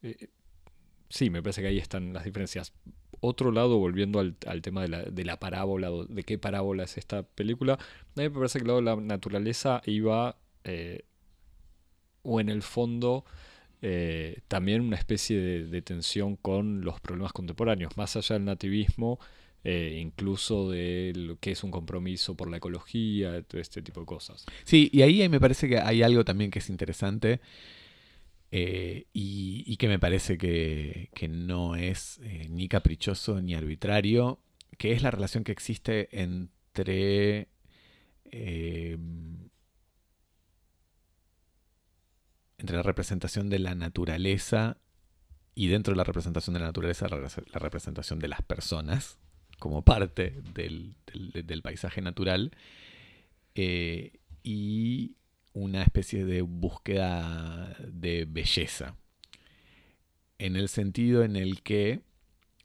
eh, 0.02 0.28
sí, 1.08 1.30
me 1.30 1.42
parece 1.42 1.62
que 1.62 1.68
ahí 1.68 1.78
están 1.78 2.12
las 2.12 2.24
diferencias. 2.24 2.72
Otro 3.20 3.50
lado, 3.50 3.78
volviendo 3.78 4.20
al, 4.20 4.62
tema 4.62 4.82
de 4.82 4.88
la, 4.88 5.02
de 5.02 5.24
la, 5.24 5.40
parábola, 5.40 5.90
de 6.08 6.22
qué 6.22 6.38
parábola 6.38 6.84
es 6.84 6.98
esta 6.98 7.24
película, 7.24 7.74
a 7.74 7.78
mí 8.14 8.24
me 8.24 8.30
parece 8.30 8.58
que 8.58 8.62
el 8.62 8.68
lado 8.68 8.78
de 8.80 8.84
la 8.84 8.96
naturaleza 8.96 9.82
iba, 9.86 10.36
eh, 10.64 11.04
o 12.22 12.40
en 12.40 12.48
el 12.48 12.62
fondo, 12.62 13.24
eh, 13.80 14.40
también 14.48 14.80
una 14.80 14.96
especie 14.96 15.38
de, 15.40 15.82
tensión 15.82 16.36
con 16.36 16.82
los 16.82 17.00
problemas 17.00 17.32
contemporáneos, 17.32 17.96
más 17.96 18.16
allá 18.16 18.34
del 18.34 18.44
nativismo, 18.44 19.20
eh, 19.62 19.98
incluso 20.00 20.70
de 20.70 21.12
lo 21.14 21.38
que 21.38 21.52
es 21.52 21.62
un 21.62 21.70
compromiso 21.70 22.36
por 22.36 22.50
la 22.50 22.56
ecología, 22.56 23.42
todo 23.42 23.60
este 23.60 23.82
tipo 23.82 24.00
de 24.00 24.06
cosas. 24.06 24.46
Sí, 24.64 24.90
y 24.92 25.02
ahí 25.02 25.28
me 25.28 25.40
parece 25.40 25.68
que 25.68 25.78
hay 25.78 26.02
algo 26.02 26.24
también 26.24 26.50
que 26.50 26.58
es 26.58 26.70
interesante 26.70 27.40
eh, 28.50 29.06
y, 29.12 29.76
que 29.76 29.88
me 29.88 29.98
parece 29.98 30.38
que, 30.38 31.10
que 31.14 31.28
no 31.28 31.76
es 31.76 32.20
ni 32.48 32.68
caprichoso 32.68 33.40
ni 33.40 33.54
arbitrario, 33.54 34.40
que 34.76 34.92
es 34.92 35.02
la 35.02 35.10
relación 35.10 35.44
que 35.44 35.52
existe 35.52 36.08
entre 36.12 37.48
entre 42.58 42.76
la 42.76 42.82
representación 42.82 43.48
de 43.48 43.58
la 43.58 43.74
naturaleza 43.74 44.78
y 45.54 45.68
dentro 45.68 45.92
de 45.92 45.96
la 45.96 46.04
representación 46.04 46.54
de 46.54 46.60
la 46.60 46.66
naturaleza 46.66 47.08
la, 47.08 47.58
representación 47.58 48.18
de 48.18 48.28
las 48.28 48.42
personas 48.42 49.18
como 49.58 49.82
parte 49.82 50.40
del, 50.54 50.94
paisaje 51.62 52.00
natural 52.00 52.52
eh, 53.54 54.20
y 54.42 55.16
una 55.52 55.82
especie 55.82 56.24
de 56.24 56.42
búsqueda 56.42 57.76
de 57.80 58.24
belleza 58.24 58.96
en 60.38 60.56
el 60.56 60.68
sentido 60.68 61.24
en 61.24 61.36
el 61.36 61.62
que 61.62 62.00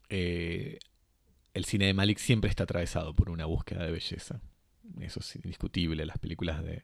eh, 0.09 0.79
el 1.53 1.65
cine 1.65 1.87
de 1.87 1.93
Malik 1.93 2.17
siempre 2.17 2.49
está 2.49 2.63
atravesado 2.63 3.15
por 3.15 3.29
una 3.29 3.45
búsqueda 3.45 3.83
de 3.85 3.91
belleza. 3.91 4.41
Eso 4.99 5.19
es 5.19 5.35
indiscutible. 5.35 6.05
Las 6.05 6.19
películas 6.19 6.63
de, 6.63 6.83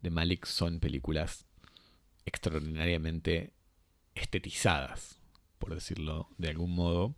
de 0.00 0.10
Malik 0.10 0.46
son 0.46 0.80
películas 0.80 1.46
extraordinariamente 2.26 3.52
estetizadas, 4.14 5.18
por 5.58 5.74
decirlo 5.74 6.28
de 6.38 6.48
algún 6.48 6.74
modo. 6.74 7.14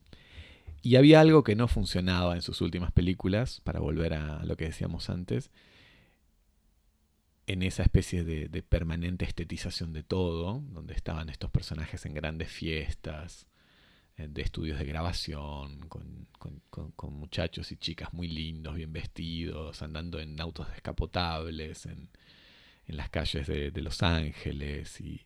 Y 0.83 0.97
había 0.97 1.21
algo 1.21 1.45
que 1.45 1.55
no 1.55 1.69
funcionaba 1.69 2.35
en 2.35 2.43
sus 2.43 2.61
últimas 2.61 2.93
películas, 2.93 3.61
para 3.63 3.81
volver 3.81 4.15
a 4.15 4.45
lo 4.45 4.57
que 4.57 4.65
decíamos 4.65 5.11
antes, 5.11 5.51
en 7.47 7.63
esa 7.63 7.83
especie 7.83 8.25
de, 8.25 8.63
permanente 8.63 9.25
estetización 9.25 9.93
de 9.93 10.03
todo, 10.03 10.61
donde 10.71 10.95
estaban 10.95 11.29
estos 11.29 11.51
personajes 11.51 12.07
en 12.07 12.15
grandes 12.15 12.51
fiestas, 12.51 13.47
eh, 14.17 14.29
de 14.29 14.43
estudios 14.43 14.79
de 14.79 14.85
grabación, 14.85 15.89
con, 15.89 16.29
muchachos 17.13 17.73
y 17.73 17.77
chicas 17.77 18.13
muy 18.13 18.29
lindos, 18.29 18.75
bien 18.75 18.93
vestidos, 18.93 19.83
andando 19.83 20.21
en 20.21 20.41
autos 20.41 20.69
descapotables, 20.71 21.87
en, 21.87 22.09
en 22.87 22.97
las 22.97 23.11
calles 23.11 23.47
de, 23.47 23.71
Los 23.83 24.03
Ángeles 24.03 25.01
y, 25.01 25.25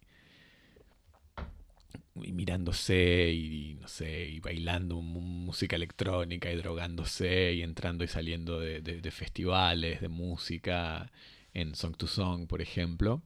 mirándose 2.14 3.32
y, 3.32 3.74
no 3.80 3.88
sé, 3.88 4.28
y 4.28 4.40
bailando 4.40 5.00
música 5.00 5.76
electrónica 5.76 6.52
y 6.52 6.56
drogándose 6.56 7.54
y 7.54 7.62
entrando 7.62 8.04
y 8.04 8.08
saliendo 8.08 8.60
de, 8.60 9.10
festivales 9.10 10.00
de 10.00 10.08
música 10.08 11.10
en 11.54 11.74
Song 11.74 11.96
to 11.96 12.06
Song, 12.06 12.46
por 12.46 12.62
ejemplo. 12.62 13.22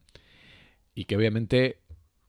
Y 0.94 1.04
que 1.04 1.16
obviamente 1.16 1.80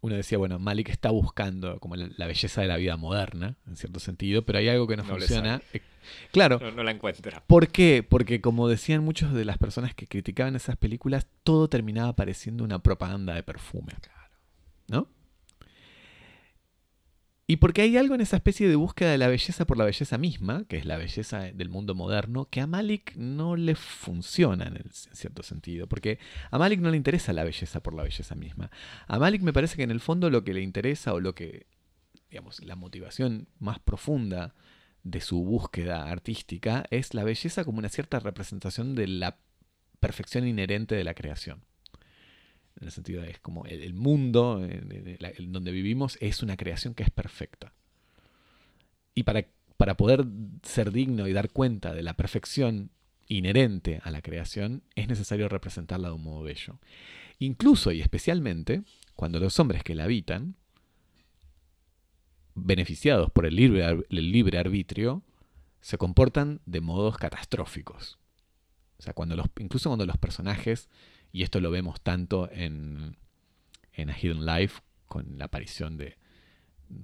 uno 0.02 0.16
decía, 0.16 0.38
bueno, 0.38 0.58
Malik 0.58 0.90
está 0.90 1.12
buscando 1.12 1.80
como 1.80 1.96
la, 1.96 2.26
belleza 2.26 2.62
de 2.62 2.68
la 2.68 2.78
vida 2.78 2.98
moderna, 2.98 3.56
en 3.68 3.76
cierto 3.76 4.00
sentido, 4.00 4.44
pero 4.44 4.58
hay 4.58 4.68
algo 4.68 4.88
que 4.88 4.98
no, 4.98 5.04
funciona. 5.04 5.62
Eh, 5.74 5.82
claro. 6.32 6.60
No, 6.76 6.84
la 6.84 6.92
encuentra. 6.92 7.44
¿Por 7.46 7.68
qué? 7.68 8.04
Porque 8.08 8.42
como 8.42 8.68
decían 8.68 9.04
muchos 9.04 9.32
de 9.34 9.46
las 9.46 9.60
personas 9.60 9.94
que 9.94 10.08
criticaban 10.08 10.56
esas 10.56 10.76
películas, 10.76 11.28
todo 11.44 11.68
terminaba 11.68 12.16
pareciendo 12.16 12.64
una 12.64 12.80
propaganda 12.80 13.36
de 13.36 13.44
perfume. 13.44 13.94
Claro. 14.02 14.30
¿No? 14.88 15.08
Y 17.52 17.58
porque 17.58 17.82
hay 17.82 17.98
algo 17.98 18.16
en 18.16 18.22
esa 18.22 18.38
especie 18.38 18.70
de 18.70 18.78
búsqueda 18.78 19.12
de 19.12 19.18
la 19.18 19.28
belleza 19.28 19.66
por 19.66 19.78
la 19.78 19.84
belleza 19.84 20.18
misma, 20.18 20.64
que 20.70 20.78
es 20.78 20.86
la 20.86 20.96
belleza 20.96 21.52
del 21.52 21.68
mundo 21.68 21.96
moderno, 21.96 22.48
que 22.50 22.62
a 22.62 22.66
Malik 22.66 23.14
no 23.18 23.58
le 23.58 23.76
funciona 23.76 24.68
en, 24.68 24.90
cierto 24.90 25.44
sentido. 25.44 25.86
Porque 25.86 26.18
a 26.50 26.58
Malik 26.58 26.80
no 26.80 26.90
le 26.90 26.96
interesa 26.96 27.34
la 27.34 27.44
belleza 27.44 27.84
por 27.84 27.94
la 27.94 28.04
belleza 28.04 28.36
misma. 28.36 28.72
A 29.06 29.20
Malik 29.20 29.42
me 29.42 29.52
parece 29.52 29.76
que 29.76 29.84
en 29.84 29.92
el 29.92 30.00
fondo 30.00 30.30
lo 30.30 30.46
que 30.46 30.54
le 30.54 30.62
interesa 30.62 31.14
o 31.14 31.20
lo 31.20 31.36
que, 31.36 31.68
digamos, 32.30 32.64
la 32.64 32.78
motivación 32.78 33.50
más 33.60 33.80
profunda 33.80 34.56
de 35.04 35.20
su 35.20 35.44
búsqueda 35.44 36.10
artística 36.10 36.86
es 36.90 37.14
la 37.14 37.26
belleza 37.26 37.66
como 37.66 37.80
una 37.80 37.90
cierta 37.90 38.22
representación 38.22 38.96
de 38.96 39.08
la 39.08 39.40
perfección 40.00 40.48
inherente 40.48 40.96
de 40.96 41.04
la 41.04 41.16
creación. 41.16 41.66
En 42.80 42.86
el 42.86 42.92
sentido 42.92 43.22
de 43.22 43.32
es 43.32 43.40
como 43.40 43.66
el, 43.66 43.94
mundo 43.94 44.64
en, 44.64 45.52
donde 45.52 45.72
vivimos 45.72 46.18
es 46.22 46.42
una 46.42 46.58
creación 46.58 46.94
que 46.94 47.04
es 47.04 47.10
perfecta. 47.10 47.74
Y 49.14 49.24
para, 49.24 49.46
para 49.78 49.98
poder 49.98 50.26
ser 50.64 50.92
digno 50.92 51.28
y 51.28 51.34
dar 51.34 51.50
cuenta 51.50 51.94
de 51.94 52.04
la 52.04 52.16
perfección 52.16 52.92
inherente 53.28 54.02
a 54.04 54.12
la 54.12 54.22
creación, 54.22 54.84
es 54.96 55.08
necesario 55.08 55.48
representarla 55.48 56.10
de 56.10 56.16
un 56.16 56.24
modo 56.24 56.44
bello. 56.44 56.80
Incluso 57.40 57.92
y 57.92 58.02
especialmente 58.02 58.84
cuando 59.16 59.40
los 59.40 59.60
hombres 59.60 59.84
que 59.84 59.96
la 59.96 60.06
habitan, 60.06 60.56
beneficiados 62.56 63.32
por 63.32 63.46
el 63.46 63.56
libre, 63.56 63.86
el 64.10 64.32
libre 64.32 64.58
arbitrio, 64.58 65.24
se 65.82 65.98
comportan 65.98 66.62
de 66.66 66.82
modos 66.82 67.18
catastróficos. 67.18 68.20
O 69.00 69.04
sea, 69.04 69.14
cuando 69.14 69.36
los, 69.36 69.48
incluso 69.60 69.90
cuando 69.90 70.06
los 70.06 70.18
personajes, 70.18 70.90
y 71.32 71.44
esto 71.44 71.60
lo 71.62 71.72
vemos 71.72 72.02
tanto 72.02 72.50
en, 72.52 73.18
en 73.94 74.10
A 74.10 74.18
Hidden 74.18 74.46
Life, 74.46 74.82
con 75.08 75.38
la 75.38 75.46
aparición 75.46 75.98
de 75.98 76.18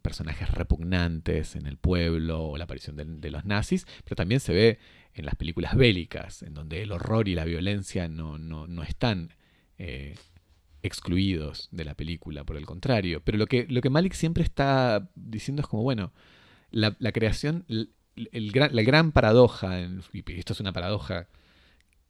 personajes 0.01 0.49
repugnantes 0.51 1.55
en 1.55 1.65
el 1.65 1.77
pueblo, 1.77 2.43
o 2.43 2.57
la 2.57 2.65
aparición 2.65 2.95
de, 2.95 3.31
los 3.31 3.45
nazis, 3.45 3.85
pero 4.03 4.15
también 4.15 4.39
se 4.39 4.53
ve 4.53 4.79
en 5.13 5.25
las 5.25 5.35
películas 5.35 5.75
bélicas, 5.75 6.43
en 6.43 6.53
donde 6.53 6.81
el 6.81 6.91
horror 6.91 7.27
y 7.27 7.35
la 7.35 7.45
violencia 7.45 8.07
no, 8.07 8.37
no, 8.37 8.83
están 8.83 9.33
eh, 9.77 10.15
excluidos 10.83 11.69
de 11.71 11.85
la 11.85 11.95
película, 11.95 12.43
por 12.43 12.57
el 12.57 12.65
contrario. 12.65 13.21
Pero 13.23 13.37
lo 13.37 13.47
que, 13.47 13.65
lo 13.69 13.81
que 13.81 13.89
Malik 13.89 14.13
siempre 14.13 14.43
está 14.43 15.09
diciendo 15.15 15.61
es 15.61 15.67
como, 15.67 15.83
bueno, 15.83 16.13
la, 16.71 16.95
la 16.99 17.11
creación, 17.11 17.65
la 18.15 18.81
gran 18.83 19.11
paradoja, 19.11 19.79
y 20.13 20.23
esto 20.33 20.53
es 20.53 20.59
una 20.59 20.73
paradoja 20.73 21.27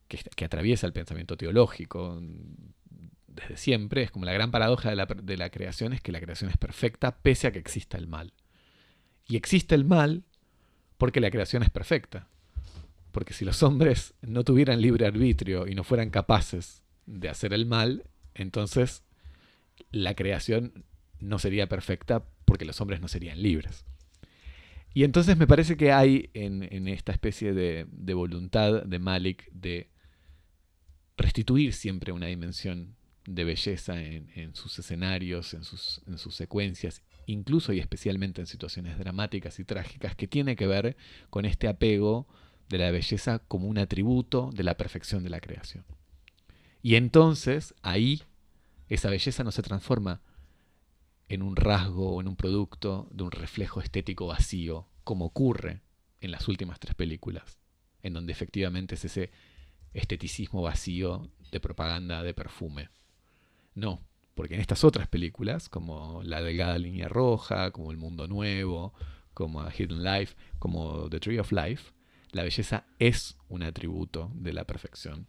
que, 0.07 0.45
atraviesa 0.45 0.87
el 0.87 0.93
pensamiento 0.93 1.37
teológico 1.37 2.21
desde 3.27 3.57
siempre, 3.57 4.03
es 4.03 4.11
como 4.11 4.25
la 4.25 4.33
gran 4.33 4.51
paradoja 4.51 4.89
de 4.89 4.95
la, 4.95 5.05
de 5.05 5.37
la 5.37 5.49
creación 5.49 5.93
es 5.93 6.01
que 6.01 6.11
la 6.11 6.19
creación 6.19 6.49
es 6.49 6.57
perfecta 6.57 7.17
pese 7.17 7.47
a 7.47 7.51
que 7.51 7.59
exista 7.59 7.97
el 7.97 8.07
mal. 8.07 8.33
Y 9.27 9.35
existe 9.35 9.75
el 9.75 9.85
mal 9.85 10.23
porque 10.97 11.19
la 11.19 11.29
creación 11.29 11.63
es 11.63 11.69
perfecta. 11.69 12.27
Porque 13.11 13.33
si 13.33 13.45
los 13.45 13.63
hombres 13.63 14.13
no 14.21 14.43
tuvieran 14.43 14.81
libre 14.81 15.05
arbitrio 15.05 15.67
y 15.67 15.75
no 15.75 15.83
fueran 15.83 16.09
capaces 16.09 16.83
de 17.05 17.29
hacer 17.29 17.53
el 17.53 17.65
mal, 17.65 18.03
entonces 18.33 19.03
la 19.91 20.15
creación 20.15 20.85
no 21.19 21.39
sería 21.39 21.67
perfecta 21.67 22.25
porque 22.45 22.65
los 22.65 22.79
hombres 22.81 23.01
no 23.01 23.07
serían 23.07 23.41
libres. 23.41 23.85
Y 24.93 25.03
entonces 25.03 25.37
me 25.37 25.47
parece 25.47 25.77
que 25.77 25.91
hay 25.91 26.29
en, 26.33 26.87
esta 26.87 27.11
especie 27.11 27.53
de, 27.53 27.85
voluntad 28.13 28.83
de 28.83 28.99
Malik 28.99 29.47
de 29.51 29.89
restituir 31.18 31.74
siempre 31.74 32.11
una 32.11 32.28
dimensión 32.28 32.95
de 33.26 33.43
belleza 33.43 34.01
en, 34.01 34.55
sus 34.55 34.80
escenarios, 34.80 35.53
en 35.53 35.63
sus, 35.63 36.01
en 36.07 36.18
sus 36.18 36.36
secuencias, 36.36 37.01
incluso 37.26 37.74
y 37.74 37.80
especialmente 37.80 38.39
en 38.39 38.47
situaciones 38.47 38.97
dramáticas 38.97 39.59
y 39.59 39.65
trágicas, 39.65 40.15
que 40.15 40.28
tiene 40.28 40.55
que 40.55 40.68
ver 40.68 40.95
con 41.30 41.45
este 41.45 41.68
apego 41.68 42.28
de 42.70 42.78
la 42.78 42.91
belleza 42.91 43.39
como 43.39 43.68
un 43.68 43.78
atributo 43.78 44.49
de 44.53 44.63
la 44.63 44.78
perfección 44.78 45.24
de 45.24 45.30
la 45.30 45.41
creación. 45.41 45.84
Y 46.82 46.95
entonces 46.95 47.74
ahí 47.82 48.24
esa 48.88 49.09
belleza 49.09 49.43
no 49.43 49.51
se 49.51 49.61
transforma 49.61 50.22
en 51.28 51.41
un 51.41 51.57
rasgo 51.57 52.15
o 52.15 52.22
en 52.22 52.30
un 52.30 52.38
producto 52.38 53.09
de 53.11 53.24
un 53.24 53.32
reflejo 53.32 53.82
estético 53.82 54.28
vacío, 54.28 54.88
como 55.03 55.26
ocurre 55.26 55.82
en 56.22 56.32
las 56.32 56.47
últimas 56.47 56.80
tres 56.80 56.95
películas, 56.95 57.59
en 58.01 58.13
donde 58.13 58.32
efectivamente 58.32 58.95
es 58.95 59.03
ese 59.03 59.32
esteticismo 59.99 60.61
vacío 60.61 61.29
de 61.51 61.59
propaganda 61.59 62.23
de 62.23 62.33
perfume. 62.33 62.89
No, 63.75 64.01
porque 64.35 64.55
en 64.55 64.61
estas 64.61 64.83
otras 64.83 65.07
películas, 65.07 65.69
como 65.69 66.21
La 66.23 66.41
Delgada 66.41 66.77
Línea 66.77 67.07
Roja, 67.07 67.71
como 67.71 67.91
El 67.91 67.97
Mundo 67.97 68.27
Nuevo, 68.27 68.93
como 69.33 69.63
Hidden 69.69 70.03
Life, 70.03 70.35
como 70.59 71.09
The 71.09 71.19
Tree 71.19 71.39
of 71.39 71.51
Life, 71.51 71.91
la 72.31 72.43
belleza 72.43 72.85
es 72.99 73.37
un 73.49 73.63
atributo 73.63 74.31
de 74.35 74.53
la 74.53 74.65
perfección 74.65 75.27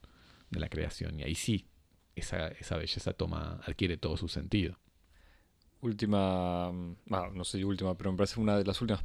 de 0.50 0.60
la 0.60 0.68
creación. 0.68 1.20
Y 1.20 1.22
ahí 1.22 1.34
sí, 1.34 1.68
esa, 2.16 2.48
esa 2.48 2.76
belleza 2.76 3.12
toma, 3.12 3.60
adquiere 3.66 3.96
todo 3.96 4.16
su 4.16 4.28
sentido 4.28 4.78
última, 5.80 6.72
mm, 6.72 6.96
no 7.34 7.44
sé 7.44 7.64
última, 7.64 7.96
pero 7.96 8.12
me 8.12 8.18
parece 8.18 8.40
una 8.40 8.56
de 8.56 8.64
las 8.64 8.80
últimas 8.80 9.04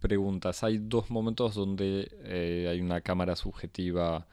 preguntas. 0.00 0.62
Hay 0.64 0.78
dos 0.78 1.10
momentos 1.10 1.54
donde 1.54 2.10
eh, 2.24 2.68
hay 2.70 2.80
una 2.80 3.00
cámara 3.00 3.36
subjetiva. 3.36 4.26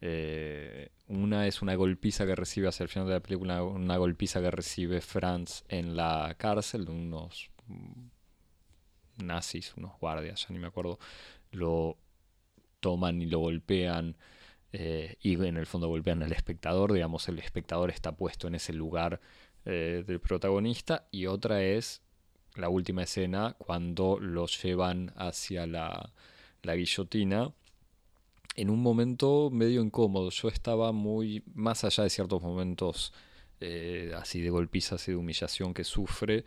Eh, 0.00 0.90
una 1.08 1.46
es 1.46 1.62
una 1.62 1.74
golpiza 1.74 2.26
que 2.26 2.34
recibe 2.34 2.68
hacia 2.68 2.84
el 2.84 2.90
final 2.90 3.08
de 3.08 3.14
la 3.14 3.20
película, 3.20 3.62
una 3.62 3.96
golpiza 3.96 4.40
que 4.40 4.50
recibe 4.50 5.00
Franz 5.00 5.64
en 5.68 5.96
la 5.96 6.34
cárcel, 6.38 6.88
unos 6.88 7.50
mm, 7.66 9.24
nazis, 9.24 9.74
unos 9.76 9.98
guardias, 9.98 10.46
ya 10.46 10.52
ni 10.52 10.58
me 10.58 10.66
acuerdo, 10.66 10.98
lo 11.52 11.98
toman 12.80 13.22
y 13.22 13.26
lo 13.26 13.38
golpean. 13.38 14.16
Eh, 14.76 15.16
y 15.20 15.34
en 15.34 15.56
el 15.56 15.66
fondo 15.66 15.86
golpean 15.88 16.22
al 16.24 16.32
espectador, 16.32 16.92
digamos, 16.92 17.28
el 17.28 17.38
espectador 17.38 17.90
está 17.90 18.16
puesto 18.16 18.48
en 18.48 18.56
ese 18.56 18.72
lugar 18.72 19.20
eh, 19.66 20.04
del 20.06 20.20
protagonista 20.20 21.06
y 21.10 21.26
otra 21.26 21.62
es 21.62 22.02
la 22.54 22.68
última 22.68 23.04
escena 23.04 23.54
cuando 23.58 24.18
los 24.20 24.62
llevan 24.62 25.12
hacia 25.16 25.66
la, 25.66 26.12
guillotina 26.62 27.52
en 28.54 28.70
un 28.70 28.80
momento 28.80 29.50
medio 29.50 29.82
incómodo. 29.82 30.30
Yo 30.30 30.48
estaba 30.48 30.92
muy 30.92 31.42
más 31.54 31.84
allá 31.84 32.04
de 32.04 32.10
ciertos 32.10 32.42
momentos 32.42 33.12
eh, 33.60 34.12
así 34.16 34.40
de 34.40 34.50
golpizas 34.50 35.06
y 35.08 35.12
de 35.12 35.16
humillación 35.16 35.74
que 35.74 35.84
sufre. 35.84 36.44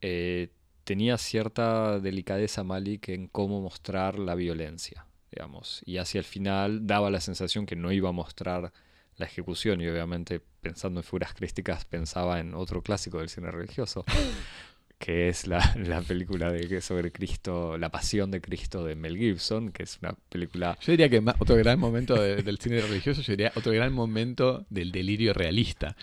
Eh, 0.00 0.48
tenía 0.84 1.18
cierta 1.18 2.00
delicadeza 2.00 2.64
Malik 2.64 3.08
en 3.08 3.28
cómo 3.28 3.60
mostrar 3.60 4.18
la 4.18 4.34
violencia, 4.34 5.06
digamos. 5.30 5.82
Y 5.86 5.98
hacia 5.98 6.18
el 6.18 6.24
final 6.24 6.86
daba 6.86 7.10
la 7.10 7.20
sensación 7.20 7.66
que 7.66 7.76
no 7.76 7.92
iba 7.92 8.08
a 8.08 8.12
mostrar 8.12 8.72
la 9.16 9.26
ejecución 9.26 9.80
y 9.80 9.88
obviamente 9.88 10.40
pensando 10.60 11.00
en 11.00 11.04
figuras 11.04 11.34
crísticas 11.34 11.84
pensaba 11.84 12.40
en 12.40 12.54
otro 12.54 12.82
clásico 12.82 13.18
del 13.18 13.28
cine 13.28 13.50
religioso 13.50 14.04
que 15.02 15.28
es 15.28 15.48
la, 15.48 15.60
película 16.06 16.52
de, 16.52 16.80
sobre 16.80 17.10
Cristo, 17.10 17.76
La 17.76 17.90
Pasión 17.90 18.30
de 18.30 18.40
Cristo 18.40 18.84
de 18.84 18.94
Mel 18.94 19.18
Gibson, 19.18 19.72
que 19.72 19.82
es 19.82 19.98
una 20.00 20.14
película... 20.28 20.78
Yo 20.80 20.92
diría 20.92 21.08
que 21.08 21.20
otro 21.40 21.56
gran 21.56 21.80
momento 21.80 22.14
del 22.14 22.58
cine 22.58 22.80
religioso, 22.80 23.20
yo 23.20 23.32
diría 23.32 23.50
otro 23.56 23.72
gran 23.72 23.92
momento 23.92 24.64
del 24.70 24.92
delirio 24.92 25.34
realista. 25.34 25.96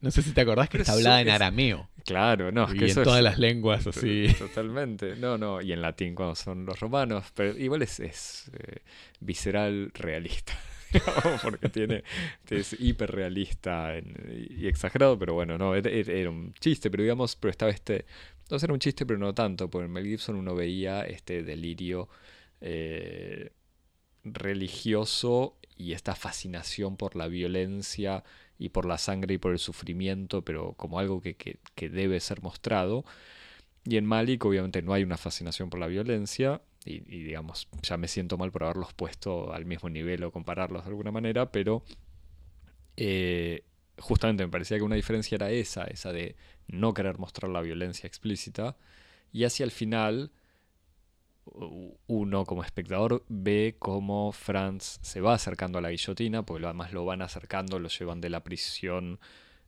no 0.00 0.10
sé 0.10 0.22
si 0.22 0.32
te 0.32 0.40
acordás 0.40 0.68
que 0.68 0.78
está 0.78 0.94
hablada 0.94 1.20
en 1.20 1.28
arameo. 1.28 1.88
Claro, 2.04 2.50
no, 2.50 2.66
y 2.74 2.90
en 2.90 2.94
todas 3.04 3.22
las 3.22 3.38
lenguas 3.38 3.86
así. 3.86 4.26
Totalmente, 4.36 5.14
no, 5.14 5.38
no, 5.38 5.60
y 5.60 5.72
en 5.72 5.80
latín 5.80 6.16
cuando 6.16 6.34
son 6.34 6.66
los 6.66 6.80
romanos, 6.80 7.26
pero 7.34 7.56
igual 7.56 7.82
es, 7.82 8.00
es 8.00 8.50
eh, 8.52 8.80
visceral 9.20 9.92
realista. 9.94 10.58
porque 11.42 11.68
tiene, 11.68 12.04
es 12.48 12.76
hiperrealista 12.78 13.94
y 13.98 14.66
exagerado, 14.66 15.18
pero 15.18 15.34
bueno, 15.34 15.58
no, 15.58 15.74
era, 15.74 16.30
un 16.30 16.54
chiste, 16.54 16.90
pero 16.90 17.02
digamos, 17.02 17.36
pero 17.36 17.50
estaba 17.50 17.70
este, 17.70 18.06
no 18.50 18.56
era 18.56 18.72
un 18.72 18.78
chiste, 18.78 19.06
pero 19.06 19.18
no 19.18 19.34
tanto, 19.34 19.68
porque 19.68 19.86
en 19.86 19.92
Mel 19.92 20.06
Gibson 20.06 20.36
uno 20.36 20.54
veía 20.54 21.02
este 21.02 21.42
delirio 21.42 22.08
eh, 22.60 23.52
religioso 24.24 25.56
y 25.76 25.92
esta 25.92 26.14
fascinación 26.14 26.96
por 26.96 27.16
la 27.16 27.28
violencia 27.28 28.24
y 28.58 28.70
por 28.70 28.86
la 28.86 28.98
sangre 28.98 29.34
y 29.34 29.38
por 29.38 29.52
el 29.52 29.58
sufrimiento, 29.58 30.42
pero 30.42 30.72
como 30.74 30.98
algo 30.98 31.20
que, 31.20 31.34
que 31.34 31.88
debe 31.90 32.20
ser 32.20 32.42
mostrado. 32.42 33.04
Y 33.84 33.98
en 33.98 34.06
Malik 34.06 34.44
obviamente 34.44 34.82
no 34.82 34.94
hay 34.94 35.02
una 35.04 35.16
fascinación 35.16 35.70
por 35.70 35.78
la 35.78 35.86
violencia, 35.86 36.62
y, 36.86 37.00
digamos, 37.00 37.68
ya 37.82 37.96
me 37.96 38.08
siento 38.08 38.38
mal 38.38 38.52
por 38.52 38.64
haberlos 38.64 38.94
puesto 38.94 39.52
al 39.52 39.64
mismo 39.64 39.90
nivel 39.90 40.22
o 40.24 40.30
compararlos 40.30 40.84
de 40.84 40.90
alguna 40.90 41.10
manera, 41.10 41.50
pero 41.50 41.82
eh, 42.96 43.64
justamente 43.98 44.44
me 44.44 44.50
parecía 44.50 44.76
que 44.76 44.84
una 44.84 44.94
diferencia 44.94 45.34
era 45.34 45.50
esa, 45.50 45.84
esa 45.84 46.12
de 46.12 46.36
no 46.68 46.94
querer 46.94 47.18
mostrar 47.18 47.50
la 47.50 47.60
violencia 47.60 48.06
explícita, 48.06 48.76
y 49.32 49.44
hacia 49.44 49.64
el 49.64 49.72
final 49.72 50.30
uno 52.06 52.44
como 52.44 52.64
espectador 52.64 53.24
ve 53.28 53.76
cómo 53.78 54.32
Franz 54.32 54.98
se 55.02 55.20
va 55.20 55.34
acercando 55.34 55.78
a 55.78 55.82
la 55.82 55.90
guillotina, 55.90 56.44
porque 56.44 56.64
además 56.64 56.92
lo 56.92 57.04
van 57.04 57.22
acercando, 57.22 57.78
lo 57.78 57.88
llevan 57.88 58.20
de 58.20 58.30
la 58.30 58.42
prisión 58.42 59.20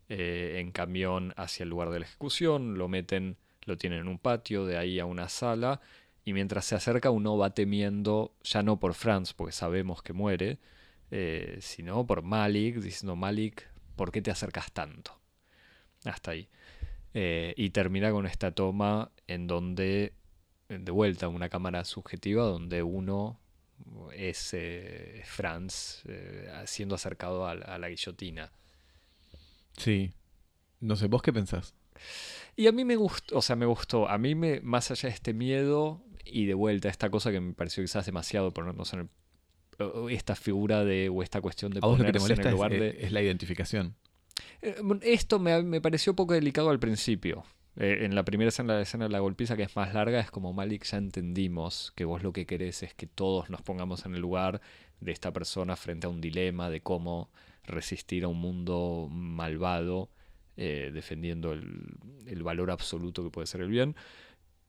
eh, 0.08 0.56
en 0.58 0.72
camión 0.72 1.34
hacia 1.36 1.64
el 1.64 1.70
lugar 1.70 1.90
de 1.90 2.00
la 2.00 2.06
ejecución, 2.06 2.78
lo 2.78 2.88
meten, 2.88 3.36
lo 3.64 3.76
tienen 3.76 4.00
en 4.00 4.08
un 4.08 4.18
patio, 4.18 4.66
de 4.66 4.76
ahí 4.78 4.98
a 4.98 5.04
una 5.04 5.28
sala, 5.28 5.80
y 6.28 6.34
mientras 6.34 6.66
se 6.66 6.74
acerca 6.74 7.10
uno 7.10 7.38
va 7.38 7.54
temiendo, 7.54 8.34
ya 8.44 8.62
no 8.62 8.78
por 8.78 8.92
Franz, 8.92 9.32
porque 9.32 9.52
sabemos 9.52 10.02
que 10.02 10.12
muere, 10.12 10.58
eh, 11.10 11.56
sino 11.62 12.06
por 12.06 12.20
Malik, 12.20 12.80
diciendo 12.80 13.16
Malik, 13.16 13.66
¿por 13.96 14.12
qué 14.12 14.20
te 14.20 14.30
acercas 14.30 14.70
tanto? 14.72 15.18
Hasta 16.04 16.32
ahí. 16.32 16.46
Eh, 17.14 17.54
y 17.56 17.70
termina 17.70 18.10
con 18.10 18.26
esta 18.26 18.50
toma 18.50 19.10
en 19.26 19.46
donde, 19.46 20.12
de 20.68 20.90
vuelta, 20.90 21.28
una 21.28 21.48
cámara 21.48 21.82
subjetiva 21.86 22.44
donde 22.44 22.82
uno 22.82 23.40
es 24.12 24.52
eh, 24.52 25.22
Franz 25.24 26.02
siendo 26.66 26.94
acercado 26.94 27.46
a, 27.46 27.52
a 27.52 27.78
la 27.78 27.88
guillotina. 27.88 28.52
Sí. 29.78 30.12
No 30.80 30.94
sé, 30.94 31.06
¿vos 31.06 31.22
qué 31.22 31.32
pensás? 31.32 31.72
Y 32.54 32.66
a 32.66 32.72
mí 32.72 32.84
me 32.84 32.96
gustó, 32.96 33.38
o 33.38 33.40
sea, 33.40 33.56
me 33.56 33.64
gustó. 33.64 34.08
A 34.10 34.18
mí, 34.18 34.34
me, 34.34 34.60
más 34.60 34.90
allá 34.90 35.08
de 35.08 35.14
este 35.14 35.32
miedo 35.32 36.04
y 36.30 36.46
de 36.46 36.54
vuelta, 36.54 36.88
esta 36.88 37.10
cosa 37.10 37.30
que 37.30 37.40
me 37.40 37.54
pareció 37.54 37.82
quizás 37.82 38.06
demasiado 38.06 38.52
ponernos 38.52 38.92
en 38.92 39.00
el, 39.00 40.10
esta 40.10 40.34
figura 40.34 40.84
de, 40.84 41.08
o 41.08 41.22
esta 41.22 41.40
cuestión 41.40 41.72
de 41.72 41.80
ponerse 41.80 42.32
en 42.32 42.40
el 42.40 42.46
es, 42.46 42.52
lugar 42.52 42.72
eh, 42.72 42.80
de... 42.80 43.06
es 43.06 43.12
la 43.12 43.22
identificación. 43.22 43.94
Eh, 44.62 44.76
Esto 45.02 45.38
me, 45.38 45.62
me 45.62 45.80
pareció 45.80 46.14
poco 46.14 46.34
delicado 46.34 46.70
al 46.70 46.78
principio. 46.78 47.44
Eh, 47.76 48.04
en 48.04 48.14
la 48.16 48.24
primera 48.24 48.48
escena, 48.48 48.74
la 48.74 48.82
escena 48.82 49.04
de 49.04 49.10
la 49.10 49.20
golpiza, 49.20 49.56
que 49.56 49.62
es 49.62 49.76
más 49.76 49.94
larga, 49.94 50.18
es 50.18 50.30
como 50.32 50.52
Malik, 50.52 50.84
ya 50.84 50.98
entendimos 50.98 51.92
que 51.94 52.04
vos 52.04 52.24
lo 52.24 52.32
que 52.32 52.44
querés 52.44 52.82
es 52.82 52.92
que 52.92 53.06
todos 53.06 53.50
nos 53.50 53.62
pongamos 53.62 54.04
en 54.04 54.14
el 54.14 54.20
lugar 54.20 54.60
de 55.00 55.12
esta 55.12 55.32
persona 55.32 55.76
frente 55.76 56.08
a 56.08 56.10
un 56.10 56.20
dilema 56.20 56.70
de 56.70 56.80
cómo 56.80 57.30
resistir 57.64 58.24
a 58.24 58.28
un 58.28 58.40
mundo 58.40 59.08
malvado, 59.12 60.10
eh, 60.56 60.90
defendiendo 60.92 61.52
el, 61.52 61.86
el 62.26 62.42
valor 62.42 62.72
absoluto 62.72 63.22
que 63.22 63.30
puede 63.30 63.46
ser 63.46 63.60
el 63.60 63.68
bien. 63.68 63.94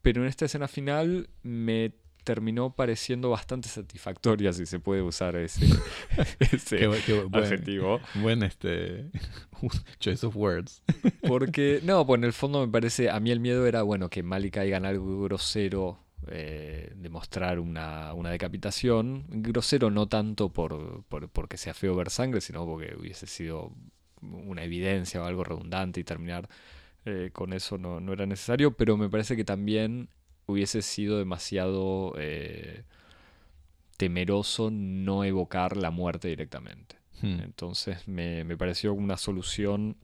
Pero 0.02 0.22
en 0.22 0.28
esta 0.28 0.46
escena 0.46 0.68
final 0.68 1.30
me 1.44 1.94
terminó 2.24 2.76
pareciendo 2.76 3.30
bastante 3.32 3.70
satisfactoria, 3.70 4.54
si 4.54 4.66
se 4.66 4.80
puede 4.80 5.02
usar 5.02 5.36
ese, 5.36 5.66
ese 6.40 6.78
Qué 6.78 6.88
buen, 7.24 7.44
adjetivo. 7.44 8.00
buen, 8.16 8.44
este 8.44 9.10
choice 10.00 10.26
of 10.26 10.36
words. 10.36 10.84
Porque, 11.28 11.80
no, 11.84 12.06
pues 12.06 12.20
en 12.20 12.26
el 12.26 12.34
fondo 12.34 12.66
me 12.66 12.72
parece, 12.72 13.10
a 13.10 13.20
mí 13.20 13.32
el 13.32 13.40
miedo 13.40 13.66
era, 13.66 13.82
bueno, 13.84 14.10
que 14.10 14.22
Mali 14.24 14.52
caiga 14.52 14.78
en 14.78 14.86
algo 14.86 15.24
grosero, 15.24 16.00
eh, 16.28 16.92
de 16.96 17.10
mostrar 17.10 17.60
una, 17.60 18.14
una 18.14 18.30
decapitación. 18.30 19.26
Grosero 19.30 19.90
no 19.90 20.08
tanto 20.08 20.50
por, 20.50 21.04
por- 21.06 21.30
porque 21.30 21.58
sea 21.58 21.74
feo 21.74 21.96
ver 21.96 22.10
sangre, 22.10 22.42
sino 22.42 22.66
porque 22.66 22.96
hubiese 23.00 23.26
sido 23.26 23.72
una 24.22 24.64
evidencia 24.64 25.22
o 25.22 25.26
algo 25.26 25.44
redundante 25.46 26.00
y 26.02 26.04
terminar 26.04 26.48
eh, 27.10 27.32
con 27.32 27.54
eso 27.54 27.78
no, 27.78 28.00
no 28.00 28.14
era 28.14 28.26
necesario, 28.26 28.78
pero 28.78 28.98
me 28.98 29.10
parece 29.10 29.36
que 29.36 29.44
también 29.44 30.10
hubiese 30.46 30.82
sido 30.82 31.18
demasiado 31.18 32.14
eh, 32.18 32.84
temeroso 33.98 34.70
no 34.72 35.24
evocar 35.24 35.76
la 35.76 35.92
muerte 35.92 36.28
directamente. 36.28 36.98
Hmm. 37.22 37.40
Entonces 37.42 38.08
me, 38.08 38.44
me 38.44 38.58
pareció 38.58 38.94
una 38.94 39.18
solución 39.18 39.98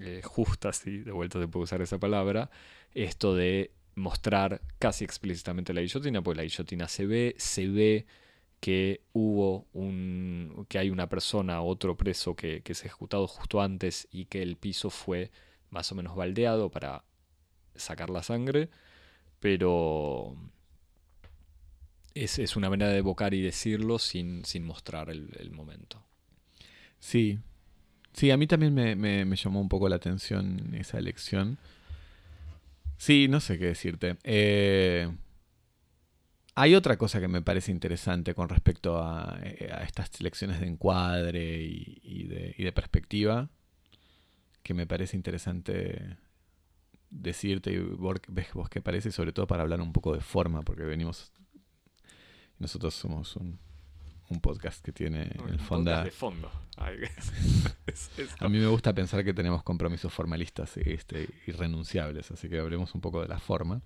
eh, 0.00 0.20
justa, 0.24 0.72
si 0.72 0.98
de 0.98 1.12
vuelta 1.12 1.40
se 1.40 1.48
puede 1.48 1.64
usar 1.64 1.80
esa 1.80 1.98
palabra, 1.98 2.50
esto 2.92 3.34
de 3.34 3.70
mostrar 3.94 4.60
casi 4.78 5.04
explícitamente 5.04 5.72
la 5.72 5.80
guillotina, 5.80 6.22
porque 6.22 6.38
la 6.38 6.42
guillotina 6.44 6.88
se 6.88 7.06
ve, 7.06 7.34
se 7.38 7.68
ve 7.68 8.06
que 8.60 9.02
hubo 9.12 9.66
un, 9.72 10.66
que 10.68 10.78
hay 10.78 10.90
una 10.90 11.08
persona, 11.08 11.62
otro 11.62 11.96
preso 11.96 12.34
que, 12.34 12.62
que 12.62 12.72
es 12.72 12.84
ejecutado 12.84 13.26
justo 13.26 13.60
antes 13.60 14.08
y 14.10 14.26
que 14.26 14.42
el 14.42 14.56
piso 14.56 14.90
fue 14.90 15.30
más 15.70 15.90
o 15.92 15.94
menos 15.94 16.16
baldeado 16.16 16.70
para 16.70 17.04
sacar 17.76 18.10
la 18.10 18.22
sangre, 18.22 18.70
pero 19.40 20.36
es, 22.14 22.38
es 22.38 22.56
una 22.56 22.70
manera 22.70 22.90
de 22.90 22.98
evocar 22.98 23.34
y 23.34 23.42
decirlo 23.42 23.98
sin, 23.98 24.44
sin 24.44 24.64
mostrar 24.64 25.10
el, 25.10 25.30
el 25.38 25.50
momento. 25.50 26.02
Sí. 26.98 27.38
Sí, 28.12 28.30
a 28.30 28.36
mí 28.36 28.46
también 28.46 28.74
me, 28.74 28.96
me- 28.96 29.36
llamó 29.36 29.60
un 29.60 29.68
poco 29.68 29.88
la 29.88 29.96
atención 29.96 30.74
esa 30.74 30.98
elección. 30.98 31.58
Sí, 32.96 33.28
no 33.28 33.40
sé 33.40 33.58
qué 33.58 33.66
decirte. 33.66 34.16
Eh, 34.24 35.08
hay 36.54 36.74
otra 36.74 36.96
cosa 36.96 37.20
que 37.20 37.28
me 37.28 37.42
parece 37.42 37.70
interesante 37.70 38.34
con 38.34 38.48
respecto 38.48 39.00
a, 39.00 39.38
eh, 39.42 39.70
estas 39.86 40.08
selecciones 40.10 40.60
de 40.60 40.66
encuadre 40.66 41.62
y 42.02 42.24
de, 42.26 42.54
y 42.58 42.64
de 42.64 42.72
perspectiva, 42.72 43.48
que 44.68 44.74
me 44.74 44.86
parece 44.86 45.16
interesante 45.16 46.18
decirte 47.08 47.72
y 47.72 47.78
vos, 47.78 48.18
ves 48.28 48.52
vos 48.52 48.68
qué 48.68 48.82
parece, 48.82 49.10
sobre 49.10 49.32
todo 49.32 49.46
para 49.46 49.62
hablar 49.62 49.80
un 49.80 49.94
poco 49.94 50.12
de 50.14 50.20
forma, 50.20 50.60
porque 50.60 50.82
venimos... 50.82 51.32
Nosotros 52.58 52.92
somos 52.94 53.34
un, 53.36 53.58
un 54.28 54.40
podcast 54.42 54.84
que 54.84 54.92
tiene 54.92 55.22
en 55.22 55.48
el 55.48 55.58
fondo... 55.58 55.90
de 56.04 56.10
fondo. 56.10 56.50
Es- 57.86 58.10
A 58.40 58.48
mí 58.50 58.58
me 58.58 58.66
gusta 58.66 58.92
pensar 58.94 59.24
que 59.24 59.32
tenemos 59.32 59.62
compromisos 59.62 60.12
formalistas 60.12 60.76
este, 60.76 61.30
irrenunciables, 61.46 62.30
así 62.30 62.50
que 62.50 62.58
hablemos 62.58 62.94
un 62.94 63.00
poco 63.00 63.22
de 63.22 63.28
la 63.28 63.38
forma. 63.38 63.80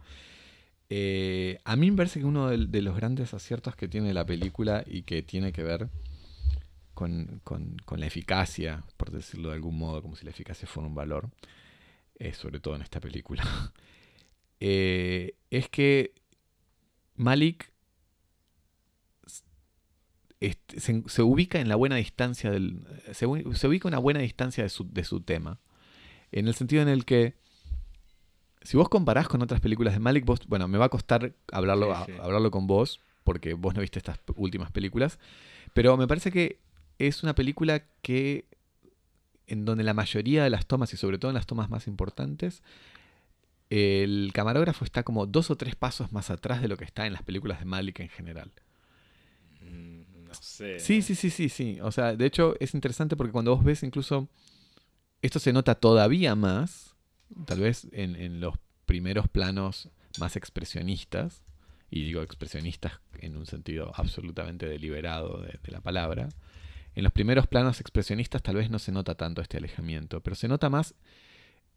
Eh, 0.91 1.61
a 1.64 1.76
mí 1.76 1.93
me 1.93 1.97
parece 1.97 2.18
que 2.18 2.26
uno 2.26 2.49
de, 2.49 2.66
de 2.66 2.83
los 2.83 2.97
grandes 2.97 3.35
aciertos 3.35 3.76
que 3.76 3.87
tiene 3.87 4.12
la 4.12 4.26
película 4.26 4.83
y 4.85 5.03
que 5.03 5.22
tiene 5.22 5.53
que 5.53 5.62
ver 5.62 5.89
con, 6.95 7.40
con- 7.45 7.76
con 7.84 8.01
la 8.01 8.07
eficacia, 8.07 8.82
por 8.97 9.11
decirlo 9.11 9.49
de 9.51 9.55
algún 9.57 9.76
modo, 9.78 10.03
como 10.03 10.16
si 10.16 10.24
la 10.24 10.30
eficacia 10.30 10.66
fuera 10.68 10.88
un 10.88 10.95
valor, 10.95 11.30
eh, 12.18 12.32
sobre 12.34 12.61
todo 12.61 12.76
en 12.76 12.82
esta 12.82 13.01
película, 13.01 13.43
eh, 14.61 15.34
es 15.51 15.68
que 15.68 16.14
Malik 17.16 17.72
este, 20.40 20.80
se, 20.80 21.03
se 21.07 21.22
ubica 21.22 21.61
en 21.61 21.68
la 21.68 21.76
buena 21.76 21.97
distancia 21.97 22.51
del. 22.51 22.84
Se, 23.12 23.26
ubica 23.26 23.86
a 23.86 23.90
una 23.90 23.99
buena 23.99 24.20
distancia 24.20 24.64
de 24.64 24.70
su, 24.70 24.90
de 24.93 25.05
su 25.05 25.20
tema. 25.20 25.61
En 26.32 26.49
el 26.49 26.55
sentido 26.55 26.82
en 26.82 26.88
el 26.88 27.05
que. 27.05 27.34
Si 28.62 28.76
vos 28.76 28.88
comparás 28.88 29.26
con 29.28 29.43
otras 29.43 29.61
películas 29.61 29.93
de 29.95 30.01
Malik, 30.01 30.24
vos, 30.24 30.40
bueno, 30.47 30.68
me 30.68 30.78
va 30.78 30.84
a 30.86 30.88
costar 30.88 31.34
hablarlo, 31.53 31.86
Sí, 31.86 31.93
a- 31.93 32.05
sí. 32.07 32.12
hablarlo 32.20 32.51
con 32.51 32.66
vos, 32.66 33.01
porque 33.24 33.55
vos 33.55 33.74
no 33.74 33.80
viste 33.80 33.99
estas 33.99 34.18
últimas 34.36 34.70
películas. 34.70 35.18
Pero 35.74 35.97
me 35.97 36.07
parece 36.09 36.30
que 36.30 36.59
es 37.09 37.22
una 37.22 37.34
película 37.34 37.84
que. 38.03 38.46
en 39.46 39.64
donde 39.64 39.84
la 39.84 39.94
mayoría 39.94 40.44
de 40.44 40.50
las 40.50 40.66
tomas, 40.66 40.92
y 40.94 40.96
sobre 40.96 41.18
todo 41.18 41.30
en 41.30 41.34
las 41.34 41.46
tomas 41.46 41.68
más 41.70 41.86
importantes, 41.86 42.62
el 43.70 44.30
camarógrafo 44.34 44.84
está 44.84 45.03
como 45.03 45.26
dos 45.26 45.50
o 45.50 45.57
tres 45.57 45.74
pasos 45.76 46.12
más 46.12 46.30
atrás 46.30 46.61
de 46.62 46.68
lo 46.68 46.76
que 46.76 46.84
está 46.84 47.07
en 47.07 47.12
las 47.12 47.22
películas 47.22 47.59
de 47.59 47.64
Malik 47.64 48.00
en 48.00 48.09
general. 48.09 48.50
Mm, 49.61 50.24
No 50.28 50.34
sé. 50.34 50.78
Sí, 50.78 51.03
sí, 51.03 51.14
sí, 51.14 51.30
sí, 51.30 51.48
sí. 51.48 51.78
O 51.82 51.90
sea, 51.92 52.14
de 52.16 52.26
hecho 52.26 52.55
es 52.61 52.74
interesante 52.74 53.16
porque 53.16 53.32
cuando 53.32 53.55
vos 53.55 53.64
ves 53.64 53.82
incluso, 53.82 54.28
esto 55.22 55.38
se 55.38 55.53
nota 55.53 55.74
todavía 55.74 56.34
más, 56.34 56.94
tal 57.46 57.61
vez 57.61 57.86
en, 57.92 58.16
en 58.16 58.40
los 58.40 58.57
primeros 58.86 59.28
planos 59.28 59.88
más 60.18 60.36
expresionistas, 60.36 61.42
y 61.90 62.05
digo 62.05 62.22
expresionistas 62.22 63.00
en 63.20 63.36
un 63.36 63.46
sentido 63.46 63.92
absolutamente 63.94 64.66
deliberado 64.66 65.40
de, 65.40 65.59
de 65.62 65.72
la 65.72 65.80
palabra, 65.80 66.28
en 66.95 67.05
los 67.05 67.12
primeros 67.12 67.47
planos 67.47 67.80
expresionistas 67.80 68.43
tal 68.43 68.57
vez 68.57 68.70
no 68.70 68.78
se 68.78 68.93
nota 68.93 69.14
tanto 69.14 69.40
este 69.40 69.57
alejamiento, 69.57 70.20
pero 70.20 70.36
se 70.36 70.49
nota 70.49 70.68
más 70.68 70.95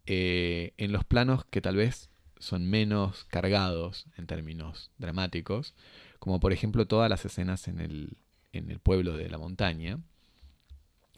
eh, 0.05 0.73
en 0.77 0.91
los 0.91 1.05
planos 1.05 1.45
que 1.45 1.61
tal 1.61 1.77
vez 1.77 2.09
son 2.37 2.69
menos 2.69 3.25
cargados 3.25 4.07
en 4.17 4.27
términos 4.27 4.91
dramáticos, 4.97 5.73
como 6.19 6.39
por 6.39 6.53
ejemplo 6.53 6.85
todas 6.85 7.09
las 7.09 7.25
escenas 7.25 7.67
en 7.67 7.79
el, 7.79 8.17
en 8.51 8.69
el 8.69 8.79
pueblo 8.79 9.15
de 9.15 9.29
la 9.29 9.37
montaña, 9.37 9.99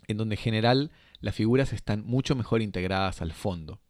en 0.07 0.17
donde 0.17 0.35
en 0.35 0.41
general 0.41 0.91
las 1.19 1.35
figuras 1.35 1.73
están 1.73 2.05
mucho 2.05 2.35
mejor 2.35 2.61
integradas 2.61 3.21
al 3.21 3.33
fondo. 3.33 3.81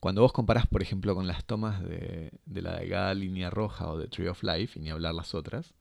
Cuando 0.00 0.20
vos 0.20 0.32
comparás, 0.32 0.66
por 0.66 0.82
ejemplo, 0.82 1.14
con 1.14 1.26
las 1.26 1.44
tomas 1.44 1.82
de, 1.82 2.32
de 2.44 2.62
la 2.62 2.76
delgada 2.76 3.14
línea 3.14 3.50
roja 3.50 3.88
o 3.88 3.98
de 3.98 4.08
Tree 4.08 4.28
of 4.28 4.42
Life, 4.42 4.78
y 4.78 4.82
ni 4.82 4.90
hablar 4.90 5.14
las 5.14 5.34
otras, 5.34 5.74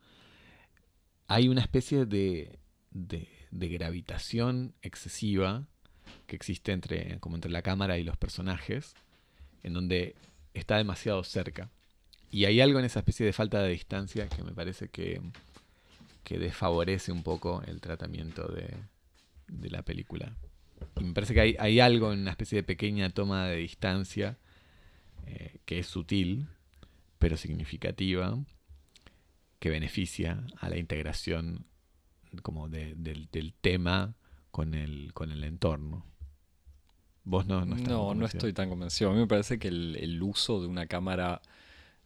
hay 1.28 1.49
una 1.49 1.62
especie 1.62 2.05
de, 2.05 2.61
de, 2.92 3.28
gravitación 3.52 4.74
excesiva 4.82 5.66
que 6.28 6.36
existe 6.36 6.72
entre, 6.72 7.20
como 7.20 7.36
entre 7.36 7.52
la 7.52 7.62
cámara 7.62 7.98
y 7.98 8.04
los 8.04 8.18
personajes, 8.18 8.96
en 9.64 9.74
donde 9.74 10.16
está 10.54 10.78
demasiado 10.78 11.24
cerca. 11.24 11.70
Y 12.30 12.46
hay 12.46 12.62
algo 12.62 12.80
en 12.80 12.86
esa 12.86 13.00
especie 13.00 13.26
de 13.26 13.34
falta 13.34 13.62
de 13.62 13.70
distancia 13.70 14.28
que 14.28 14.44
me 14.44 14.54
parece 14.54 14.89
que, 14.89 15.22
que 16.24 16.39
desfavorece 16.39 17.12
un 17.12 17.24
poco 17.24 17.62
el 17.66 17.82
tratamiento 17.82 18.48
de, 18.48 18.74
de 19.48 19.70
la 19.70 19.84
película. 19.84 20.34
Y 21.00 21.04
me 21.04 21.14
parece 21.14 21.34
que 21.34 21.42
hay, 21.42 21.56
hay 21.60 21.80
algo 21.80 22.12
en 22.14 22.20
una 22.20 22.32
especie 22.32 22.58
de 22.58 22.64
pequeña 22.64 23.10
toma 23.10 23.48
de 23.48 23.58
distancia 23.58 24.38
eh, 25.28 25.60
que 25.66 25.80
es 25.80 25.88
sutil, 25.88 26.48
pero 27.20 27.38
significativa, 27.38 28.38
que 29.60 29.70
beneficia 29.70 30.44
a 30.58 30.70
la 30.70 30.78
integración 30.78 31.66
como 32.43 32.69
de- 32.69 32.95
del, 32.95 33.27
del 33.32 33.53
tema 33.53 34.15
con 34.51 34.73
el, 34.73 35.13
con 35.13 35.32
el 35.32 35.43
entorno. 35.43 36.05
Vos 37.23 37.45
no, 37.45 37.65
no, 37.65 37.75
estás 37.75 37.89
No, 37.89 38.13
no 38.15 38.25
estoy 38.25 38.53
tan 38.53 38.69
convencido. 38.69 39.11
A 39.11 39.13
mí 39.13 39.19
me 39.19 39.27
parece 39.27 39.59
que 39.59 39.67
el, 39.67 39.95
el 39.99 40.21
uso 40.23 40.59
de 40.61 40.67
una 40.67 40.88
cámara 40.88 41.41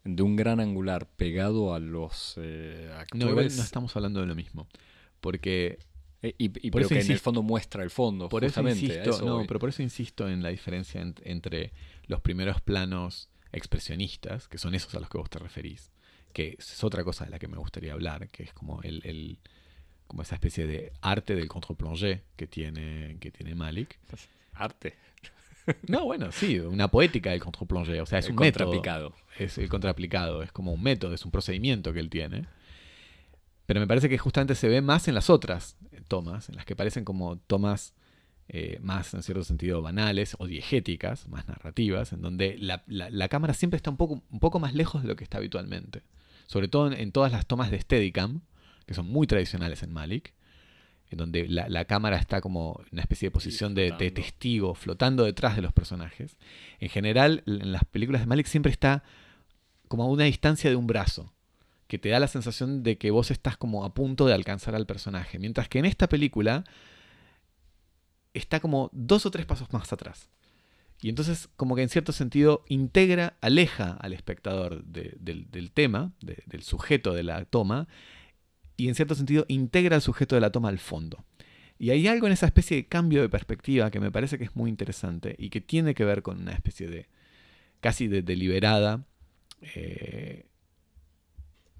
de 0.03 0.21
un 0.21 0.35
gran 0.35 0.59
angular 0.59 1.07
pegado 1.07 1.73
a 1.73 1.79
los 1.79 2.35
eh, 2.37 2.89
No, 3.13 3.29
igual 3.29 3.45
actores 3.45 3.57
no 3.57 3.63
estamos 3.63 3.95
hablando 3.95 4.19
de 4.21 4.27
lo 4.27 4.35
mismo. 4.35 4.67
Porque 5.21 5.79
eh, 6.21 6.35
y, 6.37 6.45
y 6.45 6.49
por 6.49 6.79
pero 6.79 6.79
eso 6.81 6.89
que 6.89 6.95
en 6.95 6.99
el 7.01 7.05
insisto- 7.07 7.23
fondo 7.23 7.43
muestra 7.43 7.81
el 7.83 7.89
fondo, 7.89 8.27
Por 8.29 8.43
eso 8.43 8.61
justamente. 8.61 8.79
a 8.79 8.95
insisto, 8.95 9.09
eso 9.15 9.25
no, 9.25 9.47
pero 9.47 9.59
por 9.59 9.69
eso 9.69 9.81
insisto 9.81 10.27
en 10.29 10.43
la 10.43 10.49
diferencia 10.49 11.01
en- 11.01 11.15
entre 11.23 11.71
los 12.07 12.19
primeros 12.21 12.61
planos 12.61 13.29
expresionistas, 13.51 14.47
que 14.47 14.57
son 14.57 14.75
esos 14.75 14.93
a 14.95 14.99
los 14.99 15.09
que 15.09 15.17
vos 15.17 15.29
te 15.29 15.39
referís, 15.39 15.91
que 16.33 16.55
es 16.59 16.83
otra 16.83 17.03
cosa 17.03 17.23
de 17.25 17.31
la 17.31 17.39
que 17.39 17.47
me 17.47 17.57
gustaría 17.57 17.93
hablar, 17.93 18.27
que 18.29 18.43
es 18.43 18.53
como 18.53 18.81
el, 18.83 19.01
el 19.05 19.39
como 20.07 20.21
esa 20.21 20.35
especie 20.35 20.65
de 20.67 20.91
arte 21.01 21.35
del 21.35 21.47
contre-plongé 21.47 22.23
que 22.35 22.47
tiene, 22.47 23.17
que 23.19 23.31
tiene 23.31 23.55
Malik. 23.55 23.97
Arte. 24.53 24.95
No, 25.87 26.05
bueno, 26.05 26.31
sí, 26.31 26.59
una 26.59 26.89
poética 26.89 27.31
del 27.31 27.39
contre-plongé. 27.41 27.99
O 27.99 28.05
sea, 28.05 28.19
es 28.19 28.25
El 28.25 28.33
un 28.33 28.37
método. 28.37 28.65
Es 29.39 29.57
el 29.57 29.67
contraaplicado. 29.67 30.43
Es 30.43 30.51
como 30.51 30.71
un 30.71 30.83
método, 30.83 31.15
es 31.15 31.25
un 31.25 31.31
procedimiento 31.31 31.91
que 31.91 31.99
él 32.01 32.11
tiene. 32.11 32.45
Pero 33.65 33.79
me 33.79 33.87
parece 33.87 34.07
que 34.07 34.19
justamente 34.19 34.53
se 34.53 34.67
ve 34.69 34.81
más 34.81 35.07
en 35.07 35.15
las 35.15 35.31
otras 35.31 35.75
tomas, 36.07 36.49
en 36.49 36.55
las 36.55 36.65
que 36.65 36.75
parecen 36.75 37.03
como 37.03 37.37
tomas 37.39 37.95
eh, 38.47 38.77
más, 38.83 39.15
en 39.15 39.23
cierto 39.23 39.43
sentido, 39.43 39.81
banales 39.81 40.35
o 40.37 40.45
diegéticas, 40.45 41.27
más 41.29 41.47
narrativas, 41.47 42.13
en 42.13 42.21
donde 42.21 42.57
la, 42.59 42.83
la- 42.85 43.09
la 43.09 43.27
cámara 43.27 43.55
siempre 43.55 43.77
está 43.77 43.89
un 43.89 43.97
poco, 43.97 44.21
un 44.29 44.39
poco 44.39 44.59
más 44.59 44.75
lejos 44.75 45.01
de 45.01 45.07
lo 45.07 45.15
que 45.15 45.23
está 45.23 45.39
habitualmente. 45.39 46.03
Sobre 46.45 46.67
todo 46.67 46.91
en, 46.91 46.93
en 46.93 47.11
todas 47.11 47.31
las 47.31 47.47
tomas 47.47 47.71
de 47.71 47.79
Steadicam, 47.81 48.41
que 48.85 48.93
son 48.93 49.07
muy 49.07 49.27
tradicionales 49.27 49.83
en 49.83 49.91
Malik, 49.91 50.33
en 51.11 51.17
donde 51.19 51.47
la, 51.47 51.69
la 51.69 51.85
cámara 51.85 52.17
está 52.17 52.41
como 52.41 52.79
en 52.83 52.87
una 52.93 53.01
especie 53.01 53.27
de 53.27 53.31
posición 53.31 53.75
de, 53.75 53.91
testigo, 54.11 54.73
flotando 54.75 55.23
detrás 55.23 55.55
de 55.55 55.61
los 55.61 55.71
personajes. 55.73 56.37
En 56.79 56.89
general, 56.89 57.43
en 57.45 57.71
las 57.71 57.83
películas 57.85 58.21
de 58.21 58.27
Malik 58.27 58.47
siempre 58.47 58.71
está 58.71 59.03
como 59.87 60.03
a 60.03 60.07
una 60.07 60.23
distancia 60.23 60.69
de 60.69 60.75
un 60.75 60.87
brazo, 60.87 61.31
que 61.87 61.99
te 61.99 62.09
da 62.09 62.19
la 62.19 62.27
sensación 62.27 62.81
de 62.81 62.97
que 62.97 63.11
vos 63.11 63.29
estás 63.29 63.55
como 63.57 63.85
a 63.85 63.93
punto 63.93 64.25
de 64.25 64.33
alcanzar 64.33 64.73
al 64.73 64.87
personaje. 64.87 65.37
Mientras 65.37 65.69
que 65.69 65.77
en 65.77 65.85
esta 65.85 66.09
película 66.09 66.63
está 68.33 68.59
como 68.59 68.89
dos 68.91 69.25
o 69.25 69.31
tres 69.31 69.45
pasos 69.45 69.71
más 69.71 69.91
atrás. 69.93 70.29
Y 71.01 71.09
entonces, 71.09 71.49
como 71.55 71.75
que 71.75 71.83
en 71.83 71.89
cierto 71.89 72.11
sentido, 72.11 72.63
integra, 72.67 73.37
aleja 73.41 73.91
al 73.99 74.13
espectador 74.13 74.83
de- 74.85 75.15
del, 75.19 75.49
del 75.51 75.71
tema, 75.71 76.11
de- 76.21 76.41
del 76.45 76.63
sujeto 76.63 77.13
de 77.13 77.23
la 77.23 77.45
toma, 77.45 77.87
y 78.77 78.87
en 78.87 78.95
cierto 78.95 79.15
sentido 79.15 79.45
integra 79.47 79.95
al 79.95 80.01
sujeto 80.01 80.35
de 80.35 80.41
la 80.41 80.51
toma 80.51 80.69
al 80.69 80.79
fondo. 80.79 81.23
Y 81.77 81.89
hay 81.89 82.07
algo 82.07 82.27
en 82.27 82.33
esa 82.33 82.45
especie 82.45 82.77
de 82.77 82.85
cambio 82.85 83.21
de 83.21 83.29
perspectiva 83.29 83.91
que 83.91 83.99
me 83.99 84.11
parece 84.11 84.37
que 84.37 84.45
es 84.45 84.55
muy 84.55 84.69
interesante 84.69 85.35
y 85.37 85.49
que 85.49 85.61
tiene 85.61 85.93
que 85.93 86.05
ver 86.05 86.21
con 86.21 86.41
una 86.41 86.53
especie 86.53 86.87
de 86.87 87.07
casi 87.81 88.07
de 88.07 88.21
deliberada, 88.21 89.05
eh, 89.61 90.45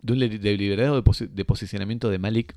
de 0.01 0.13
un 0.13 0.19
li- 0.19 0.37
deliberado 0.37 1.01
de, 1.01 1.27
de 1.27 1.45
posicionamiento 1.45 2.09
de 2.09 2.19
Malik, 2.19 2.55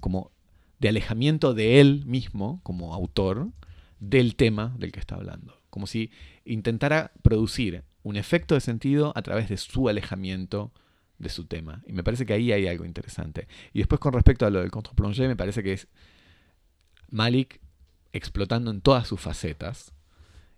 como 0.00 0.30
de 0.78 0.88
alejamiento 0.90 1.54
de 1.54 1.80
él 1.80 2.04
mismo 2.04 2.60
como 2.62 2.92
autor 2.92 3.48
del 4.00 4.36
tema 4.36 4.76
del 4.78 4.92
que 4.92 5.00
está 5.00 5.14
hablando. 5.14 5.62
Como 5.70 5.86
si 5.86 6.10
intentara 6.44 7.12
producir 7.22 7.82
un 8.02 8.16
efecto 8.16 8.54
de 8.54 8.60
sentido 8.60 9.12
a 9.16 9.22
través 9.22 9.48
de 9.48 9.56
su 9.56 9.88
alejamiento 9.88 10.72
de 11.24 11.30
su 11.30 11.46
tema. 11.46 11.82
Y 11.86 11.92
me 11.92 12.04
parece 12.04 12.24
que 12.24 12.34
ahí 12.34 12.52
hay 12.52 12.68
algo 12.68 12.84
interesante. 12.84 13.48
Y 13.72 13.78
después 13.78 13.98
con 13.98 14.12
respecto 14.12 14.46
a 14.46 14.50
lo 14.50 14.60
del 14.60 14.70
contre-plongé, 14.70 15.26
me 15.26 15.34
parece 15.34 15.62
que 15.62 15.72
es 15.72 15.88
Malik 17.10 17.60
explotando 18.12 18.70
en 18.70 18.80
todas 18.80 19.08
sus 19.08 19.20
facetas 19.20 19.92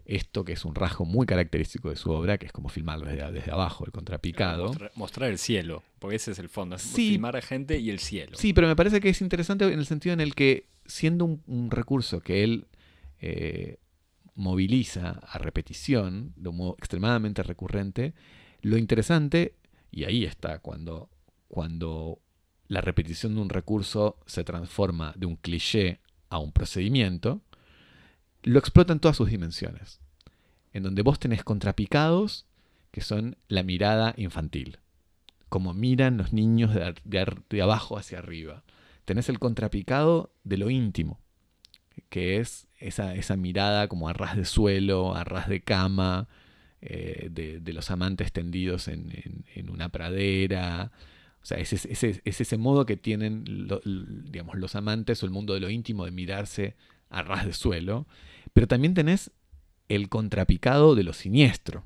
esto 0.05 0.45
que 0.45 0.53
es 0.53 0.65
un 0.65 0.75
rasgo 0.75 1.05
muy 1.05 1.27
característico 1.27 1.91
de 1.91 1.97
su 1.97 2.11
obra, 2.11 2.39
que 2.39 2.47
es 2.47 2.53
como 2.53 2.69
filmarlo 2.69 3.07
desde, 3.07 3.33
desde 3.33 3.51
abajo, 3.51 3.85
el 3.85 3.93
contrapicado. 3.93 4.67
Mostrar, 4.67 4.93
mostrar 4.95 5.31
el 5.31 5.39
cielo, 5.39 5.83
porque 5.99 6.17
ese 6.17 6.31
es 6.31 6.39
el 6.39 6.49
fondo. 6.49 6.77
es 6.77 6.83
Sí. 6.83 7.11
Filmar 7.11 7.37
a 7.37 7.43
gente 7.43 7.79
y 7.79 7.91
el 7.91 7.99
cielo. 7.99 8.37
Sí, 8.37 8.53
pero 8.53 8.69
me 8.69 8.77
parece 8.77 9.01
que 9.01 9.09
es 9.09 9.21
interesante 9.21 9.65
en 9.65 9.79
el 9.79 9.87
sentido 9.87 10.13
en 10.13 10.21
el 10.21 10.35
que, 10.35 10.69
siendo 10.85 11.25
un, 11.25 11.43
un 11.47 11.71
recurso 11.73 12.21
que 12.21 12.45
él 12.45 12.67
eh, 13.21 13.79
moviliza 14.37 15.21
a 15.27 15.39
repetición, 15.39 16.33
de 16.37 16.51
un 16.51 16.57
modo 16.57 16.77
extremadamente 16.79 17.43
recurrente, 17.43 18.15
lo 18.61 18.77
interesante, 18.77 19.55
y 19.97 20.05
ahí 20.05 20.25
está 20.25 20.59
cuando, 20.59 21.09
cuando 21.49 22.21
la 22.69 22.83
repetición 22.83 23.35
de 23.35 23.41
un 23.41 23.49
recurso 23.49 24.19
se 24.27 24.45
transforma 24.45 25.15
de 25.17 25.25
un 25.25 25.37
cliché 25.37 26.01
a 26.29 26.39
un 26.39 26.53
procedimiento, 26.53 27.41
lo 28.43 28.59
explota 28.59 28.93
en 28.93 29.01
todas 29.01 29.17
sus 29.17 29.31
dimensiones. 29.31 30.01
En 30.75 30.83
donde 30.83 31.01
vos 31.01 31.19
tenés 31.19 31.43
contrapicados 31.43 32.45
que 32.91 33.01
son 33.01 33.39
la 33.49 33.63
mirada 33.63 34.13
infantil 34.19 34.81
como 35.49 35.73
miran 35.73 36.19
los 36.19 36.35
niños 36.35 36.75
de, 36.75 36.95
de 37.49 37.63
abajo 37.63 37.97
hacia 37.97 38.19
arriba. 38.19 38.65
Tenés 39.07 39.31
el 39.31 39.39
contrapicado 39.39 40.31
de 40.45 40.59
lo 40.59 40.69
íntimo, 40.69 41.21
que 42.11 42.37
es 42.37 42.67
esa, 42.79 43.15
esa 43.15 43.37
mirada 43.37 43.89
como 43.89 44.11
a 44.11 44.13
ras 44.13 44.37
de 44.37 44.45
suelo, 44.45 45.15
a 45.15 45.25
ras 45.25 45.49
de 45.49 45.63
cama, 45.63 46.29
eh, 46.83 47.29
de, 47.31 47.73
los 47.73 47.91
amantes 47.91 48.33
tendidos 48.33 48.89
en, 48.89 49.45
una 49.69 49.89
pradera. 49.89 50.93
O 51.43 51.47
sea, 51.47 51.59
es, 51.59 51.73
ese- 51.73 52.21
es 52.25 52.41
ese 52.41 52.57
modo 52.57 52.87
que 52.87 52.97
tienen 52.97 53.45
digamos, 54.31 54.57
los 54.57 54.75
amantes 54.75 55.23
o 55.23 55.27
el 55.27 55.33
mundo 55.33 55.55
de 55.55 55.61
lo 55.61 55.71
íntimo 55.71 56.05
de 56.05 56.11
mirarse 56.11 56.77
a 57.09 57.23
ras 57.23 57.47
de 57.47 57.53
suelo. 57.53 58.07
Pero 58.53 58.67
también 58.67 58.95
tenés 58.95 59.31
el 59.89 60.09
contrapicado 60.09 60.95
de 60.95 61.05
lo 61.05 61.13
siniestro, 61.13 61.85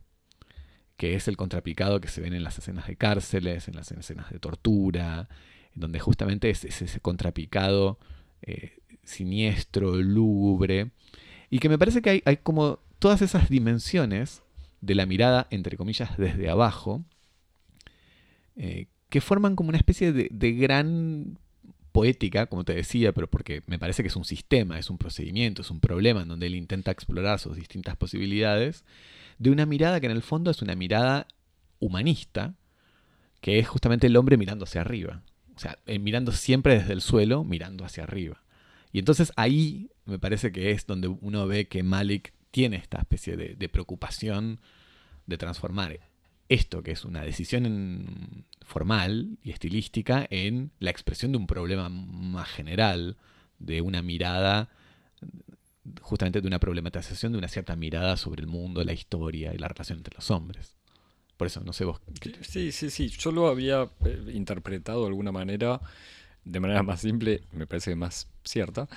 que 0.97 1.15
es 1.15 1.29
el 1.29 1.37
contrapicado 1.37 2.01
que 2.01 2.09
se 2.09 2.21
ven 2.21 2.35
en 2.35 2.45
las 2.45 2.59
escenas 2.59 2.87
de 2.87 2.97
cárceles, 2.97 3.69
en 3.69 3.77
las 3.77 3.91
escenas 3.93 4.31
de 4.31 4.39
tortura, 4.39 5.29
donde 5.75 5.99
justamente 5.99 6.51
es, 6.51 6.65
es 6.65 6.83
ese 6.83 7.01
contrapicado 7.01 7.99
eh, 8.43 8.79
siniestro, 9.05 9.97
lúgubre, 9.97 10.91
y 11.51 11.59
que 11.59 11.69
me 11.69 11.79
parece 11.79 12.03
que 12.03 12.23
hay 12.25 12.37
como 12.39 12.81
todas 12.99 13.23
esas 13.23 13.49
dimensiones 13.49 14.43
de 14.81 14.95
la 14.95 15.07
mirada, 15.07 15.47
entre 15.51 15.77
comillas, 15.77 16.17
desde 16.17 16.49
abajo, 16.49 17.05
eh, 18.57 18.87
que 19.09 19.21
forman 19.21 19.57
como 19.57 19.69
una 19.69 19.79
especie 19.79 20.13
de, 20.13 20.53
gran 20.53 21.39
poética, 21.93 22.47
como 22.47 22.65
te 22.65 22.75
decía, 22.75 23.13
pero 23.13 23.29
porque 23.29 23.63
me 23.67 23.79
parece 23.79 24.03
que 24.03 24.09
es 24.09 24.17
un 24.17 24.25
sistema, 24.25 24.79
es 24.79 24.91
un 24.91 24.99
procedimiento, 24.99 25.63
es 25.63 25.71
un 25.71 25.81
problema 25.81 26.23
en 26.23 26.29
donde 26.29 26.47
él 26.47 26.55
intenta 26.55 26.93
explorar 26.93 27.41
sus 27.41 27.57
distintas 27.57 27.97
posibilidades, 27.97 28.85
de 29.39 29.51
una 29.51 29.67
mirada 29.67 30.01
que 30.01 30.07
en 30.07 30.13
el 30.13 30.23
fondo 30.23 30.51
es 30.51 30.63
una 30.63 30.77
mirada 30.77 31.27
humanista, 31.81 32.55
que 33.41 33.59
es 33.59 33.67
justamente 33.67 34.07
el 34.07 34.17
hombre 34.17 34.37
mirando 34.37 34.65
hacia 34.65 34.83
arriba. 34.83 35.23
O 35.57 35.59
sea, 35.59 35.79
eh, 35.87 35.99
mirando 35.99 36.31
siempre 36.31 36.79
desde 36.79 36.93
el 36.93 37.01
suelo, 37.01 37.43
mirando 37.43 37.85
hacia 37.85 38.05
arriba. 38.05 38.43
Y 38.93 38.99
entonces 38.99 39.33
ahí 39.37 39.91
me 40.05 40.19
parece 40.19 40.53
que 40.53 40.71
es 40.71 40.87
donde 40.87 41.09
uno 41.09 41.47
ve 41.47 41.67
que 41.69 41.83
Malik 41.83 42.33
tiene 42.51 42.77
esta 42.77 42.99
especie 42.99 43.37
de, 43.37 43.69
preocupación 43.69 44.61
de 45.27 45.39
transformar 45.39 46.01
esto, 46.49 46.83
que 46.83 46.91
es 46.93 47.05
una 47.05 47.23
decisión 47.23 47.67
en- 47.67 48.45
formal 48.63 49.39
y 49.43 49.51
estilística, 49.51 50.27
en 50.31 50.71
la 50.79 50.91
expresión 50.91 51.33
de 51.33 51.39
un 51.39 51.47
problema 51.47 51.89
más 51.89 52.49
general, 52.49 53.17
de 53.59 53.81
una 53.81 54.03
mirada, 54.03 54.69
justamente 56.03 56.41
de 56.41 56.47
una 56.47 56.59
problematización 56.59 57.33
de 57.33 57.39
una 57.39 57.49
cierta 57.49 57.77
mirada 57.77 58.17
sobre 58.17 58.43
el 58.43 58.47
mundo, 58.47 58.85
la 58.85 58.93
historia 58.93 59.55
y 59.55 59.59
la 59.59 59.69
relación 59.69 59.99
entre 59.99 60.15
los 60.15 60.31
hombres. 60.31 60.77
Por 61.37 61.47
eso, 61.47 61.61
no 61.65 61.73
sé 61.73 61.85
vos. 61.85 62.01
Sí, 62.43 62.71
sí, 62.71 62.91
sí. 62.91 63.09
Yo 63.09 63.33
lo 63.33 63.49
había 63.49 63.89
eh, 64.05 64.25
interpretado 64.35 65.01
de 65.03 65.07
alguna 65.09 65.33
manera, 65.33 65.81
de 66.45 66.61
manera 66.61 66.83
más 66.83 67.01
simple, 67.01 67.43
me 67.53 67.67
parece 67.67 67.95
más 67.97 68.29
cierta, 68.45 68.89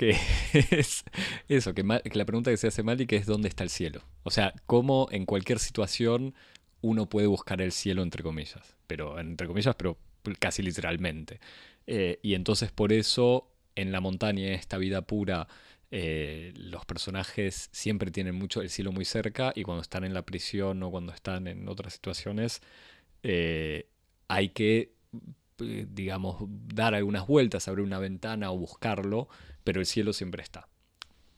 que 0.00 0.16
es 0.54 1.04
eso, 1.48 1.74
que, 1.74 1.82
la 1.82 2.24
pregunta 2.24 2.50
que 2.50 2.56
se 2.56 2.68
hace 2.68 2.82
Malik 2.82 3.12
es 3.12 3.26
¿dónde 3.26 3.48
está 3.48 3.64
el 3.64 3.68
cielo? 3.68 4.02
O 4.22 4.30
sea, 4.30 4.54
cómo 4.64 5.08
en 5.10 5.26
cualquier 5.26 5.58
situación 5.58 6.34
uno 6.80 7.06
puede 7.10 7.26
buscar 7.26 7.60
el 7.60 7.70
cielo, 7.70 8.02
entre 8.02 8.22
comillas, 8.22 8.76
pero 8.86 9.20
entre 9.20 9.46
comillas, 9.46 9.74
pero 9.76 9.98
casi 10.38 10.62
literalmente. 10.62 11.38
Eh, 11.86 12.18
y 12.22 12.32
entonces 12.32 12.72
por 12.72 12.94
eso 12.94 13.52
en 13.76 13.92
la 13.92 14.00
montaña, 14.00 14.46
en 14.46 14.54
esta 14.54 14.78
vida 14.78 15.02
pura, 15.02 15.48
eh, 15.90 16.54
los 16.56 16.86
personajes 16.86 17.68
siempre 17.70 18.10
tienen 18.10 18.34
mucho 18.34 18.62
el 18.62 18.70
cielo 18.70 18.92
muy 18.92 19.04
cerca 19.04 19.52
y 19.54 19.64
cuando 19.64 19.82
están 19.82 20.04
en 20.04 20.14
la 20.14 20.22
prisión 20.22 20.82
o 20.82 20.90
cuando 20.90 21.12
están 21.12 21.46
en 21.46 21.68
otras 21.68 21.92
situaciones 21.92 22.62
eh, 23.22 23.86
hay 24.28 24.48
que, 24.50 24.94
digamos, 25.58 26.36
dar 26.48 26.94
algunas 26.94 27.26
vueltas, 27.26 27.68
abrir 27.68 27.84
una 27.84 27.98
ventana 27.98 28.50
o 28.50 28.56
buscarlo, 28.56 29.28
pero 29.70 29.78
el 29.78 29.86
cielo 29.86 30.12
siempre 30.12 30.42
está. 30.42 30.66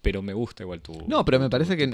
Pero 0.01 0.23
me 0.23 0.33
gusta 0.33 0.63
igual 0.63 0.81
tu. 0.81 1.05
No, 1.07 1.23
pero 1.23 1.39
me 1.39 1.51
parece 1.51 1.77
que, 1.77 1.85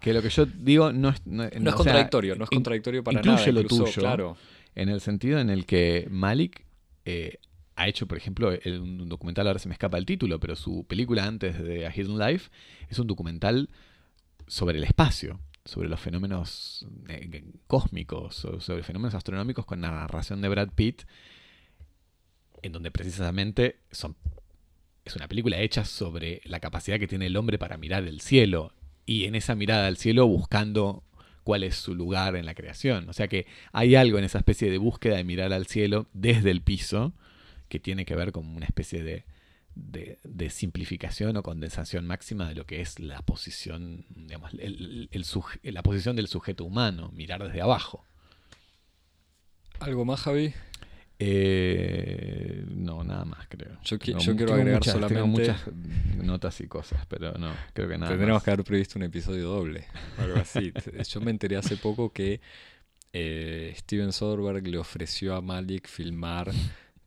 que, 0.00 0.12
lo 0.14 0.22
que 0.22 0.30
yo 0.30 0.46
digo 0.46 0.90
no 0.90 1.10
es... 1.10 1.20
No, 1.26 1.42
No 1.42 1.44
es 1.44 1.52
sea, 1.52 1.74
contradictorio, 1.74 2.34
no 2.34 2.44
es 2.44 2.50
contradictorio 2.50 3.04
para 3.04 3.18
incluye 3.20 3.36
nada. 3.36 3.52
lo 3.52 3.60
incluso, 3.60 3.84
tuyo. 3.84 4.00
Claro. 4.00 4.36
En 4.74 4.88
el 4.88 5.02
sentido 5.02 5.38
en 5.38 5.50
el 5.50 5.66
que 5.66 6.06
Malik 6.10 6.64
eh, 7.04 7.38
ha 7.76 7.88
hecho, 7.88 8.06
por 8.06 8.16
ejemplo, 8.16 8.52
el- 8.52 8.80
un 8.80 9.06
documental, 9.10 9.46
ahora 9.48 9.58
se 9.58 9.68
me 9.68 9.74
escapa 9.74 9.98
el 9.98 10.06
título, 10.06 10.40
pero 10.40 10.56
su 10.56 10.84
película 10.86 11.26
antes 11.26 11.62
de 11.62 11.86
A 11.86 11.90
Hidden 11.94 12.18
Life 12.18 12.50
es 12.88 12.98
un 12.98 13.06
documental 13.06 13.68
sobre 14.46 14.78
el 14.78 14.84
espacio, 14.84 15.38
sobre 15.66 15.90
los 15.90 16.00
fenómenos 16.00 16.86
eh, 17.08 17.44
cósmicos, 17.66 18.34
so- 18.34 18.60
sobre 18.62 18.82
fenómenos 18.82 19.14
astronómicos 19.14 19.66
con 19.66 19.82
la 19.82 19.90
narración 19.90 20.40
de 20.40 20.48
Brad 20.48 20.70
Pitt, 20.74 21.02
en 22.62 22.72
donde 22.72 22.90
precisamente 22.90 23.76
son, 23.90 24.16
es 25.04 25.16
una 25.16 25.28
película 25.28 25.60
hecha 25.60 25.84
sobre 25.84 26.40
la 26.44 26.60
capacidad 26.60 26.98
que 26.98 27.08
tiene 27.08 27.26
el 27.26 27.36
hombre 27.36 27.58
para 27.58 27.76
mirar 27.76 28.04
el 28.04 28.20
cielo 28.20 28.72
y 29.04 29.24
en 29.24 29.34
esa 29.34 29.54
mirada 29.54 29.86
al 29.86 29.96
cielo 29.96 30.26
buscando 30.26 31.04
cuál 31.42 31.64
es 31.64 31.76
su 31.76 31.94
lugar 31.94 32.36
en 32.36 32.46
la 32.46 32.54
creación. 32.54 33.08
O 33.08 33.12
sea 33.12 33.28
que 33.28 33.46
hay 33.72 33.94
algo 33.94 34.18
en 34.18 34.24
esa 34.24 34.38
especie 34.38 34.70
de 34.70 34.78
búsqueda 34.78 35.16
de 35.16 35.24
mirar 35.24 35.52
al 35.52 35.66
cielo 35.66 36.06
desde 36.12 36.50
el 36.50 36.62
piso 36.62 37.12
que 37.68 37.80
tiene 37.80 38.04
que 38.04 38.14
ver 38.14 38.32
con 38.32 38.46
una 38.46 38.66
especie 38.66 39.02
de, 39.02 39.24
de, 39.74 40.50
simplificación 40.50 41.36
o 41.36 41.42
condensación 41.42 42.06
máxima 42.06 42.48
de 42.48 42.54
lo 42.54 42.66
que 42.66 42.80
es 42.80 42.98
la 43.00 43.22
posición, 43.22 44.04
digamos, 44.10 44.52
el, 44.58 45.08
la 45.62 45.82
posición 45.82 46.14
del 46.14 46.28
sujeto 46.28 46.64
humano, 46.64 47.10
mirar 47.14 47.42
desde 47.42 47.62
abajo. 47.62 48.04
¿Algo 49.80 50.04
más, 50.04 50.20
Javi? 50.20 50.52
Eh, 51.24 52.64
no, 52.68 53.04
nada 53.04 53.24
más, 53.24 53.46
creo. 53.48 53.78
Yo, 53.84 53.96
quiero 53.98 54.54
agregar 54.54 54.82
solamente. 54.82 55.14
Tengo 55.14 55.26
muchas 55.28 55.62
notas 56.16 56.60
y 56.60 56.66
cosas, 56.66 57.06
pero 57.06 57.32
no, 57.34 57.52
creo 57.72 57.88
que 57.88 57.96
nada. 57.96 58.10
Tendremos 58.10 58.42
que 58.42 58.50
haber 58.50 58.64
previsto 58.64 58.98
un 58.98 59.04
episodio 59.04 59.48
doble, 59.48 59.86
algo 60.18 60.40
así. 60.40 60.72
Yo 61.08 61.20
me 61.20 61.30
enteré 61.30 61.56
hace 61.56 61.76
poco 61.76 62.12
que 62.12 62.40
eh, 63.12 63.72
Steven 63.76 64.12
Soderbergh 64.12 64.66
le 64.66 64.78
ofreció 64.78 65.36
a 65.36 65.40
Malik 65.40 65.86
filmar 65.86 66.50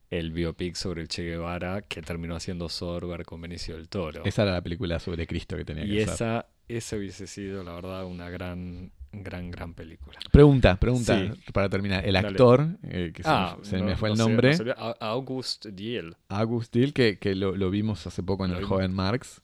el 0.09 0.31
biopic 0.31 0.75
sobre 0.75 1.01
el 1.01 1.09
Che 1.09 1.23
Guevara 1.23 1.81
que 1.81 2.01
terminó 2.01 2.37
haciendo 2.37 2.69
Soderbergh 2.69 3.25
con 3.25 3.41
Benicio 3.41 3.75
del 3.75 3.89
Toro. 3.89 4.23
Esa 4.23 4.43
era 4.43 4.53
la 4.53 4.61
película 4.61 4.97
sobre 4.99 5.27
Cristo 5.27 5.57
que 5.57 5.65
tenía 5.65 5.83
y 5.83 5.89
que 5.89 6.03
esa, 6.03 6.47
esa 6.69 6.95
hubiese 6.95 7.27
sido, 7.27 7.65
la 7.65 7.73
verdad, 7.73 8.05
una 8.05 8.29
gran 8.29 8.93
gran, 9.23 9.51
gran 9.51 9.73
película. 9.73 10.17
Pregunta, 10.31 10.77
pregunta 10.77 11.33
para 11.53 11.69
terminar. 11.69 12.05
El 12.05 12.15
actor, 12.15 12.77
eh, 12.83 13.11
que 13.13 13.23
se, 13.23 13.29
ah, 13.29 13.57
me 13.71 13.95
fue 13.95 14.09
el 14.09 14.17
nombre. 14.17 14.55
August 14.99 15.67
Diel. 15.67 16.15
August 16.29 16.73
Diel, 16.73 16.93
que, 16.93 17.17
que 17.19 17.35
lo, 17.35 17.55
lo, 17.55 17.69
vimos 17.69 18.05
hace 18.07 18.23
poco 18.23 18.45
en 18.45 18.51
el 18.51 18.63
joven 18.63 18.93
Marx. 18.93 19.41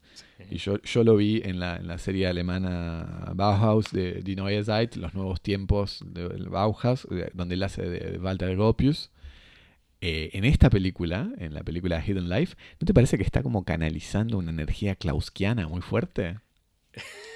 Y 0.49 0.57
yo, 0.57 0.81
yo 0.81 1.03
lo 1.03 1.15
vi 1.15 1.41
en 1.43 1.59
la, 1.59 1.77
en 1.77 1.87
la 1.87 1.97
serie 1.97 2.27
alemana 2.27 3.31
Bauhaus 3.35 3.91
de 3.91 4.21
Die 4.21 4.35
Neue 4.35 4.63
Zeit, 4.63 4.95
Los 4.95 5.13
Nuevos 5.13 5.41
Tiempos 5.41 6.03
del 6.05 6.49
Bauhaus, 6.49 7.07
donde 7.33 7.55
él 7.55 7.63
hace 7.63 7.83
de, 7.83 8.17
Walter 8.17 8.55
Gropius. 8.55 9.11
Eh, 10.03 10.31
en 10.33 10.45
esta 10.45 10.71
película, 10.71 11.31
en 11.37 11.53
la 11.53 11.61
película 11.63 12.03
Hidden 12.03 12.27
Life, 12.27 12.55
¿no 12.79 12.85
te 12.85 12.93
parece 12.93 13.17
que 13.17 13.23
está 13.23 13.43
como 13.43 13.63
canalizando 13.63 14.39
una 14.39 14.49
energía 14.49 14.95
klauskiana 14.95 15.67
muy 15.67 15.81
fuerte? 15.81 16.39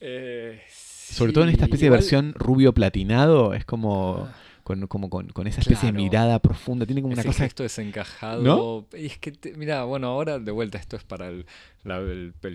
Eh, 0.00 0.60
Sobre 0.68 1.32
todo 1.32 1.44
en 1.44 1.50
esta 1.50 1.64
especie 1.64 1.86
de 1.86 1.90
versión 1.90 2.34
rubio 2.34 2.72
platinado, 2.72 3.54
es 3.54 3.64
como... 3.64 4.28
Ah. 4.28 4.34
Con, 4.62 4.86
como 4.86 5.10
con, 5.10 5.46
esa 5.48 5.62
especie 5.62 5.90
de 5.90 5.92
mirada 5.92 6.38
profunda. 6.38 6.86
Tiene 6.86 7.02
como 7.02 7.14
una 7.14 7.24
cosa. 7.24 7.44
Esto 7.44 7.64
desencajado. 7.64 8.86
Y 8.96 9.06
es 9.06 9.18
que, 9.18 9.32
mira, 9.56 9.82
bueno, 9.82 10.06
ahora 10.06 10.38
de 10.38 10.52
vuelta 10.52 10.78
esto 10.78 10.96
es 10.96 11.02
para 11.02 11.28
el, 11.28 11.44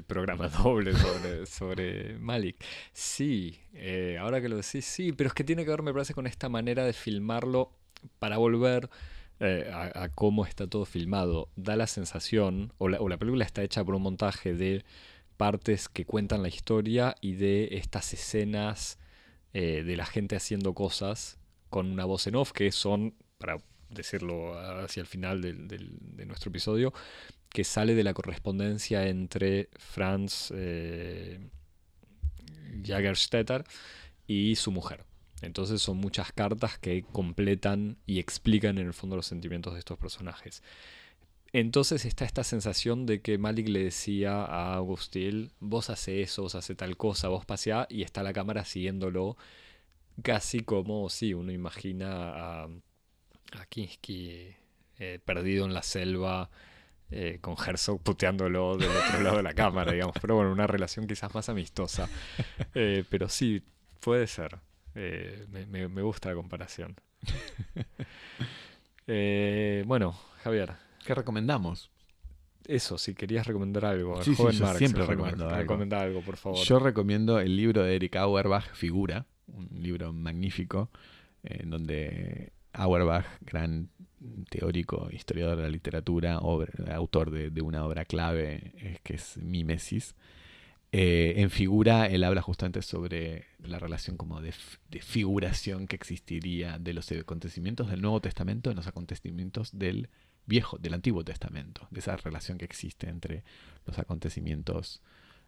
programa 0.07 0.47
doble 0.63 0.93
sobre, 0.93 1.45
sobre 1.45 2.17
Malik. 2.17 2.63
Sí, 2.93 3.59
eh, 3.73 4.17
ahora 4.17 4.39
que 4.39 4.47
lo 4.47 4.55
decís, 4.55 4.85
sí, 4.85 5.11
pero 5.11 5.27
es 5.27 5.33
que 5.33 5.43
tiene 5.43 5.65
que 5.65 5.71
ver, 5.71 5.81
me 5.81 5.91
parece, 5.91 6.13
con 6.13 6.25
esta 6.25 6.47
manera 6.47 6.85
de 6.85 6.93
filmarlo 6.93 7.73
para 8.17 8.37
volver 8.37 8.89
eh, 9.41 9.69
a, 9.73 10.07
cómo 10.07 10.45
está 10.45 10.67
todo 10.67 10.85
filmado. 10.85 11.49
Da 11.57 11.75
la 11.75 11.87
sensación, 11.87 12.71
o 12.77 12.87
la, 12.87 13.01
o 13.01 13.09
la 13.09 13.17
película 13.17 13.43
está 13.43 13.61
hecha 13.61 13.83
por 13.83 13.95
un 13.95 14.03
montaje 14.03 14.53
de 14.53 14.85
partes 15.37 15.89
que 15.89 16.05
cuentan 16.05 16.41
la 16.41 16.47
historia 16.47 17.15
y 17.21 17.33
de 17.33 17.69
estas 17.77 18.13
escenas 18.13 18.99
eh, 19.53 19.83
de 19.83 19.95
la 19.97 20.05
gente 20.05 20.35
haciendo 20.35 20.73
cosas 20.73 21.37
con 21.69 21.91
una 21.91 22.05
voz 22.05 22.27
en 22.27 22.35
off 22.35 22.51
que 22.51 22.71
son, 22.71 23.15
para 23.37 23.57
decirlo 23.89 24.57
hacia 24.57 25.01
el 25.01 25.07
final 25.07 25.41
de 25.41 26.25
nuestro 26.25 26.49
episodio, 26.49 26.93
que 27.55 27.63
sale 27.63 27.95
de 27.95 28.03
la 28.03 28.13
correspondencia 28.13 29.07
entre 29.07 29.69
Franz 29.77 30.51
eh, 30.53 31.39
Jagerstetter 32.83 33.63
y 34.27 34.57
su 34.57 34.71
mujer. 34.71 35.05
Entonces 35.41 35.81
son 35.81 35.97
muchas 35.97 36.33
cartas 36.33 36.77
que 36.77 37.03
completan 37.13 37.97
y 38.05 38.19
explican 38.19 38.77
en 38.77 38.87
el 38.87 38.93
fondo 38.93 39.15
los 39.15 39.27
sentimientos 39.27 39.73
de 39.73 39.79
estos 39.79 39.97
personajes. 39.97 40.63
Entonces 41.57 42.03
está 42.03 42.25
esta 42.25 42.43
sensación 42.43 43.05
de 43.05 43.21
que 43.21 43.37
Malik 43.37 43.69
le 43.69 43.85
decía 43.85 44.43
a 44.43 44.75
Agustín, 44.75 45.53
vos 45.61 45.89
hace 45.89 46.21
eso, 46.21 46.41
vos 46.41 46.53
hace 46.53 46.75
tal 46.75 46.97
cosa, 46.97 47.29
vos 47.29 47.45
paseá, 47.45 47.87
y 47.89 48.01
está 48.01 48.23
la 48.23 48.33
cámara 48.33 48.65
siguiéndolo, 48.65 49.37
casi 50.21 50.63
como, 50.63 51.09
sí, 51.09 51.33
uno 51.33 51.53
imagina 51.53 52.63
a, 52.63 52.63
a 52.65 53.65
Kinski 53.69 54.53
eh, 54.99 55.19
perdido 55.23 55.63
en 55.63 55.73
la 55.73 55.81
selva, 55.81 56.49
eh, 57.09 57.39
con 57.39 57.55
Herzog 57.57 58.01
puteándolo 58.03 58.75
del 58.75 58.89
otro 58.89 59.21
lado 59.21 59.37
de 59.37 59.43
la 59.43 59.53
cámara, 59.53 59.93
digamos, 59.93 60.17
pero 60.19 60.35
bueno, 60.35 60.51
una 60.51 60.67
relación 60.67 61.07
quizás 61.07 61.33
más 61.33 61.47
amistosa. 61.47 62.09
Eh, 62.73 63.05
pero 63.09 63.29
sí, 63.29 63.63
puede 64.01 64.27
ser. 64.27 64.59
Me, 64.93 65.87
me, 65.87 66.01
gusta 66.01 66.27
la 66.27 66.35
comparación. 66.35 66.97
bueno, 69.87 70.19
Javier, 70.43 70.84
¿Qué 71.05 71.13
recomendamos? 71.13 71.91
Eso, 72.67 72.97
si 72.97 73.13
querías 73.13 73.45
recomendar 73.45 73.85
algo. 73.85 74.21
Sí, 74.23 74.33
joven 74.35 74.53
sí, 74.53 74.63
siempre 74.77 75.05
recomiendo 75.05 75.47
algo. 75.47 75.95
Algo, 75.95 76.21
por 76.21 76.37
favor. 76.37 76.65
Yo 76.65 76.79
recomiendo 76.79 77.39
el 77.39 77.55
libro 77.55 77.83
de 77.83 77.95
Eric 77.95 78.15
Auerbach, 78.15 78.73
Figura, 78.73 79.27
un 79.47 79.69
libro 79.71 80.11
magnífico, 80.11 80.89
en 81.43 81.69
donde 81.69 82.53
Auerbach, 82.73 83.25
gran 83.41 83.89
teórico, 84.49 85.09
historiador 85.11 85.57
de 85.57 85.63
la 85.63 85.69
literatura, 85.69 86.35
autor 86.35 87.29
de, 87.29 87.61
una 87.61 87.85
obra 87.85 88.05
clave 88.05 88.99
que 89.03 89.13
es 89.13 89.37
Mimesis. 89.37 90.15
Eh, 90.91 91.41
en 91.41 91.49
figura, 91.49 92.07
él 92.07 92.23
habla 92.23 92.41
justamente 92.41 92.81
sobre 92.81 93.45
la 93.59 93.79
relación 93.79 94.17
como 94.17 94.41
de, 94.41 94.53
de, 94.89 95.01
figuración 95.01 95.87
que 95.87 95.97
existiría 95.97 96.79
de 96.79 96.93
los 96.93 97.11
acontecimientos 97.11 97.89
del 97.89 98.01
Nuevo 98.01 98.21
Testamento 98.21 98.71
en 98.71 98.77
los 98.77 98.87
acontecimientos 98.87 99.77
del 99.77 100.09
viejo, 100.45 100.77
del 100.77 100.93
Antiguo 100.93 101.23
Testamento, 101.23 101.87
de 101.91 101.99
esa 101.99 102.17
relación 102.17 102.57
que 102.57 102.65
existe 102.65 103.09
entre 103.09 103.43
los 103.85 103.97
acontecimientos 103.99 105.01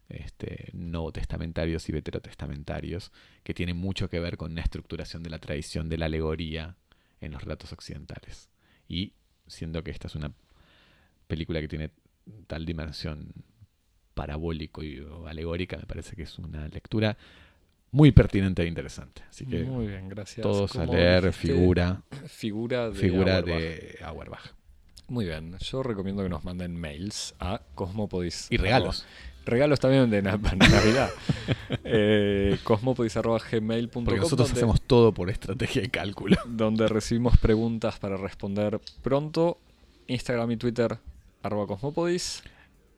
este, 0.09 0.69
nuevo 0.73 1.11
testamentarios 1.11 1.87
y 1.89 1.91
veterotestamentarios, 1.91 3.11
que 3.43 3.53
tiene 3.53 3.73
mucho 3.73 4.09
que 4.09 4.19
ver 4.19 4.37
con 4.37 4.51
una 4.51 4.61
estructuración 4.61 5.23
de 5.23 5.29
la 5.29 5.39
tradición 5.39 5.89
de 5.89 5.97
la 5.97 6.05
alegoría 6.05 6.75
en 7.19 7.31
los 7.31 7.41
relatos 7.41 7.73
occidentales. 7.73 8.49
Y 8.87 9.13
siendo 9.47 9.83
que 9.83 9.91
esta 9.91 10.07
es 10.07 10.15
una 10.15 10.31
película 11.27 11.59
que 11.59 11.67
tiene 11.67 11.91
tal 12.47 12.65
dimensión 12.65 13.33
parabólico 14.13 14.83
y 14.83 15.05
alegórica, 15.27 15.77
me 15.77 15.85
parece 15.85 16.15
que 16.15 16.23
es 16.23 16.39
una 16.39 16.67
lectura 16.67 17.17
muy 17.91 18.11
pertinente 18.11 18.63
e 18.63 18.67
interesante. 18.67 19.23
Así 19.29 19.45
que 19.45 19.63
muy 19.63 19.87
bien, 19.87 20.09
gracias. 20.09 20.41
todos 20.41 20.75
a 20.75 20.85
leer 20.85 21.31
figura, 21.33 22.01
figura 22.27 22.91
figura 22.91 23.41
de 23.41 23.99
Auerbach. 24.01 24.53
Muy 25.09 25.25
bien, 25.25 25.57
yo 25.59 25.83
recomiendo 25.83 26.21
que 26.21 26.29
nos 26.29 26.43
manden 26.43 26.75
mails 26.79 27.33
a 27.39 27.61
Cosmopodis. 27.75 28.47
Y 28.49 28.57
regalos. 28.57 29.05
Regalos 29.45 29.79
también 29.79 30.09
de 30.09 30.21
Navidad. 30.21 31.09
eh, 31.85 32.57
cosmopodis.gmail.com 32.65 34.03
Porque 34.03 34.19
nosotros 34.19 34.51
hacemos 34.51 34.81
todo 34.81 35.13
por 35.13 35.29
estrategia 35.29 35.81
de 35.81 35.89
cálculo. 35.89 36.35
Donde 36.45 36.89
recibimos 36.89 37.37
preguntas 37.37 37.97
para 37.99 38.17
responder 38.17 38.81
pronto. 39.01 39.57
Instagram 40.07 40.51
y 40.51 40.57
Twitter, 40.57 40.99
arroba 41.41 41.67
cosmopodis. 41.67 42.43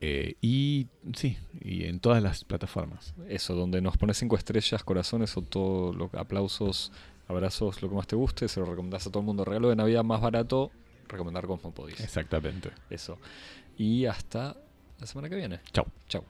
Eh, 0.00 0.34
y 0.40 0.88
sí, 1.14 1.36
y 1.60 1.84
en 1.84 2.00
todas 2.00 2.20
las 2.20 2.42
plataformas. 2.42 3.14
Eso, 3.28 3.54
donde 3.54 3.80
nos 3.80 3.96
pones 3.96 4.16
cinco 4.18 4.36
estrellas, 4.36 4.82
corazones 4.82 5.36
o 5.36 5.42
todo, 5.42 5.92
lo, 5.92 6.10
aplausos, 6.18 6.90
abrazos, 7.28 7.82
lo 7.82 7.88
que 7.88 7.94
más 7.94 8.08
te 8.08 8.16
guste, 8.16 8.48
se 8.48 8.58
lo 8.58 8.66
recomendás 8.66 9.06
a 9.06 9.10
todo 9.10 9.20
el 9.20 9.26
mundo. 9.26 9.44
Regalo 9.44 9.68
de 9.68 9.76
Navidad 9.76 10.02
más 10.02 10.20
barato 10.20 10.72
recomendar 11.10 11.46
Cosmopodis. 11.46 12.00
Exactamente. 12.00 12.70
Eso. 12.88 13.18
Y 13.76 14.06
hasta 14.06 14.56
la 14.98 15.06
semana 15.06 15.28
que 15.28 15.36
viene. 15.36 15.60
Chau. 15.72 15.86
Chau. 16.08 16.24